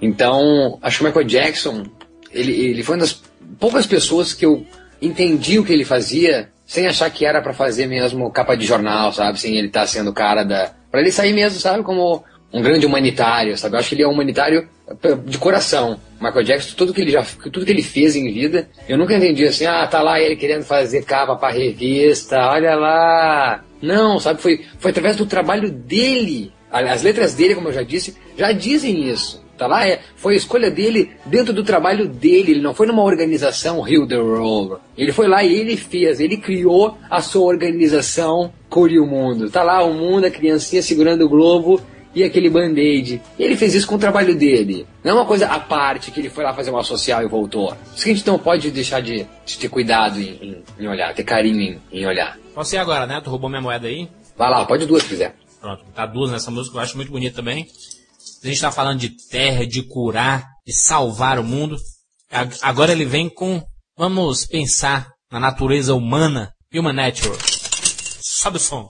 Então, 0.00 0.78
acho 0.82 0.98
que 0.98 1.04
o 1.04 1.06
Michael 1.06 1.26
Jackson, 1.26 1.84
ele, 2.32 2.52
ele 2.52 2.82
foi 2.82 2.96
uma 2.96 3.02
das 3.02 3.20
poucas 3.58 3.86
pessoas 3.86 4.32
que 4.32 4.46
eu 4.46 4.64
entendi 5.00 5.58
o 5.58 5.64
que 5.64 5.72
ele 5.72 5.84
fazia 5.84 6.48
sem 6.66 6.86
achar 6.86 7.10
que 7.10 7.24
era 7.24 7.40
pra 7.40 7.54
fazer 7.54 7.86
mesmo 7.86 8.30
capa 8.30 8.54
de 8.54 8.66
jornal, 8.66 9.12
sabe? 9.12 9.40
Sem 9.40 9.56
ele 9.56 9.68
estar 9.68 9.86
sendo 9.86 10.10
o 10.10 10.14
cara 10.14 10.44
da. 10.44 10.70
Pra 10.90 11.00
ele 11.00 11.10
sair 11.10 11.32
mesmo, 11.32 11.58
sabe? 11.58 11.82
Como 11.82 12.22
um 12.52 12.62
grande 12.62 12.86
humanitário, 12.86 13.56
sabe? 13.56 13.74
Eu 13.74 13.80
acho 13.80 13.88
que 13.88 13.94
ele 13.94 14.02
é 14.02 14.08
um 14.08 14.12
humanitário 14.12 14.68
eh, 15.02 15.14
de 15.24 15.38
coração. 15.38 15.98
Michael 16.20 16.44
Jackson, 16.44 16.76
tudo 16.76 16.92
que 16.92 17.00
ele 17.00 17.10
já, 17.10 17.22
tudo 17.22 17.64
que 17.64 17.70
ele 17.70 17.82
fez 17.82 18.16
em 18.16 18.30
vida, 18.32 18.68
eu 18.88 18.98
nunca 18.98 19.14
entendi 19.14 19.46
assim, 19.46 19.66
ah, 19.66 19.86
tá 19.86 20.02
lá 20.02 20.20
ele 20.20 20.36
querendo 20.36 20.62
fazer 20.62 21.04
capa 21.04 21.36
pra 21.36 21.50
revista, 21.50 22.38
olha 22.50 22.74
lá. 22.74 23.64
Não, 23.80 24.18
sabe? 24.18 24.40
Foi, 24.40 24.64
foi 24.78 24.90
através 24.90 25.16
do 25.16 25.26
trabalho 25.26 25.70
dele. 25.70 26.52
As 26.70 27.02
letras 27.02 27.34
dele, 27.34 27.54
como 27.54 27.68
eu 27.68 27.72
já 27.72 27.82
disse, 27.82 28.14
já 28.36 28.52
dizem 28.52 29.08
isso. 29.08 29.42
Tá 29.58 29.66
lá, 29.66 29.86
é, 29.86 30.00
foi 30.16 30.34
a 30.34 30.36
escolha 30.36 30.70
dele 30.70 31.10
dentro 31.26 31.52
do 31.52 31.64
trabalho 31.64 32.08
dele. 32.08 32.52
Ele 32.52 32.60
não 32.62 32.72
foi 32.72 32.86
numa 32.86 33.02
organização 33.02 33.80
Rio 33.80 34.06
the 34.06 34.16
Roll. 34.16 34.78
Ele 34.96 35.12
foi 35.12 35.26
lá 35.28 35.42
e 35.42 35.52
ele 35.52 35.76
fez, 35.76 36.20
ele 36.20 36.36
criou 36.36 36.96
a 37.10 37.20
sua 37.20 37.42
organização 37.46 38.52
Cure 38.70 38.98
o 39.00 39.06
Mundo. 39.06 39.50
Tá 39.50 39.62
lá 39.62 39.82
o 39.84 39.92
mundo, 39.92 40.24
a 40.26 40.30
criancinha 40.30 40.82
segurando 40.82 41.24
o 41.24 41.28
globo 41.28 41.80
e 42.14 42.22
aquele 42.22 42.48
band-aid. 42.50 43.20
Ele 43.38 43.56
fez 43.56 43.74
isso 43.74 43.86
com 43.86 43.94
o 43.96 43.98
trabalho 43.98 44.34
dele. 44.36 44.86
Não 45.04 45.10
é 45.12 45.14
uma 45.14 45.24
coisa 45.26 45.46
à 45.46 45.58
parte 45.58 46.10
que 46.10 46.20
ele 46.20 46.30
foi 46.30 46.44
lá 46.44 46.54
fazer 46.54 46.70
uma 46.70 46.82
social 46.82 47.22
e 47.22 47.26
voltou. 47.28 47.74
Isso 47.94 48.04
que 48.04 48.10
a 48.10 48.14
gente 48.14 48.26
não 48.26 48.38
pode 48.38 48.70
deixar 48.70 49.00
de, 49.00 49.26
de 49.44 49.58
ter 49.58 49.68
cuidado 49.68 50.20
em, 50.20 50.38
em- 50.40 50.62
em 50.84 50.88
olhar, 50.88 51.14
ter 51.14 51.24
carinho 51.24 51.60
em, 51.60 52.00
em 52.00 52.06
olhar. 52.06 52.38
Posso 52.54 52.74
ir 52.74 52.78
agora, 52.78 53.06
né? 53.06 53.20
Tu 53.22 53.30
roubou 53.30 53.48
minha 53.50 53.62
moeda 53.62 53.86
aí? 53.88 54.08
Vai 54.36 54.50
lá, 54.50 54.64
pode 54.64 54.86
duas 54.86 55.02
se 55.02 55.08
quiser. 55.08 55.34
Pronto, 55.60 55.84
tá 55.94 56.06
duas 56.06 56.30
nessa 56.30 56.50
música, 56.50 56.76
eu 56.76 56.80
acho 56.80 56.96
muito 56.96 57.10
bonita 57.10 57.36
também. 57.36 57.66
A 58.42 58.46
gente 58.46 58.60
tá 58.60 58.70
falando 58.70 59.00
de 59.00 59.10
terra, 59.10 59.66
de 59.66 59.82
curar, 59.82 60.46
de 60.66 60.72
salvar 60.72 61.38
o 61.38 61.44
mundo. 61.44 61.76
Agora 62.62 62.92
ele 62.92 63.04
vem 63.04 63.28
com, 63.28 63.62
vamos 63.96 64.46
pensar 64.46 65.10
na 65.30 65.40
natureza 65.40 65.94
humana, 65.94 66.52
human 66.72 66.92
natural. 66.92 67.36
Sobe 68.20 68.58
o 68.58 68.60
som. 68.60 68.88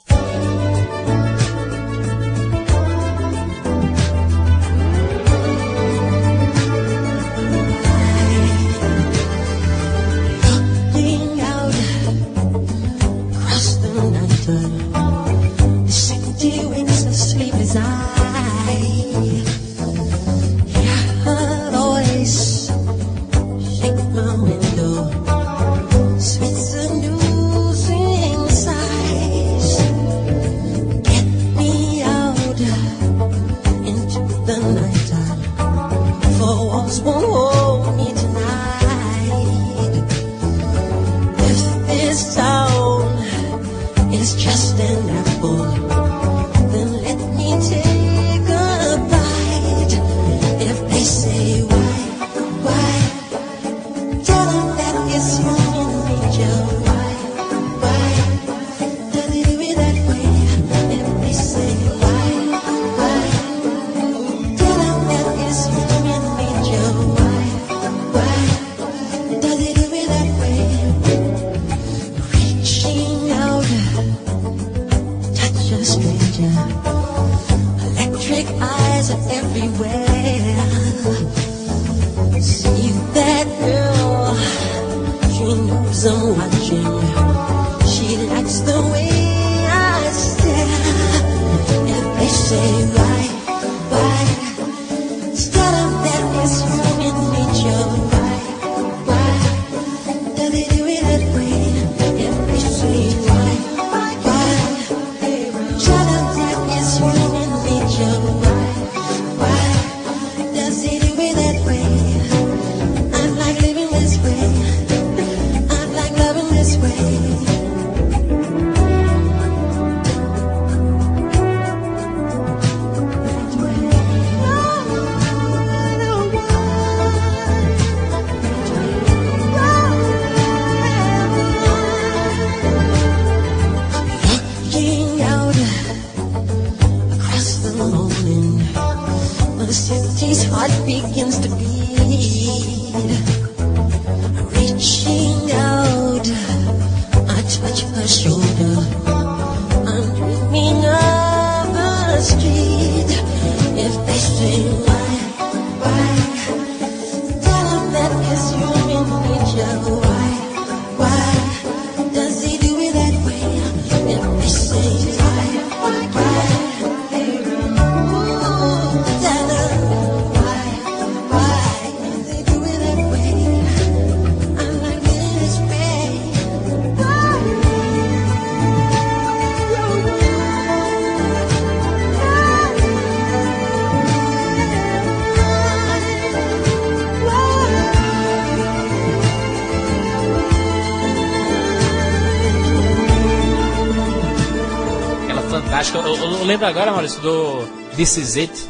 Lembro 196.49 196.67
agora, 196.67 196.91
Maurício, 196.91 197.21
do 197.21 197.67
This 197.95 198.17
Is 198.17 198.37
It, 198.39 198.69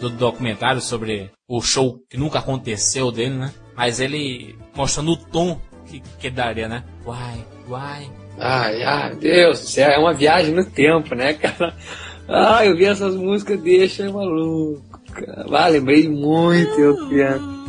do 0.00 0.10
documentário 0.10 0.80
sobre 0.80 1.30
o 1.46 1.62
show 1.62 2.00
que 2.10 2.16
nunca 2.16 2.40
aconteceu 2.40 3.12
dele, 3.12 3.36
né? 3.36 3.54
Mas 3.76 4.00
ele 4.00 4.58
mostrando 4.74 5.12
o 5.12 5.16
tom 5.16 5.60
que, 5.86 6.02
que 6.18 6.28
daria, 6.28 6.66
né? 6.66 6.82
Why, 7.06 7.44
why? 7.68 8.10
Ai, 8.36 8.82
ai, 8.82 9.14
Deus 9.14 9.60
do 9.60 9.66
céu, 9.66 9.90
é 9.90 9.98
uma 9.98 10.12
viagem 10.12 10.52
no 10.52 10.64
tempo, 10.64 11.14
né, 11.14 11.34
cara? 11.34 11.72
Ah, 12.28 12.66
eu 12.66 12.76
vi 12.76 12.86
essas 12.86 13.14
músicas, 13.14 13.60
deixa 13.60 14.10
maluco, 14.10 14.82
cara. 15.12 15.46
Ah, 15.52 15.68
lembrei 15.68 16.08
muito, 16.08 16.80
eu 16.80 17.08
criança. 17.08 17.60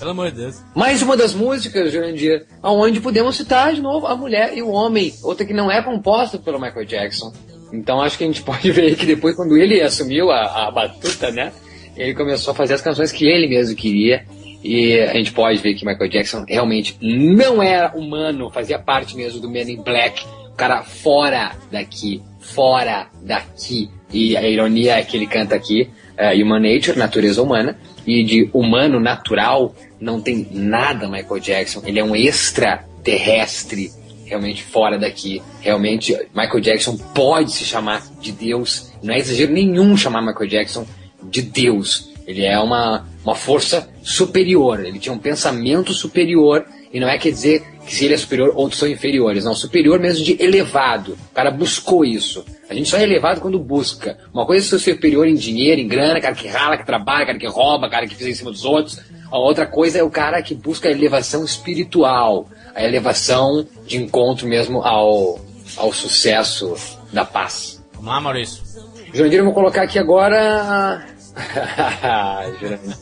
Pelo 0.00 0.10
amor 0.10 0.32
de 0.32 0.38
Deus. 0.38 0.60
Mais 0.74 1.00
uma 1.00 1.16
das 1.16 1.32
músicas, 1.32 1.92
Jurandir, 1.92 2.44
onde 2.60 3.00
podemos 3.00 3.36
citar 3.36 3.72
de 3.72 3.80
novo 3.80 4.08
a 4.08 4.16
mulher 4.16 4.52
e 4.52 4.60
o 4.60 4.68
homem, 4.68 5.14
outra 5.22 5.46
que 5.46 5.54
não 5.54 5.70
é 5.70 5.80
composta 5.80 6.38
pelo 6.38 6.60
Michael 6.60 6.84
Jackson. 6.84 7.32
Então 7.74 8.00
acho 8.00 8.16
que 8.16 8.24
a 8.24 8.26
gente 8.26 8.42
pode 8.42 8.70
ver 8.72 8.96
que 8.96 9.06
depois, 9.06 9.34
quando 9.36 9.56
ele 9.56 9.80
assumiu 9.80 10.30
a, 10.30 10.68
a 10.68 10.70
batuta, 10.70 11.30
né, 11.30 11.52
ele 11.96 12.14
começou 12.14 12.52
a 12.52 12.54
fazer 12.54 12.74
as 12.74 12.82
canções 12.82 13.12
que 13.12 13.26
ele 13.26 13.48
mesmo 13.48 13.76
queria. 13.76 14.24
E 14.62 14.98
a 14.98 15.12
gente 15.14 15.32
pode 15.32 15.58
ver 15.58 15.74
que 15.74 15.84
Michael 15.84 16.10
Jackson 16.10 16.44
realmente 16.48 16.96
não 17.02 17.62
era 17.62 17.94
humano, 17.94 18.50
fazia 18.50 18.78
parte 18.78 19.14
mesmo 19.14 19.38
do 19.38 19.50
Men 19.50 19.70
in 19.70 19.82
Black, 19.82 20.24
o 20.48 20.56
cara 20.56 20.82
fora 20.82 21.52
daqui, 21.70 22.22
fora 22.40 23.08
daqui. 23.22 23.90
E 24.10 24.34
a 24.34 24.48
ironia 24.48 24.98
é 24.98 25.02
que 25.02 25.18
ele 25.18 25.26
canta 25.26 25.54
aqui, 25.54 25.90
eh, 26.16 26.42
Human 26.42 26.60
Nature, 26.60 26.98
natureza 26.98 27.42
humana, 27.42 27.76
e 28.06 28.24
de 28.24 28.48
humano 28.54 28.98
natural 28.98 29.74
não 30.00 30.20
tem 30.20 30.46
nada 30.50 31.08
Michael 31.08 31.40
Jackson, 31.40 31.82
ele 31.84 31.98
é 31.98 32.04
um 32.04 32.16
extraterrestre, 32.16 33.90
realmente 34.24 34.62
fora 34.62 34.98
daqui. 34.98 35.42
Realmente, 35.60 36.16
Michael 36.34 36.60
Jackson 36.60 36.96
pode 36.96 37.52
se 37.52 37.64
chamar 37.64 38.02
de 38.20 38.32
Deus, 38.32 38.92
não 39.02 39.14
é 39.14 39.18
exagero 39.18 39.52
nenhum 39.52 39.96
chamar 39.96 40.22
Michael 40.22 40.48
Jackson 40.48 40.86
de 41.22 41.42
Deus. 41.42 42.10
Ele 42.26 42.44
é 42.44 42.58
uma, 42.58 43.06
uma 43.22 43.34
força 43.34 43.88
superior, 44.02 44.84
ele 44.84 44.98
tinha 44.98 45.12
um 45.12 45.18
pensamento 45.18 45.92
superior, 45.92 46.64
e 46.92 47.00
não 47.00 47.08
é 47.08 47.18
quer 47.18 47.30
dizer 47.30 47.62
que 47.84 47.94
se 47.94 48.04
ele 48.04 48.14
é 48.14 48.16
superior, 48.16 48.52
outros 48.54 48.78
são 48.78 48.88
inferiores. 48.88 49.44
Não, 49.44 49.54
superior 49.54 49.98
mesmo 49.98 50.24
de 50.24 50.40
elevado. 50.40 51.18
O 51.30 51.34
cara 51.34 51.50
buscou 51.50 52.04
isso. 52.04 52.44
A 52.70 52.74
gente 52.74 52.88
só 52.88 52.96
é 52.96 53.02
elevado 53.02 53.40
quando 53.40 53.58
busca. 53.58 54.16
Uma 54.32 54.46
coisa 54.46 54.64
é 54.64 54.78
ser 54.78 54.94
superior 54.94 55.26
em 55.26 55.34
dinheiro, 55.34 55.80
em 55.80 55.88
grana, 55.88 56.20
cara 56.20 56.34
que 56.34 56.46
rala, 56.46 56.78
que 56.78 56.86
trabalha, 56.86 57.26
cara 57.26 57.38
que 57.38 57.46
rouba, 57.46 57.90
cara 57.90 58.06
que 58.06 58.14
fica 58.14 58.30
em 58.30 58.34
cima 58.34 58.50
dos 58.50 58.64
outros. 58.64 59.00
A 59.30 59.38
outra 59.38 59.66
coisa 59.66 59.98
é 59.98 60.02
o 60.04 60.10
cara 60.10 60.40
que 60.40 60.54
busca 60.54 60.88
a 60.88 60.92
elevação 60.92 61.44
espiritual, 61.44 62.48
a 62.74 62.84
elevação 62.84 63.66
de 63.86 63.96
encontro 63.96 64.46
mesmo 64.46 64.82
ao, 64.82 65.38
ao 65.76 65.92
sucesso 65.92 66.74
da 67.12 67.24
paz. 67.24 67.82
Vamos 67.94 68.08
lá, 68.08 68.20
Maurício. 68.20 68.62
Jurandir, 69.12 69.38
eu 69.38 69.44
vou 69.44 69.54
colocar 69.54 69.82
aqui 69.82 69.98
agora. 69.98 71.06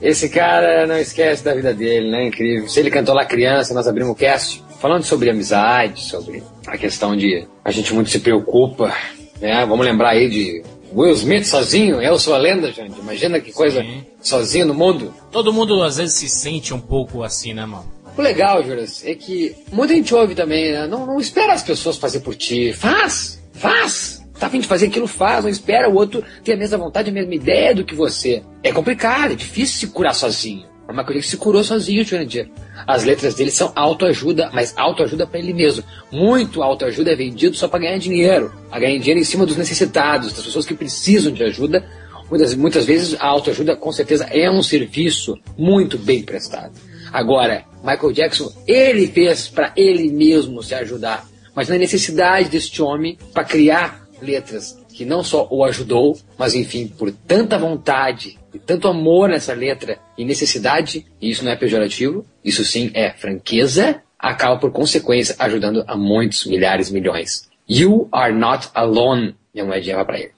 Esse 0.00 0.28
cara 0.28 0.86
não 0.86 0.98
esquece 0.98 1.42
da 1.42 1.54
vida 1.54 1.74
dele, 1.74 2.10
né? 2.10 2.26
Incrível. 2.26 2.68
Se 2.68 2.78
ele 2.78 2.90
cantou 2.90 3.14
lá 3.14 3.24
criança, 3.24 3.74
nós 3.74 3.88
abrimos 3.88 4.12
o 4.12 4.14
cast 4.14 4.62
falando 4.78 5.02
sobre 5.02 5.30
amizade, 5.30 6.02
sobre 6.04 6.42
a 6.66 6.76
questão 6.78 7.16
de 7.16 7.46
a 7.64 7.70
gente 7.70 7.92
muito 7.92 8.10
se 8.10 8.20
preocupa, 8.20 8.94
né? 9.40 9.64
Vamos 9.66 9.84
lembrar 9.84 10.10
aí 10.10 10.28
de 10.28 10.62
Will 10.92 11.12
Smith 11.12 11.44
sozinho, 11.44 12.00
eu 12.00 12.18
sou 12.18 12.34
a 12.34 12.38
lenda, 12.38 12.72
gente. 12.72 12.98
Imagina 12.98 13.40
que 13.40 13.52
coisa 13.52 13.84
sozinho 14.22 14.66
no 14.66 14.74
mundo. 14.74 15.12
Todo 15.30 15.52
mundo 15.52 15.82
às 15.82 15.96
vezes 15.96 16.16
se 16.16 16.28
sente 16.28 16.72
um 16.72 16.80
pouco 16.80 17.22
assim, 17.22 17.52
né, 17.52 17.66
mano? 17.66 17.97
O 18.18 18.20
legal, 18.20 18.64
Juras, 18.64 19.06
é 19.06 19.14
que 19.14 19.54
muita 19.70 19.94
gente 19.94 20.12
ouve 20.12 20.34
também, 20.34 20.72
né? 20.72 20.88
Não, 20.88 21.06
não 21.06 21.20
espera 21.20 21.52
as 21.52 21.62
pessoas 21.62 21.96
fazer 21.96 22.18
por 22.18 22.34
ti. 22.34 22.72
Faz! 22.72 23.40
Faz! 23.52 24.26
Tá 24.36 24.48
a 24.48 24.50
fim 24.50 24.58
de 24.58 24.66
fazer 24.66 24.86
aquilo, 24.86 25.06
faz. 25.06 25.44
Não 25.44 25.50
espera 25.50 25.88
o 25.88 25.94
outro 25.94 26.24
ter 26.42 26.54
a 26.54 26.56
mesma 26.56 26.78
vontade, 26.78 27.10
a 27.10 27.12
mesma 27.12 27.32
ideia 27.32 27.72
do 27.72 27.84
que 27.84 27.94
você. 27.94 28.42
É 28.60 28.72
complicado, 28.72 29.30
é 29.30 29.34
difícil 29.36 29.78
se 29.78 29.94
curar 29.94 30.16
sozinho. 30.16 30.66
É 30.88 31.04
coisa 31.04 31.20
que 31.20 31.28
se 31.28 31.36
curou 31.36 31.62
sozinho, 31.62 32.04
Jurandir. 32.04 32.50
As 32.88 33.04
letras 33.04 33.36
dele 33.36 33.52
são 33.52 33.70
autoajuda, 33.76 34.50
mas 34.52 34.76
autoajuda 34.76 35.24
para 35.24 35.38
ele 35.38 35.54
mesmo. 35.54 35.84
Muito 36.10 36.60
autoajuda 36.60 37.12
é 37.12 37.14
vendido 37.14 37.54
só 37.54 37.68
para 37.68 37.78
ganhar 37.78 37.98
dinheiro. 37.98 38.52
A 38.68 38.80
ganhar 38.80 38.98
dinheiro 38.98 39.20
em 39.20 39.24
cima 39.24 39.46
dos 39.46 39.56
necessitados, 39.56 40.32
das 40.32 40.44
pessoas 40.44 40.66
que 40.66 40.74
precisam 40.74 41.30
de 41.30 41.44
ajuda. 41.44 41.86
Muitas, 42.28 42.52
muitas 42.56 42.84
vezes 42.84 43.16
a 43.20 43.26
autoajuda, 43.26 43.76
com 43.76 43.92
certeza, 43.92 44.24
é 44.24 44.50
um 44.50 44.62
serviço 44.62 45.38
muito 45.56 45.96
bem 45.96 46.24
prestado. 46.24 46.72
Agora, 47.12 47.64
Michael 47.82 48.12
Jackson, 48.12 48.52
ele 48.66 49.06
fez 49.06 49.48
para 49.48 49.72
ele 49.76 50.10
mesmo 50.10 50.62
se 50.62 50.74
ajudar. 50.74 51.26
Mas 51.54 51.68
na 51.68 51.76
necessidade 51.76 52.48
deste 52.48 52.80
homem 52.82 53.18
para 53.32 53.44
criar 53.44 54.06
letras 54.20 54.78
que 54.98 55.04
não 55.04 55.22
só 55.22 55.46
o 55.48 55.64
ajudou, 55.64 56.18
mas 56.36 56.54
enfim, 56.54 56.88
por 56.88 57.12
tanta 57.12 57.56
vontade 57.56 58.36
e 58.52 58.58
tanto 58.58 58.88
amor 58.88 59.28
nessa 59.28 59.54
letra 59.54 59.98
e 60.16 60.24
necessidade, 60.24 61.06
e 61.20 61.30
isso 61.30 61.44
não 61.44 61.52
é 61.52 61.56
pejorativo, 61.56 62.26
isso 62.44 62.64
sim 62.64 62.90
é 62.94 63.12
franqueza, 63.12 64.02
acaba 64.18 64.58
por 64.58 64.72
consequência 64.72 65.36
ajudando 65.38 65.84
a 65.86 65.96
muitos 65.96 66.46
milhares, 66.46 66.90
milhões. 66.90 67.48
You 67.68 68.08
are 68.10 68.34
not 68.34 68.70
alone, 68.74 69.36
é 69.54 69.62
uma 69.62 69.74
moedinha 69.74 70.04
para 70.04 70.18
ele. 70.18 70.32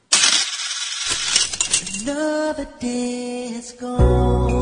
Another 2.02 2.66
day 2.80 3.56
is 3.58 3.74
gone. 3.80 4.59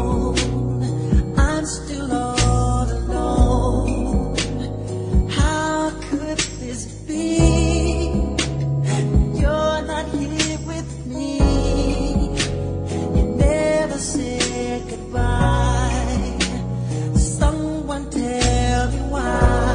Goodbye. 15.10 16.38
Someone 17.14 18.10
tell 18.10 18.90
me 18.90 18.98
why. 19.10 19.67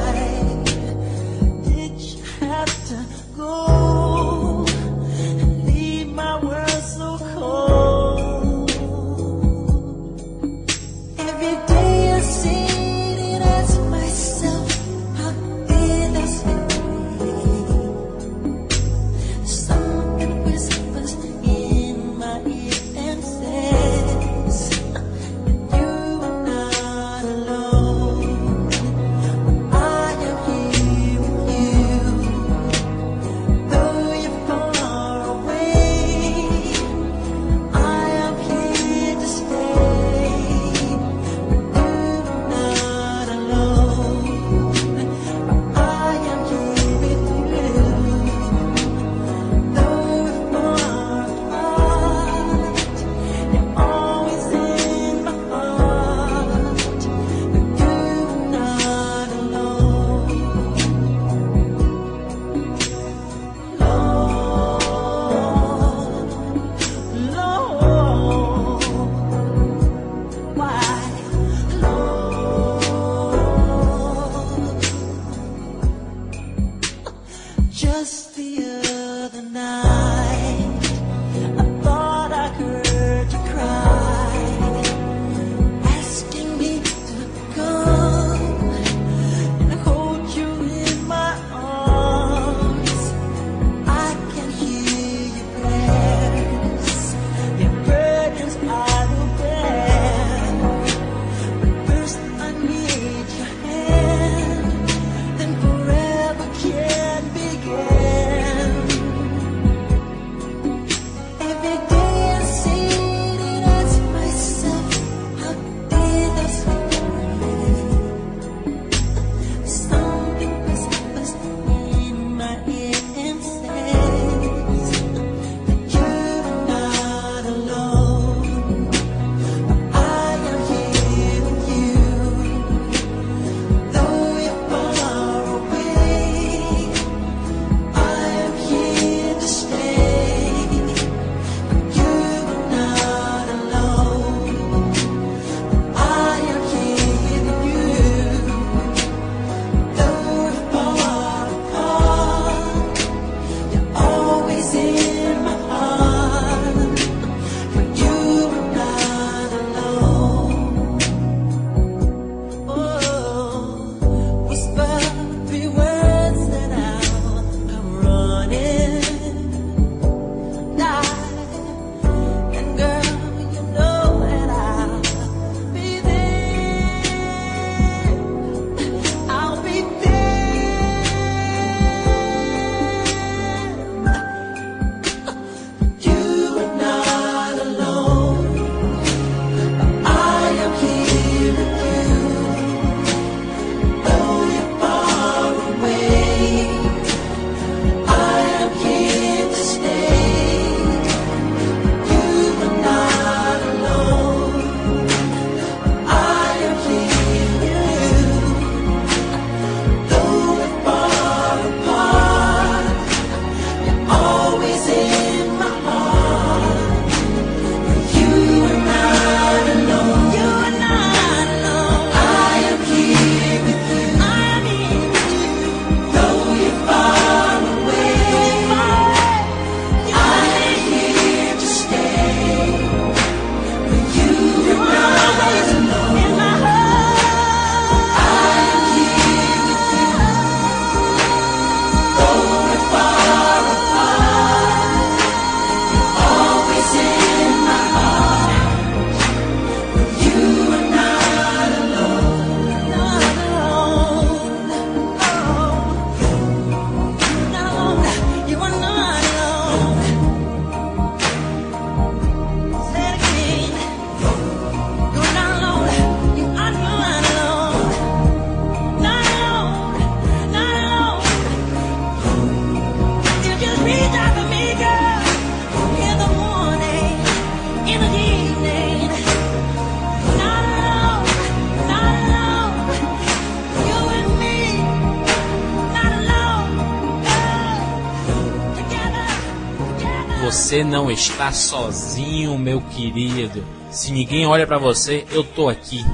Não 290.94 291.10
está 291.10 291.52
sozinho, 291.52 292.56
meu 292.56 292.80
querido. 292.80 293.66
Se 293.90 294.12
ninguém 294.12 294.46
olha 294.46 294.68
pra 294.68 294.78
você, 294.78 295.26
eu 295.32 295.44
tô 295.44 295.68
aqui. 295.68 296.06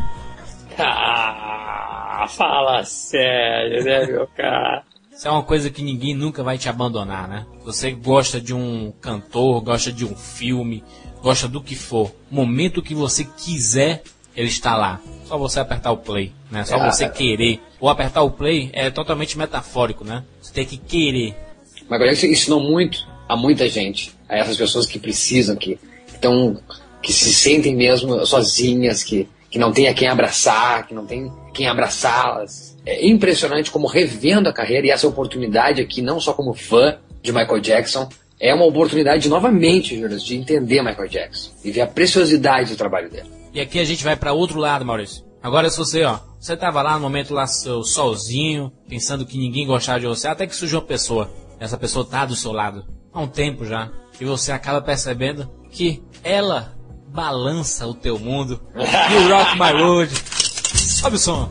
Ah, 0.77 2.26
fala 2.30 2.85
sério, 2.85 3.84
né, 3.84 4.06
meu 4.06 4.26
cara? 4.27 4.84
Isso 5.11 5.27
é 5.27 5.31
uma 5.31 5.43
coisa 5.43 5.69
que 5.69 5.84
ninguém 5.84 6.15
nunca 6.15 6.41
vai 6.43 6.57
te 6.57 6.69
abandonar, 6.69 7.27
né? 7.27 7.45
Você 7.65 7.91
gosta 7.91 8.39
de 8.39 8.53
um 8.53 8.93
cantor, 9.01 9.60
gosta 9.60 9.91
de 9.91 10.06
um 10.06 10.15
filme, 10.15 10.81
gosta 11.22 11.45
do 11.49 11.61
que 11.61 11.76
for. 11.76 12.15
Momento 12.31 12.81
que 12.81 12.95
você 12.95 13.26
quiser, 13.26 14.01
ele 14.34 14.47
está 14.47 14.77
lá. 14.77 15.01
Só 15.26 15.38
você 15.38 15.60
apertar 15.60 15.91
o 15.91 15.97
play, 15.97 16.31
né? 16.49 16.64
Só 16.64 16.77
É, 16.77 16.89
você 16.89 17.10
querer. 17.10 17.61
O 17.81 17.89
apertar 17.89 18.22
o 18.22 18.31
play 18.31 18.69
é 18.72 18.89
totalmente 18.89 19.38
metafórico, 19.38 20.06
né? 20.06 20.23
Você 20.41 20.53
tem 20.53 20.65
que 20.65 20.77
querer. 20.77 21.35
Michael 21.81 22.11
Jackson 22.11 22.27
ensinou 22.27 22.61
muito 22.61 23.06
a 23.27 23.35
muita 23.35 23.68
gente, 23.68 24.15
a 24.30 24.38
essas 24.38 24.56
pessoas 24.56 24.85
que 24.85 24.99
precisam, 24.99 25.56
que 25.56 25.80
estão, 26.07 26.61
que 27.01 27.11
se 27.11 27.34
sentem 27.34 27.76
mesmo 27.76 28.26
sozinhas, 28.26 29.03
que, 29.03 29.27
que 29.49 29.57
não 29.57 29.72
tem 29.72 29.88
a 29.88 29.93
quem 29.93 30.07
abraçar, 30.07 30.88
que 30.88 30.93
não 30.93 31.06
tem 31.06 31.31
quem 31.53 31.68
abraçá-las. 31.68 32.77
É 32.85 33.07
impressionante 33.07 33.72
como 33.72 33.88
revendo 33.88 34.47
a 34.47 34.53
carreira 34.53 34.88
e 34.88 34.91
essa 34.91 35.07
oportunidade 35.07 35.81
aqui, 35.81 36.01
não 36.01 36.19
só 36.19 36.34
como 36.34 36.53
fã 36.53 36.97
de 37.22 37.31
Michael 37.31 37.60
Jackson, 37.60 38.07
é 38.39 38.53
uma 38.53 38.65
oportunidade 38.65 39.27
novamente, 39.27 39.99
Júlio, 39.99 40.18
de 40.18 40.38
entender 40.38 40.81
Michael 40.81 41.10
Jackson 41.10 41.51
e 41.64 41.72
ver 41.72 41.81
a 41.81 41.88
preciosidade 41.88 42.72
do 42.72 42.77
trabalho 42.77 43.10
dele. 43.10 43.30
E 43.53 43.60
aqui 43.60 43.80
a 43.80 43.84
gente 43.84 44.03
vai 44.03 44.15
para 44.15 44.31
outro 44.31 44.60
lado, 44.60 44.85
Maurício. 44.85 45.26
Agora 45.41 45.69
se 45.69 45.77
você, 45.77 46.03
ó, 46.03 46.19
você 46.39 46.56
tava 46.56 46.81
lá 46.81 46.93
no 46.93 47.01
momento 47.01 47.34
lá 47.34 47.47
seu 47.47 47.84
sozinho, 47.84 48.72
pensando 48.88 49.26
que 49.26 49.38
ninguém 49.38 49.65
gostava 49.65 49.99
de 49.99 50.06
você, 50.06 50.27
até 50.27 50.45
que 50.45 50.56
surgiu 50.56 50.80
uma 50.80 50.85
pessoa. 50.85 51.30
Essa 51.60 51.77
pessoa 51.77 52.06
tá 52.06 52.26
do 52.26 52.35
seu 52.35 52.51
lado 52.51 52.85
há 53.14 53.22
um 53.22 53.27
tempo 53.27 53.65
já, 53.65 53.91
e 54.20 54.26
você 54.26 54.52
acaba 54.52 54.82
percebendo 54.82 55.50
que 55.72 56.04
ela 56.24 56.76
balança 57.08 57.88
o 57.88 57.94
teu 57.94 58.20
mundo. 58.20 58.62
You 58.76 59.30
rock 59.30 59.58
my 59.58 59.74
world. 59.82 60.12
Sobe 60.14 61.16
o 61.16 61.20
som. 61.20 61.50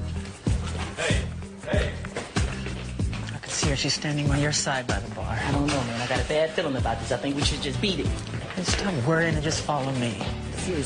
I 3.34 3.38
can 3.40 3.50
see 3.50 3.70
her. 3.70 3.76
She's 3.76 3.94
standing 3.94 4.30
on 4.30 4.40
your 4.40 4.52
side 4.52 4.86
by 4.86 5.00
the 5.00 5.14
bar. 5.14 5.26
I 5.26 5.52
don't 5.52 5.66
know, 5.66 5.82
man. 5.84 6.00
I 6.02 6.06
got 6.06 6.20
a 6.20 6.28
bad 6.28 6.50
feeling 6.50 6.76
about 6.76 6.98
this. 7.00 7.12
I 7.12 7.16
think 7.16 7.36
we 7.36 7.42
should 7.42 7.62
just 7.62 7.80
beat 7.80 8.00
it. 8.00 8.06
Hey, 8.54 8.62
stop 8.64 8.92
worrying 9.06 9.34
and 9.34 9.42
just 9.42 9.62
follow 9.62 9.92
me. 9.92 10.16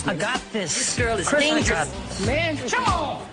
I 0.06 0.14
got 0.14 0.40
this. 0.52 0.74
This 0.74 0.96
girl 0.96 1.18
is 1.18 1.28
Chris, 1.28 1.42
dangerous. 1.42 2.26
Man, 2.26 2.56
come 2.68 2.84
on. 2.84 3.26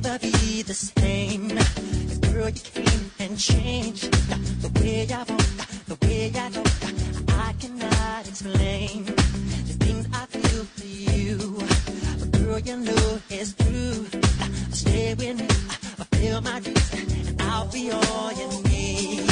Never 0.00 0.18
be 0.18 0.62
the 0.62 0.74
same. 0.74 1.48
'Cause 1.48 2.18
girl, 2.18 2.48
you 2.48 2.60
came 2.74 3.10
and 3.18 3.38
changed 3.38 4.10
the 4.62 4.70
way 4.80 5.06
I 5.10 5.22
walk, 5.24 5.46
the 5.88 5.96
way 6.06 6.30
I 6.34 6.50
talk. 6.50 6.70
I 7.46 7.52
cannot 7.60 8.28
explain 8.28 9.04
the 9.68 9.74
things 9.84 10.06
I 10.12 10.26
feel 10.26 10.64
for 10.76 10.86
you. 10.86 11.36
But 12.20 12.30
girl, 12.38 12.58
you 12.58 12.76
know 12.76 13.20
it's 13.28 13.54
true. 13.54 14.06
Stay 14.72 15.14
with 15.14 15.36
me, 15.40 15.48
fulfill 15.98 16.40
my 16.42 16.60
dreams, 16.60 16.90
and 17.28 17.42
I'll 17.42 17.66
be 17.66 17.90
all 17.90 18.30
you 18.40 18.48
need. 18.70 19.27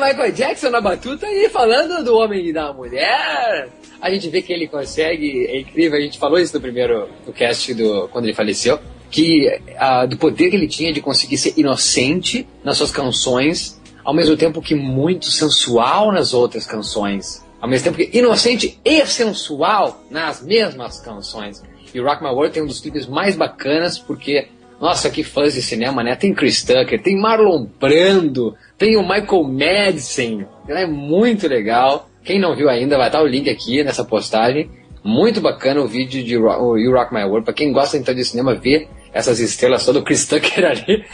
Michael 0.00 0.32
Jackson 0.32 0.70
na 0.70 0.80
batuta 0.80 1.26
e 1.28 1.48
falando 1.48 2.02
do 2.04 2.16
homem 2.16 2.46
e 2.46 2.52
da 2.52 2.72
mulher. 2.72 3.68
A 4.00 4.10
gente 4.10 4.28
vê 4.30 4.40
que 4.40 4.52
ele 4.52 4.66
consegue, 4.66 5.46
é 5.46 5.60
incrível, 5.60 5.98
a 5.98 6.02
gente 6.02 6.18
falou 6.18 6.38
isso 6.38 6.54
no 6.54 6.60
primeiro 6.60 7.08
no 7.26 7.32
cast 7.32 7.72
do, 7.74 8.08
quando 8.08 8.24
ele 8.24 8.34
faleceu, 8.34 8.80
que 9.10 9.60
do 10.08 10.16
poder 10.16 10.50
que 10.50 10.56
ele 10.56 10.68
tinha 10.68 10.92
de 10.92 11.00
conseguir 11.00 11.36
ser 11.36 11.54
inocente 11.56 12.48
nas 12.64 12.78
suas 12.78 12.90
canções, 12.90 13.80
ao 14.02 14.14
mesmo 14.14 14.36
tempo 14.36 14.62
que 14.62 14.74
muito 14.74 15.26
sensual 15.26 16.10
nas 16.10 16.32
outras 16.32 16.66
canções. 16.66 17.44
Ao 17.60 17.68
mesmo 17.68 17.84
tempo 17.84 17.98
que 17.98 18.18
inocente 18.18 18.80
e 18.82 19.04
sensual 19.04 20.02
nas 20.10 20.42
mesmas 20.42 20.98
canções. 20.98 21.62
E 21.92 22.00
Rock 22.00 22.22
My 22.22 22.30
World 22.30 22.54
tem 22.54 22.62
um 22.62 22.66
dos 22.66 22.80
clipes 22.80 23.06
mais 23.06 23.36
bacanas 23.36 23.98
porque 23.98 24.48
nossa, 24.80 25.10
que 25.10 25.22
fãs 25.22 25.54
de 25.54 25.60
cinema, 25.60 26.02
né? 26.02 26.16
Tem 26.16 26.32
Chris 26.32 26.62
Tucker, 26.62 27.02
tem 27.02 27.20
Marlon 27.20 27.66
Brando, 27.78 28.56
tem 28.78 28.96
o 28.96 29.02
Michael 29.02 29.44
Madsen. 29.44 30.46
Ela 30.66 30.80
é 30.80 30.86
muito 30.86 31.46
legal. 31.46 32.08
Quem 32.24 32.40
não 32.40 32.56
viu 32.56 32.68
ainda, 32.70 32.96
vai 32.96 33.08
estar 33.08 33.22
o 33.22 33.26
link 33.26 33.50
aqui 33.50 33.84
nessa 33.84 34.04
postagem. 34.04 34.70
Muito 35.04 35.40
bacana 35.40 35.80
o 35.82 35.86
vídeo 35.86 36.24
de 36.24 36.36
o 36.38 36.76
You 36.78 36.92
Rock 36.92 37.12
My 37.12 37.24
World. 37.24 37.44
Pra 37.44 37.52
quem 37.52 37.72
gosta 37.72 37.98
então 37.98 38.14
de 38.14 38.24
cinema, 38.24 38.54
ver 38.54 38.88
essas 39.12 39.38
estrelas 39.38 39.84
todas, 39.84 40.00
o 40.00 40.04
Chris 40.04 40.26
Tucker 40.26 40.64
ali. 40.70 41.04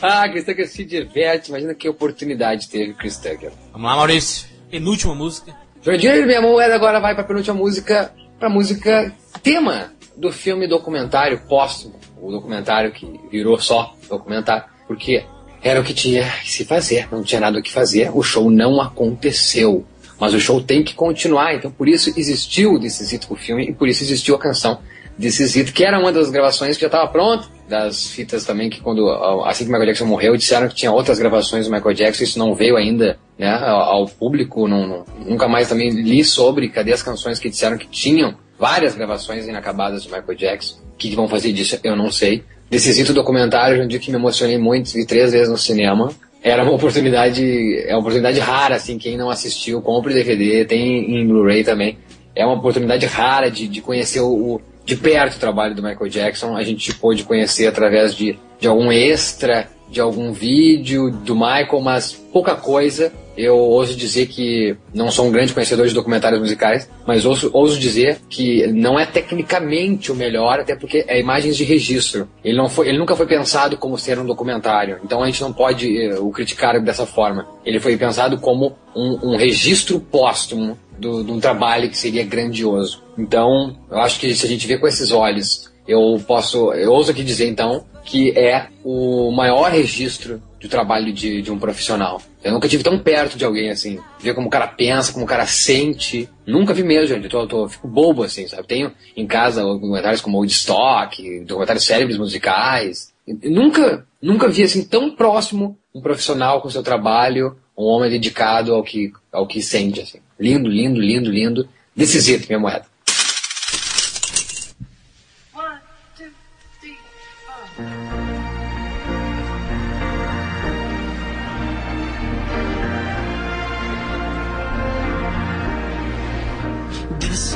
ah, 0.00 0.28
Chris 0.28 0.44
Tucker 0.44 0.66
se 0.66 0.84
diverte. 0.84 1.50
Imagina 1.50 1.74
que 1.74 1.88
oportunidade 1.88 2.70
teve 2.70 2.94
Chris 2.94 3.18
Tucker. 3.18 3.50
Vamos 3.72 3.88
lá, 3.88 3.96
Maurício. 3.96 4.48
penúltima 4.70 5.14
música. 5.14 5.54
Jurandir, 5.82 6.26
minha 6.26 6.40
moeda 6.40 6.74
agora 6.74 7.00
vai 7.00 7.14
pra 7.14 7.24
penúltima 7.24 7.54
música, 7.54 8.12
pra 8.38 8.48
música 8.48 9.14
tema 9.42 9.92
do 10.18 10.32
filme 10.32 10.66
documentário 10.66 11.40
póstumo, 11.48 11.94
o 12.20 12.30
documentário 12.30 12.90
que 12.92 13.06
virou 13.30 13.58
só 13.60 13.94
documentário, 14.08 14.64
porque 14.86 15.24
era 15.62 15.80
o 15.80 15.84
que 15.84 15.94
tinha 15.94 16.24
que 16.42 16.50
se 16.50 16.64
fazer, 16.64 17.08
não 17.10 17.22
tinha 17.22 17.40
nada 17.40 17.58
o 17.58 17.62
que 17.62 17.72
fazer, 17.72 18.10
o 18.12 18.22
show 18.22 18.50
não 18.50 18.80
aconteceu. 18.80 19.84
Mas 20.20 20.34
o 20.34 20.40
show 20.40 20.60
tem 20.60 20.82
que 20.82 20.94
continuar, 20.94 21.54
então 21.54 21.70
por 21.70 21.88
isso 21.88 22.12
existiu 22.16 22.72
o 22.72 22.80
This 22.80 23.20
o 23.30 23.36
filme, 23.36 23.68
e 23.70 23.72
por 23.72 23.88
isso 23.88 24.02
existiu 24.02 24.34
a 24.34 24.38
canção 24.38 24.78
This 25.20 25.40
Is 25.40 25.70
que 25.70 25.84
era 25.84 25.98
uma 25.98 26.12
das 26.12 26.30
gravações 26.30 26.76
que 26.76 26.82
já 26.82 26.86
estava 26.88 27.06
pronta, 27.08 27.48
das 27.68 28.06
fitas 28.08 28.44
também 28.44 28.70
que 28.70 28.80
quando, 28.80 29.08
assim 29.44 29.64
que 29.64 29.70
Michael 29.70 29.86
Jackson 29.86 30.06
morreu, 30.06 30.36
disseram 30.36 30.68
que 30.68 30.74
tinha 30.74 30.92
outras 30.92 31.18
gravações 31.18 31.66
do 31.66 31.72
Michael 31.72 31.94
Jackson, 31.94 32.24
isso 32.24 32.38
não 32.38 32.54
veio 32.54 32.76
ainda 32.76 33.18
né, 33.38 33.50
ao, 33.50 33.80
ao 33.80 34.06
público, 34.06 34.66
não, 34.66 34.86
não- 34.86 35.04
nunca 35.26 35.46
mais 35.48 35.68
também 35.68 35.90
li 35.90 36.24
sobre, 36.24 36.68
cadê 36.68 36.92
as 36.92 37.02
canções 37.02 37.38
que 37.38 37.50
disseram 37.50 37.76
que 37.76 37.86
tinham 37.88 38.34
várias 38.58 38.94
gravações 38.94 39.46
inacabadas 39.46 40.04
do 40.04 40.10
Michael 40.10 40.36
Jackson, 40.36 40.76
o 40.94 40.96
que, 40.96 41.14
vão 41.14 41.28
fazer 41.28 41.52
disso 41.52 41.78
eu 41.84 41.96
não 41.96 42.10
sei. 42.10 42.42
This 42.70 42.86
Is 42.86 42.98
It, 42.98 43.10
o 43.10 43.14
documentário, 43.14 43.82
um 43.82 43.86
dia 43.86 43.98
que 43.98 44.10
me 44.10 44.16
emocionei 44.16 44.58
muito, 44.58 44.92
vi 44.92 45.06
três 45.06 45.32
vezes 45.32 45.48
no 45.48 45.56
cinema, 45.56 46.10
era 46.42 46.62
uma 46.62 46.72
oportunidade, 46.76 47.42
é 47.86 47.92
uma 47.92 48.00
oportunidade 48.00 48.38
rara, 48.40 48.76
assim, 48.76 48.98
quem 48.98 49.16
não 49.16 49.30
assistiu, 49.30 49.80
compre 49.80 50.12
DVD, 50.12 50.64
tem 50.64 51.16
em 51.20 51.26
Blu-ray 51.26 51.64
também. 51.64 51.98
É 52.34 52.44
uma 52.44 52.54
oportunidade 52.56 53.06
rara 53.06 53.50
de, 53.50 53.66
de 53.66 53.80
conhecer 53.80 54.20
o- 54.20 54.60
de 54.84 54.96
perto 54.96 55.36
o 55.36 55.40
trabalho 55.40 55.74
do 55.74 55.82
Michael 55.82 56.08
Jackson. 56.08 56.56
A 56.56 56.62
gente 56.62 56.94
pôde 56.94 57.24
conhecer 57.24 57.66
através 57.66 58.14
de, 58.14 58.38
de 58.58 58.66
algum 58.68 58.90
extra, 58.92 59.68
de 59.90 60.00
algum 60.00 60.32
vídeo 60.32 61.10
do 61.10 61.34
Michael, 61.34 61.80
mas 61.82 62.12
pouca 62.12 62.54
coisa. 62.54 63.12
Eu 63.38 63.56
ouso 63.56 63.94
dizer 63.94 64.26
que 64.26 64.76
não 64.92 65.12
sou 65.12 65.28
um 65.28 65.30
grande 65.30 65.52
conhecedor 65.52 65.86
de 65.86 65.94
documentários 65.94 66.40
musicais, 66.40 66.90
mas 67.06 67.24
ouso, 67.24 67.48
ouso 67.52 67.78
dizer 67.78 68.18
que 68.28 68.66
não 68.66 68.98
é 68.98 69.06
tecnicamente 69.06 70.10
o 70.10 70.14
melhor, 70.16 70.58
até 70.58 70.74
porque 70.74 71.04
é 71.06 71.20
imagens 71.20 71.56
de 71.56 71.62
registro. 71.62 72.28
Ele, 72.44 72.58
não 72.58 72.68
foi, 72.68 72.88
ele 72.88 72.98
nunca 72.98 73.14
foi 73.14 73.28
pensado 73.28 73.76
como 73.76 73.96
ser 73.96 74.18
um 74.18 74.26
documentário, 74.26 74.98
então 75.04 75.22
a 75.22 75.26
gente 75.26 75.40
não 75.40 75.52
pode 75.52 75.96
eh, 75.96 76.18
o 76.18 76.30
criticar 76.32 76.82
dessa 76.82 77.06
forma. 77.06 77.46
Ele 77.64 77.78
foi 77.78 77.96
pensado 77.96 78.38
como 78.38 78.76
um, 78.92 79.30
um 79.30 79.36
registro 79.36 80.00
póstumo 80.00 80.76
de 80.98 81.06
um 81.06 81.38
trabalho 81.38 81.88
que 81.88 81.96
seria 81.96 82.24
grandioso. 82.24 83.04
Então, 83.16 83.76
eu 83.88 83.98
acho 83.98 84.18
que 84.18 84.34
se 84.34 84.44
a 84.44 84.48
gente 84.48 84.66
vê 84.66 84.76
com 84.76 84.88
esses 84.88 85.12
olhos, 85.12 85.67
eu 85.88 86.22
posso, 86.26 86.72
eu 86.74 86.92
ouso 86.92 87.10
aqui 87.10 87.24
dizer 87.24 87.48
então 87.48 87.84
que 88.04 88.30
é 88.38 88.68
o 88.84 89.30
maior 89.32 89.70
registro 89.70 90.42
do 90.60 90.68
trabalho 90.68 91.12
de, 91.12 91.42
de 91.42 91.50
um 91.52 91.58
profissional. 91.58 92.20
Eu 92.42 92.52
nunca 92.52 92.68
tive 92.68 92.82
tão 92.82 92.98
perto 92.98 93.36
de 93.36 93.44
alguém 93.44 93.70
assim, 93.70 93.98
ver 94.18 94.34
como 94.34 94.46
o 94.48 94.50
cara 94.50 94.66
pensa, 94.66 95.12
como 95.12 95.24
o 95.24 95.28
cara 95.28 95.46
sente. 95.46 96.28
Nunca 96.46 96.72
vi 96.72 96.82
mesmo, 96.82 97.06
gente. 97.08 97.24
Eu 97.24 97.30
tô, 97.30 97.46
tô- 97.46 97.68
fico 97.68 97.86
bobo 97.86 98.22
assim, 98.22 98.46
sabe? 98.48 98.66
Tenho 98.66 98.92
em 99.16 99.26
casa 99.26 99.62
documentários 99.62 100.20
como 100.22 100.38
Woodstock, 100.38 101.40
documentários 101.40 101.84
célebres 101.84 102.16
musicais. 102.18 103.12
E 103.26 103.48
nunca, 103.48 104.06
nunca 104.22 104.48
vi 104.48 104.62
assim 104.62 104.84
tão 104.84 105.10
próximo 105.14 105.78
um 105.94 106.00
profissional 106.00 106.60
com 106.62 106.70
seu 106.70 106.82
trabalho, 106.82 107.56
um 107.76 107.84
homem 107.84 108.10
dedicado 108.10 108.74
ao 108.74 108.82
que, 108.82 109.12
ao 109.30 109.46
que 109.46 109.60
sente 109.62 110.00
assim. 110.00 110.18
Lindo, 110.40 110.68
lindo, 110.68 111.00
lindo, 111.00 111.30
lindo. 111.30 111.68
It, 111.98 112.46
minha 112.48 112.58
moeda. 112.60 112.86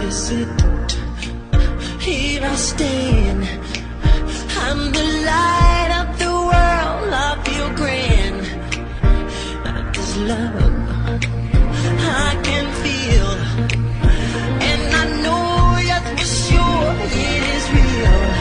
Is 0.05 0.31
it. 0.31 0.93
Here 2.01 2.43
I 2.45 2.55
stand. 2.57 3.43
I'm 4.65 4.81
the 4.99 5.07
light 5.31 5.91
of 6.01 6.19
the 6.19 6.33
world. 6.51 7.11
I 7.27 7.31
feel 7.45 7.69
grand. 7.81 8.43
This 9.95 10.17
love 10.31 10.57
I 12.25 12.41
can 12.47 12.67
feel. 12.83 13.31
And 14.71 14.83
I 15.01 15.05
know 15.23 15.43
sure 16.17 16.95
it 17.05 17.43
is 17.55 17.65
real. 17.77 18.32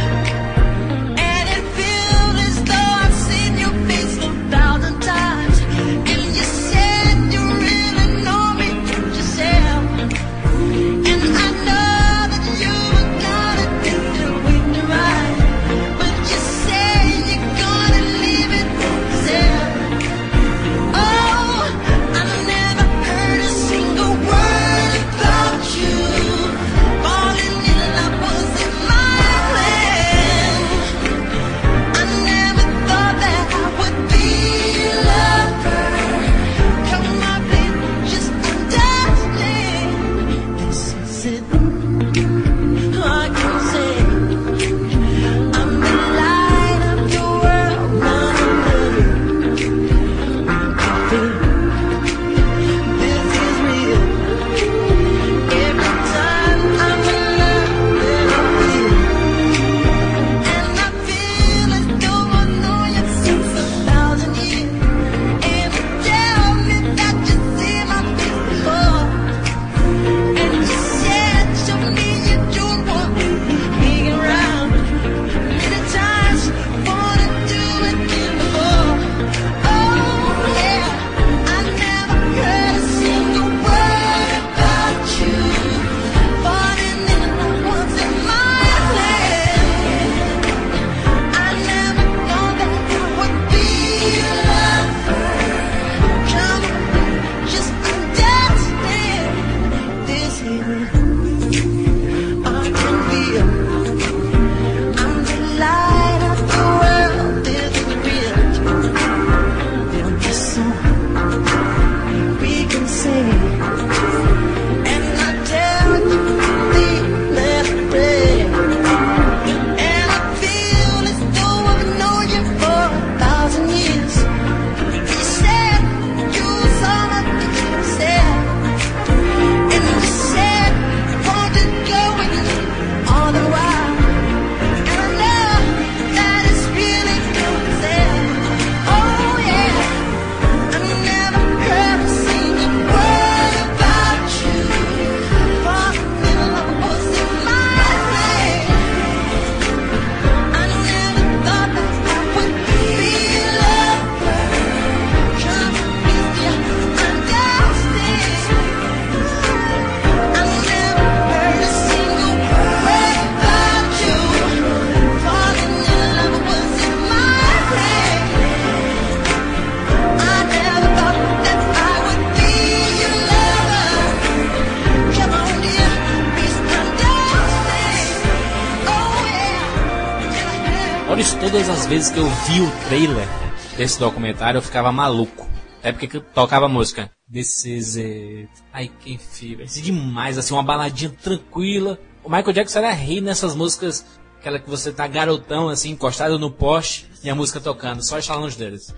Vezes 181.92 182.10
que 182.10 182.20
eu 182.20 182.26
vi 182.26 182.62
o 182.62 182.72
trailer 182.88 183.28
desse 183.76 184.00
documentário, 184.00 184.58
eu 184.60 184.62
ficava 184.62 184.94
maluco. 184.94 185.46
É 185.84 185.92
porque 185.92 186.08
que 186.08 186.20
tocava 186.22 186.70
música. 186.70 187.12
This 187.32 187.66
is 187.66 187.98
it. 187.98 188.50
I 188.74 188.88
can 189.04 189.18
feel. 189.18 189.60
Isso 189.62 189.80
é 189.80 189.82
demais, 189.82 190.38
assim, 190.38 190.54
uma 190.54 190.64
baladinha 190.64 191.12
tranquila. 191.22 192.00
O 192.24 192.30
Michael 192.30 192.54
Jackson 192.54 192.80
era 192.80 192.92
rei 192.94 193.20
nessas 193.20 193.54
músicas, 193.56 194.06
aquela 194.40 194.58
que 194.58 194.70
você 194.70 194.92
tá 194.94 195.06
garotão, 195.06 195.68
assim, 195.68 195.90
encostado 195.92 196.40
no 196.40 196.50
poste, 196.50 197.08
e 197.24 197.30
a 197.30 197.36
música 197.36 197.60
tocando, 197.60 198.02
só 198.04 198.18
estalando 198.18 198.48
os 198.48 198.56
dedos. 198.56 198.94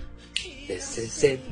This 0.68 0.98
is 0.98 1.24
it. 1.24 1.44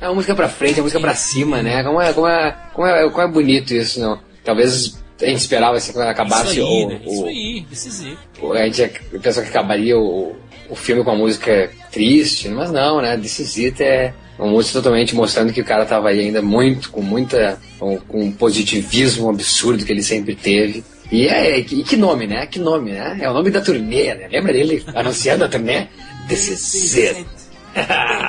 É 0.00 0.06
uma 0.08 0.14
música 0.14 0.34
pra 0.34 0.48
frente, 0.48 0.74
é 0.74 0.76
uma 0.76 0.84
música 0.84 1.00
pra 1.00 1.14
cima, 1.16 1.60
né? 1.60 1.82
Como 1.82 2.00
é, 2.00 2.12
como 2.12 2.28
é, 2.28 2.52
como 2.72 2.86
é, 2.86 3.10
como 3.10 3.22
é 3.22 3.28
bonito 3.32 3.74
isso, 3.74 3.98
não? 3.98 4.20
Talvez 4.44 5.02
a 5.20 5.24
gente 5.24 5.38
esperava 5.40 5.78
assim, 5.78 5.92
quando 5.94 6.08
acabasse 6.08 6.58
Isso 6.58 6.66
aí, 6.66 6.84
o, 6.84 6.88
né? 6.88 7.00
o- 7.04 7.10
Isso 7.10 7.24
aí, 7.26 7.66
this 7.70 7.86
is 7.86 8.00
it. 8.04 8.18
o- 8.35 8.35
A 8.56 8.68
gente 8.68 9.00
pensou 9.22 9.42
que 9.42 9.48
acabaria 9.48 9.98
o, 9.98 10.34
o 10.68 10.74
filme 10.74 11.04
com 11.04 11.10
a 11.10 11.16
música 11.16 11.70
triste, 11.90 12.48
mas 12.48 12.70
não, 12.70 13.00
né? 13.00 13.16
This 13.16 13.38
Is 13.38 13.56
It 13.58 13.82
é 13.82 14.12
uma 14.38 14.48
música 14.48 14.80
totalmente 14.80 15.14
mostrando 15.14 15.52
que 15.52 15.60
o 15.60 15.64
cara 15.64 15.86
tava 15.86 16.08
aí 16.08 16.20
ainda 16.20 16.42
muito, 16.42 16.90
com 16.90 17.00
muita, 17.00 17.58
com, 17.78 17.98
com 17.98 18.24
um 18.24 18.32
positivismo 18.32 19.30
absurdo 19.30 19.84
que 19.84 19.92
ele 19.92 20.02
sempre 20.02 20.34
teve. 20.34 20.84
E 21.10 21.28
é, 21.28 21.58
e 21.58 21.84
que 21.84 21.96
nome, 21.96 22.26
né? 22.26 22.46
Que 22.46 22.58
nome, 22.58 22.92
né? 22.92 23.18
É 23.20 23.30
o 23.30 23.32
nome 23.32 23.50
da 23.50 23.60
turnê, 23.60 24.14
né? 24.14 24.28
Lembra 24.30 24.52
dele 24.52 24.84
anunciando 24.94 25.44
a 25.44 25.48
turnê? 25.48 25.86
This 26.28 26.48
Is 26.48 26.96
It. 26.96 27.26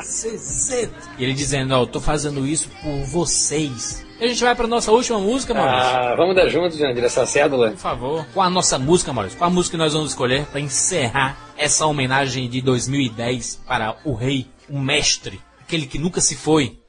This 0.01 0.25
is 0.25 0.71
it. 0.71 0.91
E 1.17 1.23
ele 1.23 1.33
dizendo, 1.33 1.73
ó, 1.73 1.83
eu 1.83 1.87
tô 1.87 2.01
fazendo 2.01 2.45
isso 2.45 2.69
por 2.83 3.03
vocês. 3.05 4.05
E 4.19 4.25
a 4.25 4.27
gente 4.27 4.43
vai 4.43 4.55
pra 4.55 4.65
nossa 4.65 4.91
última 4.91 5.19
música, 5.19 5.53
Maurício. 5.53 5.95
Ah, 5.95 6.15
vamos 6.15 6.35
dar 6.35 6.49
juntos, 6.49 6.79
Jandir, 6.79 7.03
essa 7.03 7.23
cédula? 7.27 7.69
Por 7.69 7.77
favor. 7.77 8.25
Qual 8.33 8.47
a 8.47 8.49
nossa 8.49 8.79
música, 8.79 9.13
Maurício? 9.13 9.37
Qual 9.37 9.47
a 9.47 9.53
música 9.53 9.77
que 9.77 9.77
nós 9.77 9.93
vamos 9.93 10.09
escolher 10.09 10.45
pra 10.47 10.59
encerrar 10.59 11.37
essa 11.55 11.85
homenagem 11.85 12.49
de 12.49 12.59
2010 12.59 13.61
para 13.67 13.95
o 14.03 14.15
rei, 14.15 14.47
o 14.67 14.79
mestre, 14.79 15.39
aquele 15.61 15.85
que 15.85 15.99
nunca 15.99 16.19
se 16.19 16.35
foi? 16.35 16.79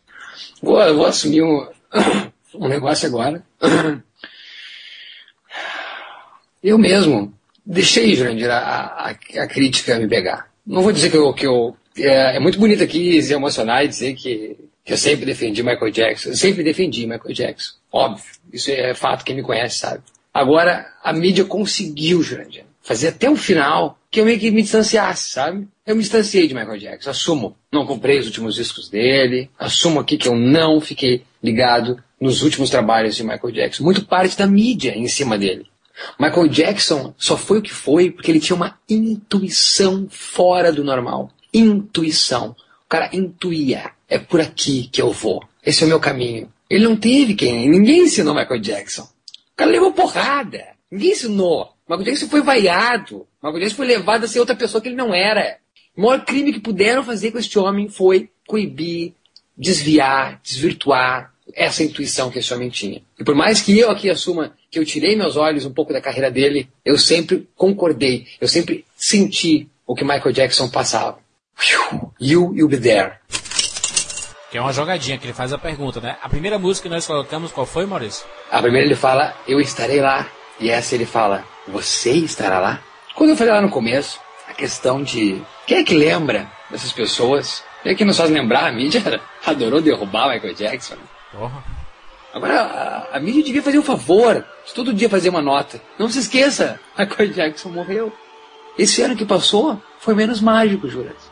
Vou, 0.62 0.76
vou 0.94 1.04
assumir 1.04 1.42
um, 1.42 1.68
um 2.54 2.66
negócio 2.66 3.06
agora. 3.06 3.44
Eu 6.62 6.78
mesmo 6.78 7.34
deixei, 7.64 8.14
Jurandir, 8.14 8.50
a, 8.50 8.58
a, 8.58 9.10
a 9.10 9.46
crítica 9.46 9.98
me 9.98 10.08
pegar. 10.08 10.48
Não 10.66 10.80
vou 10.82 10.92
dizer 10.92 11.10
que 11.10 11.16
eu. 11.16 11.32
Que 11.34 11.46
eu 11.46 11.76
é, 11.96 12.36
é 12.36 12.40
muito 12.40 12.58
bonito 12.58 12.82
aqui 12.82 13.20
se 13.20 13.34
emocionar 13.34 13.84
e 13.84 13.88
dizer 13.88 14.14
que 14.14 14.56
eu 14.92 14.98
sempre 14.98 15.26
defendi 15.26 15.62
Michael 15.62 15.90
Jackson. 15.90 16.30
Eu 16.30 16.36
sempre 16.36 16.62
defendi 16.62 17.06
Michael 17.06 17.34
Jackson. 17.34 17.72
Óbvio. 17.92 18.24
Isso 18.52 18.70
é 18.70 18.94
fato, 18.94 19.24
quem 19.24 19.36
me 19.36 19.42
conhece 19.42 19.78
sabe. 19.78 20.02
Agora, 20.32 20.86
a 21.02 21.12
mídia 21.12 21.44
conseguiu, 21.44 22.22
Jurandir, 22.22 22.64
fazer 22.82 23.08
até 23.08 23.28
o 23.28 23.36
final 23.36 23.98
que 24.10 24.20
eu 24.20 24.24
meio 24.24 24.38
que 24.38 24.50
me 24.50 24.62
distanciasse, 24.62 25.30
sabe? 25.30 25.68
Eu 25.86 25.94
me 25.94 26.02
distanciei 26.02 26.46
de 26.46 26.54
Michael 26.54 26.78
Jackson, 26.78 27.10
assumo. 27.10 27.56
Não 27.72 27.86
comprei 27.86 28.18
os 28.18 28.26
últimos 28.26 28.54
discos 28.54 28.88
dele, 28.88 29.50
assumo 29.58 30.00
aqui 30.00 30.16
que 30.16 30.28
eu 30.28 30.34
não 30.34 30.80
fiquei 30.80 31.24
ligado 31.42 32.02
nos 32.20 32.42
últimos 32.42 32.70
trabalhos 32.70 33.16
de 33.16 33.22
Michael 33.22 33.52
Jackson. 33.52 33.84
Muito 33.84 34.06
parte 34.06 34.36
da 34.36 34.46
mídia 34.46 34.96
em 34.96 35.08
cima 35.08 35.36
dele. 35.36 35.66
Michael 36.18 36.48
Jackson 36.48 37.14
só 37.18 37.36
foi 37.36 37.58
o 37.58 37.62
que 37.62 37.72
foi 37.72 38.10
porque 38.10 38.30
ele 38.30 38.40
tinha 38.40 38.56
uma 38.56 38.78
intuição 38.88 40.06
fora 40.08 40.72
do 40.72 40.84
normal. 40.84 41.30
Intuição. 41.52 42.56
O 42.86 42.88
cara 42.88 43.10
intuía. 43.12 43.90
É 44.08 44.18
por 44.18 44.40
aqui 44.40 44.88
que 44.90 45.02
eu 45.02 45.12
vou. 45.12 45.42
Esse 45.64 45.82
é 45.82 45.86
o 45.86 45.88
meu 45.88 46.00
caminho. 46.00 46.50
Ele 46.68 46.84
não 46.84 46.96
teve 46.96 47.34
quem. 47.34 47.68
Ninguém 47.68 48.04
ensinou 48.04 48.34
Michael 48.34 48.60
Jackson. 48.60 49.02
O 49.02 49.56
cara 49.56 49.70
levou 49.70 49.92
porrada. 49.92 50.64
Ninguém 50.90 51.12
ensinou. 51.12 51.70
Michael 51.88 52.04
Jackson 52.04 52.28
foi 52.28 52.42
vaiado. 52.42 53.26
Michael 53.42 53.60
Jackson 53.60 53.76
foi 53.76 53.86
levado 53.86 54.24
a 54.24 54.28
ser 54.28 54.40
outra 54.40 54.56
pessoa 54.56 54.80
que 54.80 54.88
ele 54.88 54.96
não 54.96 55.14
era. 55.14 55.58
O 55.96 56.02
maior 56.02 56.24
crime 56.24 56.52
que 56.52 56.60
puderam 56.60 57.02
fazer 57.02 57.32
com 57.32 57.38
este 57.38 57.58
homem 57.58 57.88
foi 57.88 58.30
coibir, 58.46 59.12
desviar, 59.56 60.40
desvirtuar 60.42 61.32
essa 61.54 61.82
intuição 61.82 62.30
que 62.30 62.38
esse 62.38 62.52
homem 62.52 62.68
tinha. 62.68 63.02
E 63.18 63.24
por 63.24 63.34
mais 63.34 63.60
que 63.60 63.78
eu 63.78 63.90
aqui 63.90 64.08
assuma 64.10 64.52
que 64.70 64.78
eu 64.78 64.84
tirei 64.84 65.16
meus 65.16 65.36
olhos 65.36 65.64
um 65.64 65.72
pouco 65.72 65.92
da 65.92 66.00
carreira 66.00 66.30
dele, 66.30 66.68
eu 66.84 66.98
sempre 66.98 67.48
concordei, 67.56 68.26
eu 68.40 68.46
sempre 68.46 68.84
senti 68.96 69.68
o 69.86 69.94
que 69.94 70.04
Michael 70.04 70.32
Jackson 70.32 70.68
passava. 70.68 71.18
You, 72.20 72.54
you'll 72.54 72.68
be 72.68 72.76
there. 72.76 73.14
Que 74.50 74.56
é 74.56 74.60
uma 74.60 74.72
jogadinha 74.72 75.18
que 75.18 75.26
ele 75.26 75.34
faz 75.34 75.52
a 75.52 75.58
pergunta, 75.58 76.00
né? 76.00 76.16
A 76.22 76.28
primeira 76.28 76.58
música 76.58 76.88
que 76.88 76.94
nós 76.94 77.06
colocamos, 77.06 77.52
qual 77.52 77.66
foi, 77.66 77.84
Maurício? 77.84 78.26
A 78.50 78.62
primeira 78.62 78.86
ele 78.86 78.96
fala, 78.96 79.34
eu 79.46 79.60
estarei 79.60 80.00
lá. 80.00 80.26
E 80.58 80.70
essa 80.70 80.94
ele 80.94 81.04
fala, 81.04 81.44
você 81.66 82.12
estará 82.12 82.58
lá? 82.58 82.80
Quando 83.14 83.30
eu 83.30 83.36
falei 83.36 83.52
lá 83.52 83.60
no 83.60 83.68
começo, 83.68 84.18
a 84.48 84.54
questão 84.54 85.02
de 85.02 85.42
quem 85.66 85.78
é 85.78 85.84
que 85.84 85.94
lembra 85.94 86.50
dessas 86.70 86.92
pessoas? 86.92 87.62
Quem 87.82 87.92
é 87.92 87.94
que 87.94 88.04
nos 88.04 88.16
faz 88.16 88.30
lembrar? 88.30 88.66
A 88.66 88.72
mídia 88.72 89.20
adorou 89.44 89.82
derrubar 89.82 90.32
Michael 90.32 90.54
Jackson. 90.54 90.96
Porra. 91.30 91.62
Agora, 92.32 92.62
a, 92.62 93.16
a 93.16 93.20
mídia 93.20 93.42
devia 93.42 93.62
fazer 93.62 93.78
um 93.78 93.82
favor, 93.82 94.44
de 94.66 94.72
todo 94.74 94.94
dia 94.94 95.08
fazer 95.08 95.28
uma 95.28 95.42
nota. 95.42 95.80
Não 95.98 96.08
se 96.08 96.20
esqueça, 96.20 96.80
Michael 96.98 97.32
Jackson 97.32 97.68
morreu. 97.68 98.12
Esse 98.78 99.02
ano 99.02 99.16
que 99.16 99.24
passou 99.24 99.80
foi 99.98 100.14
menos 100.14 100.40
mágico, 100.40 100.88
Juras. 100.88 101.30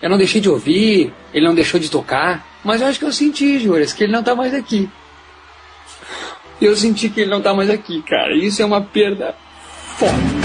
Eu 0.00 0.08
não 0.08 0.18
deixei 0.18 0.40
de 0.40 0.48
ouvir, 0.48 1.12
ele 1.32 1.46
não 1.46 1.54
deixou 1.54 1.80
de 1.80 1.90
tocar, 1.90 2.46
mas 2.64 2.80
eu 2.80 2.86
acho 2.86 2.98
que 2.98 3.04
eu 3.04 3.12
senti, 3.12 3.58
Juras, 3.58 3.92
que 3.92 4.04
ele 4.04 4.12
não 4.12 4.22
tá 4.22 4.34
mais 4.34 4.54
aqui. 4.54 4.88
Eu 6.60 6.74
senti 6.76 7.08
que 7.08 7.20
ele 7.20 7.30
não 7.30 7.42
tá 7.42 7.52
mais 7.52 7.68
aqui, 7.68 8.02
cara. 8.02 8.34
Isso 8.34 8.62
é 8.62 8.64
uma 8.64 8.80
perda 8.80 9.34
foda. 9.98 10.43